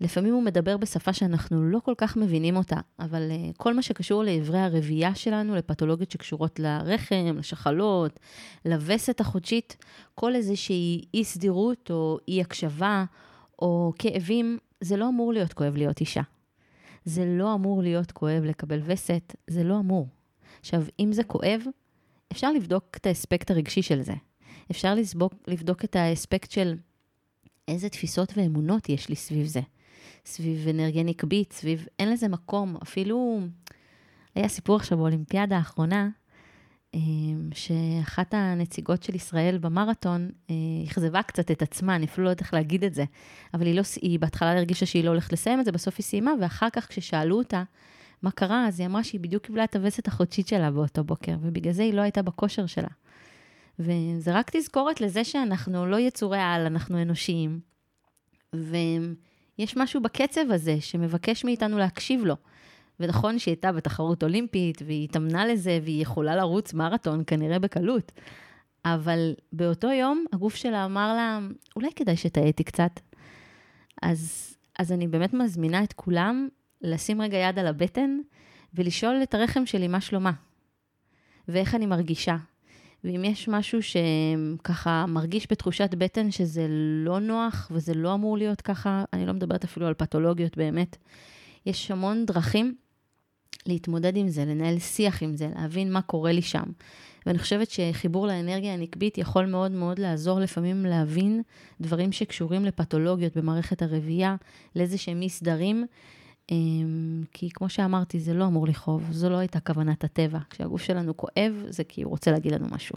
לפעמים 0.00 0.34
הוא 0.34 0.42
מדבר 0.42 0.76
בשפה 0.76 1.12
שאנחנו 1.12 1.64
לא 1.64 1.78
כל 1.84 1.94
כך 1.96 2.16
מבינים 2.16 2.56
אותה, 2.56 2.76
אבל 2.98 3.30
אה, 3.30 3.56
כל 3.56 3.74
מה 3.74 3.82
שקשור 3.82 4.24
לאיברי 4.24 4.58
הרבייה 4.58 5.14
שלנו, 5.14 5.54
לפתולוגיות 5.54 6.10
שקשורות 6.10 6.58
לרחם, 6.58 7.34
לשחלות, 7.38 8.20
לווסת 8.64 9.20
החודשית, 9.20 9.76
כל 10.14 10.34
איזושהי 10.34 11.04
אי 11.14 11.24
סדירות 11.24 11.90
או 11.90 12.18
אי 12.28 12.40
הקשבה 12.40 13.04
או 13.58 13.92
כאבים, 13.98 14.58
זה 14.80 14.96
לא 14.96 15.08
אמור 15.08 15.32
להיות 15.32 15.52
כואב 15.52 15.76
להיות 15.76 16.00
אישה. 16.00 16.22
זה 17.04 17.24
לא 17.26 17.54
אמור 17.54 17.82
להיות 17.82 18.12
כואב 18.12 18.42
לקבל 18.44 18.80
וסת, 18.84 19.34
זה 19.46 19.64
לא 19.64 19.78
אמור. 19.78 20.08
עכשיו, 20.60 20.82
אם 21.00 21.12
זה 21.12 21.24
כואב, 21.24 21.60
אפשר 22.32 22.52
לבדוק 22.52 22.84
את 22.96 23.06
האספקט 23.06 23.50
הרגשי 23.50 23.82
של 23.82 24.02
זה. 24.02 24.14
אפשר 24.70 24.94
לסבוק, 24.94 25.34
לבדוק 25.46 25.84
את 25.84 25.96
האספקט 25.96 26.50
של 26.50 26.74
איזה 27.68 27.88
תפיסות 27.88 28.32
ואמונות 28.36 28.88
יש 28.88 29.08
לי 29.08 29.16
סביב 29.16 29.46
זה. 29.46 29.60
סביב 30.26 30.68
אנרגיה 30.68 31.02
נקבית, 31.02 31.52
סביב, 31.52 31.86
אין 31.98 32.12
לזה 32.12 32.28
מקום. 32.28 32.76
אפילו, 32.82 33.40
היה 34.34 34.48
סיפור 34.48 34.76
עכשיו 34.76 34.98
באולימפיאדה 34.98 35.56
האחרונה, 35.56 36.08
אמ, 36.94 37.48
שאחת 37.54 38.34
הנציגות 38.34 39.02
של 39.02 39.14
ישראל 39.14 39.58
במרתון 39.58 40.30
אה, 40.50 40.54
אכזבה 40.86 41.22
קצת 41.22 41.50
את 41.50 41.62
עצמה, 41.62 41.96
אני 41.96 42.06
אפילו 42.06 42.24
לא 42.24 42.30
יודעת 42.30 42.40
איך 42.40 42.54
להגיד 42.54 42.84
את 42.84 42.94
זה, 42.94 43.04
אבל 43.54 43.66
היא, 43.66 43.74
לא, 43.74 43.82
היא 44.02 44.18
בהתחלה 44.18 44.52
הרגישה 44.52 44.86
שהיא 44.86 45.04
לא 45.04 45.10
הולכת 45.10 45.32
לסיים 45.32 45.60
את 45.60 45.64
זה, 45.64 45.72
בסוף 45.72 45.94
היא 45.98 46.04
סיימה, 46.04 46.32
ואחר 46.40 46.70
כך 46.72 46.88
כששאלו 46.88 47.38
אותה 47.38 47.62
מה 48.22 48.30
קרה, 48.30 48.66
אז 48.68 48.80
היא 48.80 48.86
אמרה 48.86 49.04
שהיא 49.04 49.20
בדיוק 49.20 49.42
קיבלה 49.42 49.64
את 49.64 49.76
הווסת 49.76 50.08
החודשית 50.08 50.48
שלה 50.48 50.70
באותו 50.70 51.04
בוקר, 51.04 51.36
ובגלל 51.40 51.72
זה 51.72 51.82
היא 51.82 51.94
לא 51.94 52.00
הייתה 52.00 52.22
בכושר 52.22 52.66
שלה. 52.66 52.88
וזה 53.78 54.34
רק 54.34 54.50
תזכורת 54.56 55.00
לזה 55.00 55.24
שאנחנו 55.24 55.86
לא 55.86 55.96
יצורי 55.96 56.38
על, 56.40 56.66
אנחנו 56.66 57.02
אנושיים. 57.02 57.60
ויש 58.52 59.76
משהו 59.76 60.02
בקצב 60.02 60.50
הזה 60.50 60.80
שמבקש 60.80 61.44
מאיתנו 61.44 61.78
להקשיב 61.78 62.24
לו. 62.24 62.36
ונכון 63.00 63.38
שהיא 63.38 63.52
הייתה 63.52 63.72
בתחרות 63.72 64.22
אולימפית, 64.22 64.82
והיא 64.86 65.04
התאמנה 65.04 65.46
לזה, 65.46 65.78
והיא 65.82 66.02
יכולה 66.02 66.36
לרוץ 66.36 66.74
מרתון 66.74 67.22
כנראה 67.26 67.58
בקלות. 67.58 68.12
אבל 68.84 69.34
באותו 69.52 69.92
יום 69.92 70.24
הגוף 70.32 70.54
שלה 70.54 70.84
אמר 70.84 71.14
לה, 71.14 71.38
אולי 71.76 71.88
כדאי 71.96 72.16
שתהייתי 72.16 72.64
קצת. 72.64 73.00
אז, 74.02 74.54
אז 74.78 74.92
אני 74.92 75.08
באמת 75.08 75.34
מזמינה 75.34 75.84
את 75.84 75.92
כולם 75.92 76.48
לשים 76.82 77.22
רגע 77.22 77.36
יד 77.36 77.58
על 77.58 77.66
הבטן 77.66 78.18
ולשאול 78.74 79.22
את 79.22 79.34
הרחם 79.34 79.66
שלי 79.66 79.88
מה 79.88 80.00
שלומה, 80.00 80.32
ואיך 81.48 81.74
אני 81.74 81.86
מרגישה. 81.86 82.36
ואם 83.04 83.24
יש 83.24 83.48
משהו 83.48 83.78
שככה 83.82 85.04
מרגיש 85.08 85.46
בתחושת 85.50 85.94
בטן 85.98 86.30
שזה 86.30 86.66
לא 87.04 87.20
נוח 87.20 87.68
וזה 87.70 87.94
לא 87.94 88.14
אמור 88.14 88.38
להיות 88.38 88.60
ככה, 88.60 89.04
אני 89.12 89.26
לא 89.26 89.32
מדברת 89.32 89.64
אפילו 89.64 89.86
על 89.86 89.94
פתולוגיות 89.94 90.56
באמת. 90.56 90.96
יש 91.66 91.90
המון 91.90 92.26
דרכים 92.26 92.74
להתמודד 93.66 94.16
עם 94.16 94.28
זה, 94.28 94.44
לנהל 94.44 94.78
שיח 94.78 95.22
עם 95.22 95.36
זה, 95.36 95.48
להבין 95.56 95.92
מה 95.92 96.02
קורה 96.02 96.32
לי 96.32 96.42
שם. 96.42 96.64
ואני 97.26 97.38
חושבת 97.38 97.70
שחיבור 97.70 98.26
לאנרגיה 98.26 98.74
הנקבית 98.74 99.18
יכול 99.18 99.46
מאוד 99.46 99.72
מאוד 99.72 99.98
לעזור 99.98 100.40
לפעמים 100.40 100.86
להבין 100.86 101.42
דברים 101.80 102.12
שקשורים 102.12 102.64
לפתולוגיות 102.64 103.36
במערכת 103.36 103.82
הרבייה, 103.82 104.36
לאיזה 104.76 104.98
שהם 104.98 105.22
אי 105.22 105.28
סדרים. 105.28 105.86
אמ, 106.50 107.22
כי 107.32 107.50
כמו 107.50 107.68
שאמרתי, 107.68 108.20
זה 108.20 108.34
לא 108.34 108.46
אמור 108.46 108.66
לכאוב, 108.66 109.12
זו 109.12 109.28
לא 109.28 109.36
הייתה 109.36 109.60
כוונת 109.60 110.04
הטבע. 110.04 110.38
כשהגוף 110.50 110.82
שלנו 110.82 111.16
כואב, 111.16 111.64
זה 111.68 111.84
כי 111.84 112.02
הוא 112.02 112.10
רוצה 112.10 112.30
להגיד 112.30 112.52
לנו 112.52 112.66
משהו. 112.70 112.96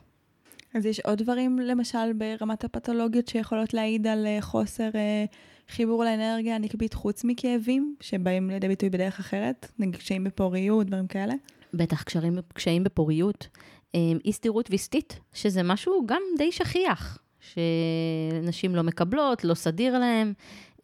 אז 0.74 0.86
יש 0.86 1.00
עוד 1.00 1.18
דברים, 1.18 1.60
למשל, 1.60 2.14
ברמת 2.14 2.64
הפתולוגיות 2.64 3.28
שיכולות 3.28 3.74
להעיד 3.74 4.08
על 4.08 4.26
אה, 4.26 4.38
חוסר 4.42 4.90
אה, 4.96 5.26
חיבור 5.70 6.04
לאנרגיה 6.04 6.56
הנקבית 6.56 6.94
חוץ 6.94 7.24
מכאבים, 7.24 7.96
שבאים 8.00 8.50
לידי 8.50 8.68
ביטוי 8.68 8.90
בדרך 8.90 9.20
אחרת, 9.20 9.72
נגיד 9.80 9.96
קשיים 9.96 10.24
בפוריות, 10.24 10.88
דברים 10.88 11.08
כאלה? 11.08 11.34
בטח, 11.74 12.04
קשרים, 12.04 12.38
קשיים 12.54 12.84
בפוריות. 12.84 13.48
אמ, 13.96 14.18
אי 14.26 14.34
סדירות 14.34 14.72
ויסטית, 14.72 15.20
שזה 15.34 15.64
משהו 15.64 16.04
גם 16.06 16.22
די 16.38 16.52
שכיח, 16.52 17.18
שנשים 17.40 18.76
לא 18.76 18.84
מקבלות, 18.84 19.44
לא 19.44 19.54
סדיר 19.54 20.00
להן. 20.00 20.34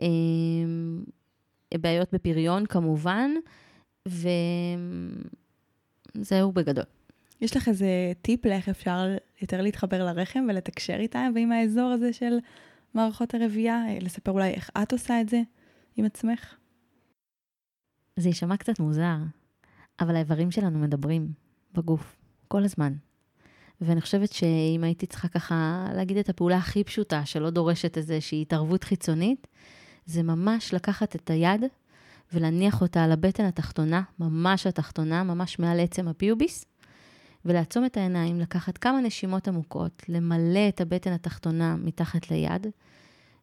אמ, 0.01 1.03
בעיות 1.81 2.13
בפריון 2.13 2.65
כמובן, 2.65 3.31
וזהו 6.15 6.51
בגדול. 6.51 6.83
יש 7.41 7.57
לך 7.57 7.67
איזה 7.67 8.11
טיפ 8.21 8.45
לאיך 8.45 8.69
אפשר 8.69 9.15
יותר 9.41 9.61
להתחבר 9.61 10.05
לרחם 10.05 10.45
ולתקשר 10.49 10.95
איתה 10.95 11.27
ועם 11.35 11.51
האזור 11.51 11.91
הזה 11.91 12.13
של 12.13 12.37
מערכות 12.93 13.33
הרבייה? 13.33 13.83
לספר 14.01 14.31
אולי 14.31 14.49
איך 14.49 14.69
את 14.83 14.91
עושה 14.91 15.21
את 15.21 15.29
זה 15.29 15.41
עם 15.95 16.05
עצמך? 16.05 16.55
זה 18.15 18.29
יישמע 18.29 18.57
קצת 18.57 18.79
מוזר, 18.79 19.17
אבל 19.99 20.15
האיברים 20.15 20.51
שלנו 20.51 20.79
מדברים 20.79 21.31
בגוף 21.73 22.15
כל 22.47 22.63
הזמן. 22.63 22.93
ואני 23.81 24.01
חושבת 24.01 24.31
שאם 24.31 24.83
הייתי 24.83 25.05
צריכה 25.05 25.27
ככה 25.27 25.87
להגיד 25.95 26.17
את 26.17 26.29
הפעולה 26.29 26.57
הכי 26.57 26.83
פשוטה, 26.83 27.25
שלא 27.25 27.49
דורשת 27.49 27.97
איזושהי 27.97 28.41
התערבות 28.41 28.83
חיצונית, 28.83 29.47
זה 30.05 30.23
ממש 30.23 30.73
לקחת 30.73 31.15
את 31.15 31.29
היד 31.29 31.61
ולהניח 32.33 32.81
אותה 32.81 33.03
על 33.03 33.11
הבטן 33.11 33.45
התחתונה, 33.45 34.01
ממש 34.19 34.67
התחתונה, 34.67 35.23
ממש 35.23 35.59
מעל 35.59 35.79
עצם 35.79 36.07
הפיוביס, 36.07 36.65
ולעצום 37.45 37.85
את 37.85 37.97
העיניים, 37.97 38.39
לקחת 38.39 38.77
כמה 38.77 39.01
נשימות 39.01 39.47
עמוקות, 39.47 40.03
למלא 40.09 40.69
את 40.69 40.81
הבטן 40.81 41.11
התחתונה 41.11 41.75
מתחת 41.75 42.31
ליד, 42.31 42.67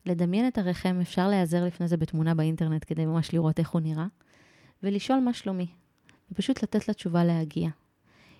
לדמיין 0.06 0.48
את 0.48 0.58
הרחם, 0.58 0.98
אפשר 1.00 1.28
להיעזר 1.28 1.64
לפני 1.64 1.88
זה 1.88 1.96
בתמונה 1.96 2.34
באינטרנט 2.34 2.84
כדי 2.86 3.06
ממש 3.06 3.34
לראות 3.34 3.58
איך 3.58 3.70
הוא 3.70 3.80
נראה, 3.80 4.06
ולשאול 4.82 5.18
מה 5.20 5.32
שלומי, 5.32 5.66
ופשוט 6.32 6.62
לתת 6.62 6.88
לה 6.88 6.94
תשובה 6.94 7.24
להגיע. 7.24 7.70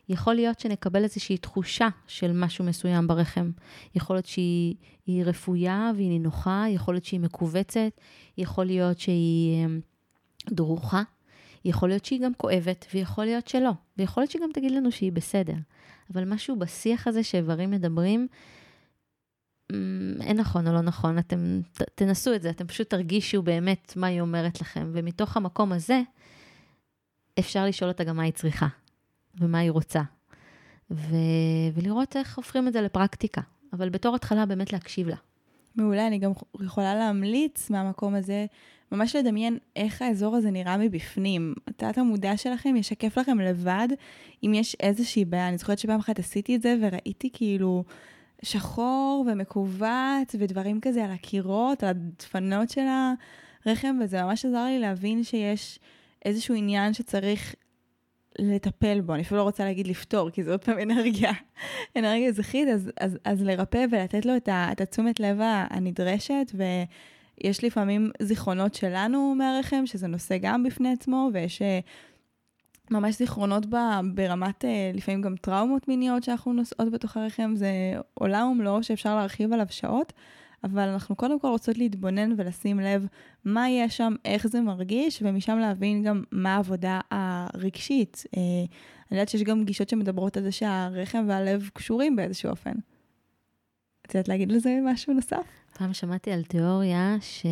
יכול 0.09 0.35
להיות 0.35 0.61
שנקבל 0.61 1.05
איזושהי 1.05 1.39
תחושה 1.39 1.89
של 2.07 2.33
משהו 2.33 2.65
מסוים 2.65 3.07
ברחם. 3.07 3.51
יכול 3.95 4.17
להיות 4.17 4.27
שהיא 4.27 5.25
רפויה 5.25 5.91
והיא 5.97 6.09
נינוחה, 6.09 6.65
יכול 6.69 6.95
להיות 6.95 7.05
שהיא 7.05 7.21
מכווצת, 7.21 7.91
יכול 8.39 8.65
להיות 8.65 8.99
שהיא 8.99 9.65
אמ, 9.65 9.81
דרוכה, 10.51 11.03
יכול 11.65 11.89
להיות 11.89 12.05
שהיא 12.05 12.21
גם 12.21 12.35
כואבת, 12.35 12.87
ויכול 12.95 13.25
להיות 13.25 13.49
שלא, 13.49 13.71
ויכול 13.99 14.21
להיות 14.23 14.31
שהיא 14.31 14.43
גם 14.43 14.51
תגיד 14.55 14.73
לנו 14.73 14.93
שהיא 14.93 15.13
בסדר. 15.13 15.55
אבל 16.15 16.25
משהו 16.25 16.59
בשיח 16.59 17.07
הזה 17.07 17.23
שאיברים 17.23 17.71
מדברים, 17.71 18.27
אמ, 19.73 20.15
אין 20.21 20.37
נכון 20.37 20.67
או 20.67 20.73
לא 20.73 20.81
נכון, 20.81 21.19
אתם 21.19 21.61
ת, 21.73 21.83
תנסו 21.95 22.35
את 22.35 22.43
זה, 22.43 22.51
אתם 22.51 22.67
פשוט 22.67 22.91
תרגישו 22.91 23.43
באמת 23.43 23.93
מה 23.97 24.07
היא 24.07 24.21
אומרת 24.21 24.61
לכם, 24.61 24.91
ומתוך 24.93 25.37
המקום 25.37 25.73
הזה, 25.73 26.01
אפשר 27.39 27.67
לשאול 27.67 27.91
אותה 27.91 28.05
גם 28.05 28.17
מה 28.17 28.23
היא 28.23 28.33
צריכה. 28.33 28.67
ומה 29.41 29.59
היא 29.59 29.71
רוצה. 29.71 30.03
ו... 30.91 31.17
ולראות 31.75 32.17
איך 32.17 32.37
הופכים 32.37 32.69
את 32.69 32.73
זה 32.73 32.81
לפרקטיקה. 32.81 33.41
אבל 33.73 33.89
בתור 33.89 34.15
התחלה 34.15 34.47
באמת 34.47 34.73
להקשיב 34.73 35.09
לה. 35.09 35.17
מעולה, 35.77 36.07
אני 36.07 36.19
גם 36.19 36.33
יכולה 36.61 36.95
להמליץ 36.95 37.71
מהמקום 37.71 38.15
הזה, 38.15 38.47
ממש 38.93 39.17
לדמיין 39.17 39.59
איך 39.77 40.03
האזור 40.03 40.37
הזה 40.37 40.51
נראה 40.51 40.77
מבפנים. 40.77 41.55
התת 41.69 41.99
המודע 41.99 42.37
שלכם 42.37 42.77
ישקף 42.77 43.19
לכם 43.19 43.41
לבד 43.41 43.89
אם 44.43 44.55
יש 44.55 44.77
איזושהי 44.81 45.25
בעיה. 45.25 45.49
אני 45.49 45.59
זוכרת 45.59 45.79
שפעם 45.79 46.01
אחת 46.01 46.19
עשיתי 46.19 46.57
את 46.57 46.63
זה 46.63 46.77
וראיתי 46.81 47.31
כאילו 47.33 47.85
שחור 48.43 49.25
ומכווץ 49.33 50.35
ודברים 50.39 50.81
כזה 50.81 51.05
על 51.05 51.11
הקירות, 51.11 51.83
על 51.83 51.89
הדפנות 51.89 52.71
של 52.71 52.85
הרחם, 53.67 53.99
וזה 54.03 54.23
ממש 54.23 54.45
עזר 54.45 54.65
לי 54.65 54.79
להבין 54.79 55.25
שיש 55.25 55.79
איזשהו 56.25 56.55
עניין 56.55 56.95
שצריך 56.95 57.55
לטפל 58.41 59.01
בו, 59.01 59.15
אני 59.15 59.23
אפילו 59.23 59.39
לא 59.39 59.43
רוצה 59.43 59.65
להגיד 59.65 59.87
לפתור, 59.87 60.31
כי 60.31 60.45
זה 60.45 60.51
עוד 60.51 60.65
פעם 60.65 60.79
אנרגיה, 60.79 61.33
אנרגיה 61.97 62.29
אזרחית, 62.29 62.69
אז, 62.69 62.91
אז, 63.01 63.19
אז 63.25 63.43
לרפא 63.43 63.85
ולתת 63.91 64.27
לו 64.27 64.37
את, 64.37 64.49
ה, 64.49 64.69
את 64.73 64.81
התשומת 64.81 65.21
לב 65.21 65.39
הנדרשת, 65.43 66.53
ויש 66.55 67.65
לפעמים 67.65 68.11
זיכרונות 68.23 68.75
שלנו 68.75 69.35
מהרחם, 69.39 69.87
שזה 69.87 70.07
נושא 70.07 70.37
גם 70.41 70.63
בפני 70.63 70.93
עצמו, 70.93 71.31
ויש 71.33 71.63
אה, 71.63 71.81
ממש 72.91 73.19
זיכרונות 73.19 73.67
ב, 73.67 73.77
ברמת, 74.15 74.65
אה, 74.65 74.91
לפעמים 74.95 75.21
גם 75.21 75.37
טראומות 75.37 75.89
מיניות 75.89 76.23
שאנחנו 76.23 76.53
נושאות 76.53 76.91
בתוך 76.91 77.17
הרחם, 77.17 77.53
זה 77.57 77.71
עולם 78.15 78.47
ומלואו 78.47 78.83
שאפשר 78.83 79.17
להרחיב 79.17 79.53
עליו 79.53 79.67
שעות. 79.71 80.13
אבל 80.65 80.89
אנחנו 80.89 81.17
קודם 81.17 81.41
כל 81.41 81.49
רוצות 81.49 81.79
להתבונן 81.79 82.35
ולשים 82.37 82.81
לב 82.81 83.07
מה 83.45 83.71
יש 83.71 83.97
שם, 83.97 84.15
איך 84.25 84.47
זה 84.47 84.61
מרגיש, 84.61 85.23
ומשם 85.23 85.59
להבין 85.59 86.03
גם 86.03 86.23
מה 86.33 86.55
העבודה 86.55 87.01
הרגשית. 87.11 88.25
אה, 88.37 88.41
אני 89.11 89.19
יודעת 89.19 89.29
שיש 89.29 89.43
גם 89.43 89.65
גישות 89.65 89.89
שמדברות 89.89 90.37
על 90.37 90.43
זה 90.43 90.53
שהרחם 90.53 91.25
והלב 91.29 91.71
קשורים 91.75 92.17
באיזשהו 92.17 92.51
אופן. 92.51 92.73
את 94.07 94.15
יודעת 94.15 94.29
להגיד 94.29 94.53
לזה 94.53 94.79
משהו 94.85 95.15
נוסף? 95.15 95.47
פעם 95.79 95.93
שמעתי 95.93 96.31
על 96.33 96.43
תיאוריה 96.43 97.17
ש... 97.21 97.47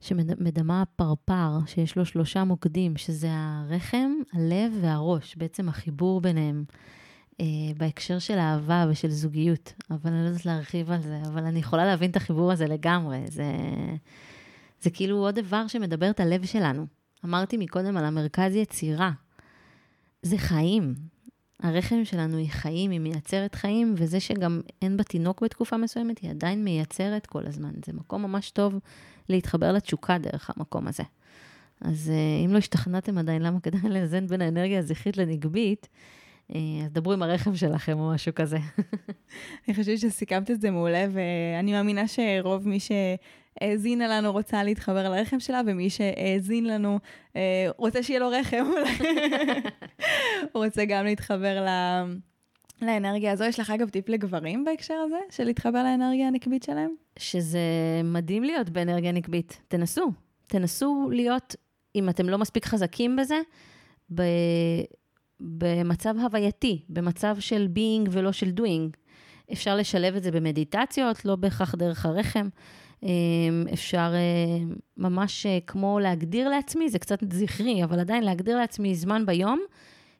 שמדמה 0.00 0.82
פרפר, 0.96 1.58
שיש 1.66 1.96
לו 1.96 2.06
שלושה 2.06 2.44
מוקדים, 2.44 2.96
שזה 2.96 3.28
הרחם, 3.30 4.10
הלב 4.32 4.72
והראש, 4.80 5.36
בעצם 5.36 5.68
החיבור 5.68 6.20
ביניהם. 6.20 6.64
אה, 7.42 7.46
בהקשר 7.76 8.18
של 8.18 8.38
אהבה 8.38 8.86
ושל 8.90 9.10
זוגיות, 9.10 9.72
אבל 9.90 10.12
אני 10.12 10.22
לא 10.22 10.28
יודעת 10.28 10.46
להרחיב 10.46 10.90
על 10.90 11.02
זה, 11.02 11.22
אבל 11.26 11.44
אני 11.44 11.58
יכולה 11.58 11.84
להבין 11.84 12.10
את 12.10 12.16
החיבור 12.16 12.52
הזה 12.52 12.66
לגמרי. 12.66 13.18
זה, 13.26 13.44
זה 14.80 14.90
כאילו 14.90 15.16
עוד 15.16 15.38
דבר 15.38 15.66
שמדבר 15.66 16.10
את 16.10 16.20
הלב 16.20 16.46
שלנו. 16.46 16.86
אמרתי 17.24 17.56
מקודם 17.56 17.96
על 17.96 18.04
המרכז 18.04 18.54
יצירה. 18.54 19.10
זה 20.22 20.38
חיים. 20.38 20.94
הרחם 21.62 22.04
שלנו 22.04 22.36
היא 22.36 22.50
חיים, 22.50 22.90
היא 22.90 23.00
מייצרת 23.00 23.54
חיים, 23.54 23.94
וזה 23.96 24.20
שגם 24.20 24.60
אין 24.82 24.96
בה 24.96 25.04
תינוק 25.04 25.42
בתקופה 25.42 25.76
מסוימת, 25.76 26.18
היא 26.18 26.30
עדיין 26.30 26.64
מייצרת 26.64 27.26
כל 27.26 27.46
הזמן. 27.46 27.72
זה 27.86 27.92
מקום 27.92 28.22
ממש 28.22 28.50
טוב 28.50 28.78
להתחבר 29.28 29.72
לתשוקה 29.72 30.18
דרך 30.18 30.50
המקום 30.56 30.88
הזה. 30.88 31.02
אז 31.80 32.10
אה, 32.10 32.44
אם 32.44 32.52
לא 32.52 32.58
השתכנעתם 32.58 33.18
עדיין 33.18 33.42
למה 33.42 33.60
כדאי 33.60 33.90
לאזן 33.90 34.26
בין 34.26 34.42
האנרגיה 34.42 34.78
הזכרית 34.78 35.16
לנגבית, 35.16 35.88
אז 36.50 36.92
דברו 36.92 37.12
עם 37.12 37.22
הרחם 37.22 37.56
שלכם 37.56 37.98
או 37.98 38.10
משהו 38.10 38.34
כזה. 38.34 38.58
אני 39.68 39.74
חושבת 39.74 39.98
שסיכמת 39.98 40.50
את 40.50 40.60
זה 40.60 40.70
מעולה, 40.70 41.06
ואני 41.12 41.72
מאמינה 41.72 42.02
שרוב 42.08 42.68
מי 42.68 42.78
שהאזינה 42.80 44.08
לנו 44.08 44.32
רוצה 44.32 44.64
להתחבר 44.64 45.08
לרחם 45.08 45.40
שלה, 45.40 45.60
ומי 45.66 45.90
שהאזין 45.90 46.64
לנו 46.64 46.98
רוצה 47.76 48.02
שיהיה 48.02 48.20
לו 48.20 48.28
רחם, 48.28 48.64
הוא 50.52 50.64
רוצה 50.64 50.84
גם 50.84 51.04
להתחבר 51.04 51.64
ל... 51.64 51.68
לאנרגיה 52.82 53.32
הזו. 53.32 53.44
יש 53.44 53.60
לך 53.60 53.70
אגב 53.70 53.88
טיפ 53.88 54.08
לגברים 54.08 54.64
בהקשר 54.64 54.94
הזה, 54.94 55.16
של 55.30 55.44
להתחבר 55.44 55.82
לאנרגיה 55.82 56.28
הנקבית 56.28 56.62
שלהם? 56.62 56.94
שזה 57.18 57.60
מדהים 58.04 58.44
להיות 58.44 58.70
באנרגיה 58.70 59.12
נקבית. 59.12 59.60
תנסו. 59.68 60.12
תנסו 60.46 61.08
להיות, 61.12 61.56
אם 61.96 62.08
אתם 62.08 62.28
לא 62.28 62.38
מספיק 62.38 62.66
חזקים 62.66 63.16
בזה, 63.16 63.40
ב... 64.14 64.22
במצב 65.42 66.14
הווייתי, 66.22 66.82
במצב 66.88 67.36
של 67.40 67.68
being 67.74 68.08
ולא 68.10 68.32
של 68.32 68.52
doing. 68.56 68.96
אפשר 69.52 69.76
לשלב 69.76 70.16
את 70.16 70.22
זה 70.22 70.30
במדיטציות, 70.30 71.24
לא 71.24 71.36
בהכרח 71.36 71.74
דרך 71.74 72.06
הרחם. 72.06 72.48
אמ, 73.02 73.08
אפשר 73.72 74.12
אה, 74.14 74.74
ממש 74.96 75.46
אה, 75.46 75.58
כמו 75.66 75.98
להגדיר 76.00 76.48
לעצמי, 76.48 76.88
זה 76.88 76.98
קצת 76.98 77.18
זכרי, 77.32 77.84
אבל 77.84 78.00
עדיין 78.00 78.24
להגדיר 78.24 78.56
לעצמי 78.56 78.94
זמן 78.94 79.26
ביום, 79.26 79.60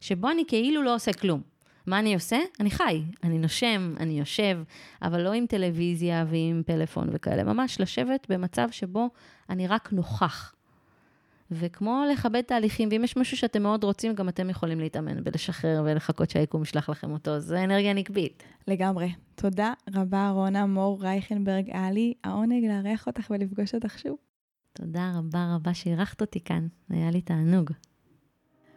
שבו 0.00 0.30
אני 0.30 0.44
כאילו 0.48 0.82
לא 0.82 0.94
עושה 0.94 1.12
כלום. 1.12 1.40
מה 1.86 1.98
אני 1.98 2.14
עושה? 2.14 2.38
אני 2.60 2.70
חי, 2.70 3.02
אני 3.22 3.38
נושם, 3.38 3.94
אני 4.00 4.18
יושב, 4.18 4.58
אבל 5.02 5.20
לא 5.20 5.32
עם 5.32 5.46
טלוויזיה 5.46 6.24
ועם 6.28 6.62
פלאפון 6.66 7.08
וכאלה, 7.12 7.44
ממש 7.44 7.80
לשבת 7.80 8.26
במצב 8.28 8.68
שבו 8.70 9.08
אני 9.50 9.66
רק 9.66 9.92
נוכח. 9.92 10.54
וכמו 11.52 12.02
לכבד 12.12 12.40
תהליכים, 12.40 12.88
ואם 12.92 13.04
יש 13.04 13.16
משהו 13.16 13.36
שאתם 13.36 13.62
מאוד 13.62 13.84
רוצים, 13.84 14.14
גם 14.14 14.28
אתם 14.28 14.50
יכולים 14.50 14.80
להתאמן 14.80 15.16
ולשחרר 15.24 15.82
ולחכות 15.84 16.30
שהיקום 16.30 16.62
ישלח 16.62 16.88
לכם 16.88 17.12
אותו, 17.12 17.40
זה 17.40 17.64
אנרגיה 17.64 17.92
נקבית. 17.92 18.42
לגמרי. 18.68 19.12
תודה 19.34 19.72
רבה, 19.94 20.30
רונה 20.30 20.66
מור 20.66 20.98
רייכנברג 21.02 21.70
עלי, 21.70 22.14
העונג 22.24 22.64
לארח 22.64 23.06
אותך 23.06 23.30
ולפגוש 23.30 23.74
אותך 23.74 23.98
שוב. 23.98 24.16
תודה 24.72 25.12
רבה 25.18 25.54
רבה 25.54 25.74
שאירחת 25.74 26.20
אותי 26.20 26.40
כאן, 26.40 26.66
היה 26.90 27.10
לי 27.10 27.20
תענוג. 27.20 27.70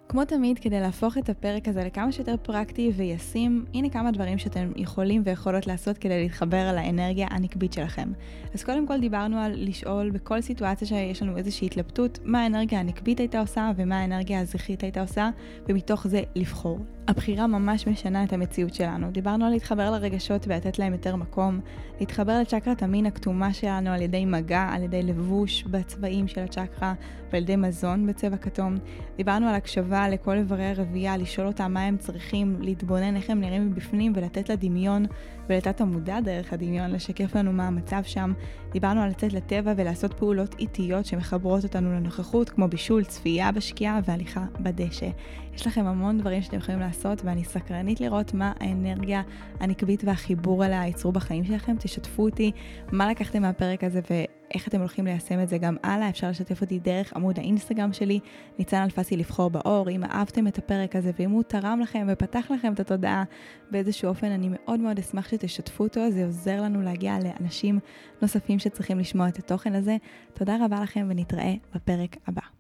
כמו 0.10 0.26
תמיד, 0.26 0.60
כדי 0.60 0.80
להפוך 0.80 1.18
את 1.18 1.30
הפרק 1.30 1.68
הזה 1.68 1.84
לכמה 1.84 2.12
שיותר 2.12 2.36
פרקטי 2.42 2.92
וישים, 2.96 3.66
הנה 3.74 3.90
כמה 3.90 4.12
דברים 4.12 4.38
שאתם 4.38 4.72
יכולים 4.76 5.22
ויכולות 5.26 5.68
לעשות 5.68 5.98
כדי 5.98 6.24
להתחבר 6.24 6.72
לאנרגיה 6.76 7.28
הנקבית 7.32 7.74
שלכם. 7.74 8.12
אז 8.54 8.64
קודם 8.64 8.88
כל 8.88 9.00
דיברנו 9.00 9.38
על 9.38 9.54
לשאול 9.56 10.10
בכל 10.10 10.42
סיטואציה 10.42 10.88
שיש 10.88 11.22
לנו 11.22 11.38
איזושהי 11.38 11.66
התלבטות, 11.66 12.20
מה 12.24 12.44
האנרגיה 12.44 12.80
הנקבית 12.80 13.20
הייתה 13.20 13.40
עושה 13.40 13.72
ומה 13.76 14.00
האנרגיה 14.00 14.40
הזכרית 14.40 14.84
הייתה 14.84 15.02
עושה, 15.02 15.30
ומתוך 15.68 16.08
זה 16.08 16.22
לבחור. 16.36 16.80
הבחירה 17.08 17.48
ממש 17.48 17.88
משנה 17.88 18.24
את 18.24 18.34
המציאות 18.34 18.74
שלנו. 18.74 19.12
דיברנו 19.12 19.46
על 19.46 19.52
להתחבר 19.52 19.92
לרגשות 19.92 20.48
ולתת 20.48 20.80
להם 20.80 20.94
יותר 20.94 21.16
מקום, 21.16 21.60
להתחבר 22.00 22.40
לצ'קרת 22.42 22.84
המין 22.84 23.06
הכתומה 23.06 23.54
שלנו 23.54 23.90
על 23.90 24.02
ידי 24.02 24.26
מגע, 24.26 24.70
על 24.72 24.84
ידי 24.84 25.04
לבוש 25.04 25.64
בצבעים 25.64 26.28
של 26.28 26.42
הצ'קרה 26.42 26.94
ועל 27.32 27.44
ידי 27.44 27.56
מזון 27.56 28.08
בצבע 28.08 28.38
כתום. 28.38 28.76
דיברנו 29.18 29.48
על 29.48 29.56
הקשבה 29.56 30.10
לכל 30.10 30.38
איברי 30.38 30.66
הרבייה, 30.66 31.18
לשאול 31.18 31.48
אותם 31.48 31.74
מה 31.74 31.84
הם 31.84 31.98
צריכים, 31.98 32.58
להתבונן 32.60 33.16
איך 33.16 33.30
הם 33.30 33.42
נראים 33.42 33.68
מבפנים 33.68 34.14
ולתת 34.16 34.50
לדמיון 34.50 35.06
ולתת 35.50 35.82
המודע 35.82 36.20
דרך 36.20 36.54
הדמיון 36.54 36.92
לשקף 36.92 37.36
לנו 37.36 37.54
מה 37.54 37.68
המצב 37.68 38.02
שם. 38.04 38.34
דיברנו 38.72 39.02
על 39.02 39.10
לצאת 39.10 39.34
לטבע 39.34 39.74
ולעשות 39.78 40.14
פעולות 40.14 40.56
איטיות 40.60 41.06
שמחברות 41.06 41.64
אותנו 41.64 41.94
לנוכחות, 41.94 42.50
כמו 42.50 42.68
בישול, 42.68 43.04
צפייה 43.04 43.52
בשקיעה 43.52 44.00
והליכה 44.06 44.46
בדשא. 44.60 45.10
יש 45.54 45.68
לכם 45.68 45.86
המון 45.86 46.18
דברים 46.18 46.42
שאתם 46.42 46.58
יכולים 46.58 46.80
לעשות, 46.80 47.22
ואני 47.26 47.44
סקרנית 47.44 48.02
לראות 48.02 48.34
מה 48.34 48.54
האנרגיה 48.60 49.22
הנקבית 49.60 50.04
והחיבור 50.04 50.66
אליה 50.66 50.86
ייצרו 50.86 51.12
בחיים 51.12 51.46
שלכם. 51.46 51.76
תשתפו 51.80 52.24
אותי 52.24 52.52
מה 52.92 53.10
לקחתם 53.10 53.42
מהפרק 53.42 53.84
הזה 53.84 54.02
ואיך 54.56 54.68
אתם 54.68 54.80
הולכים 54.80 55.06
ליישם 55.06 55.40
את 55.40 55.50
זה 55.50 55.58
גם 55.58 55.76
הלאה. 55.84 56.10
אפשר 56.10 56.30
לשתף 56.30 56.62
אותי 56.62 56.80
דרך 56.80 57.14
עמוד 57.14 57.40
האינסטגרם 57.40 57.94
שלי, 57.94 58.20
ניצן 58.60 58.84
אלפסי 58.84 59.18
לבחור 59.18 59.50
באור. 59.50 59.90
אם 59.90 60.04
אהבתם 60.04 60.48
את 60.48 60.58
הפרק 60.58 60.96
הזה 60.96 61.12
ואם 61.20 61.32
הוא 61.32 61.44
תרם 61.44 61.80
לכם 61.84 62.08
ופתח 62.12 62.52
לכם 62.52 62.74
את 62.74 62.80
התודעה 62.80 63.24
באיזשהו 63.72 64.10
אופן, 64.10 64.32
אני 64.32 64.50
מאוד 64.52 64.80
מאוד 64.80 65.00
אשמח 65.00 65.30
שתשתפו 65.30 65.84
אותו, 65.84 66.12
זה 66.12 66.26
עוזר 66.26 66.62
לנו 66.62 66.82
להגיע 66.82 67.18
לאנשים 67.20 67.80
נוספים 68.22 68.60
שצריכים 68.60 69.00
לשמוע 69.00 69.28
את 69.28 69.40
התוכן 69.40 69.76
הזה. 69.76 69.98
תודה 70.34 70.66
רבה 70.66 70.82
לכם 70.82 71.08
ונתראה 71.10 71.54
בפרק 71.76 72.18
הבא. 72.28 72.55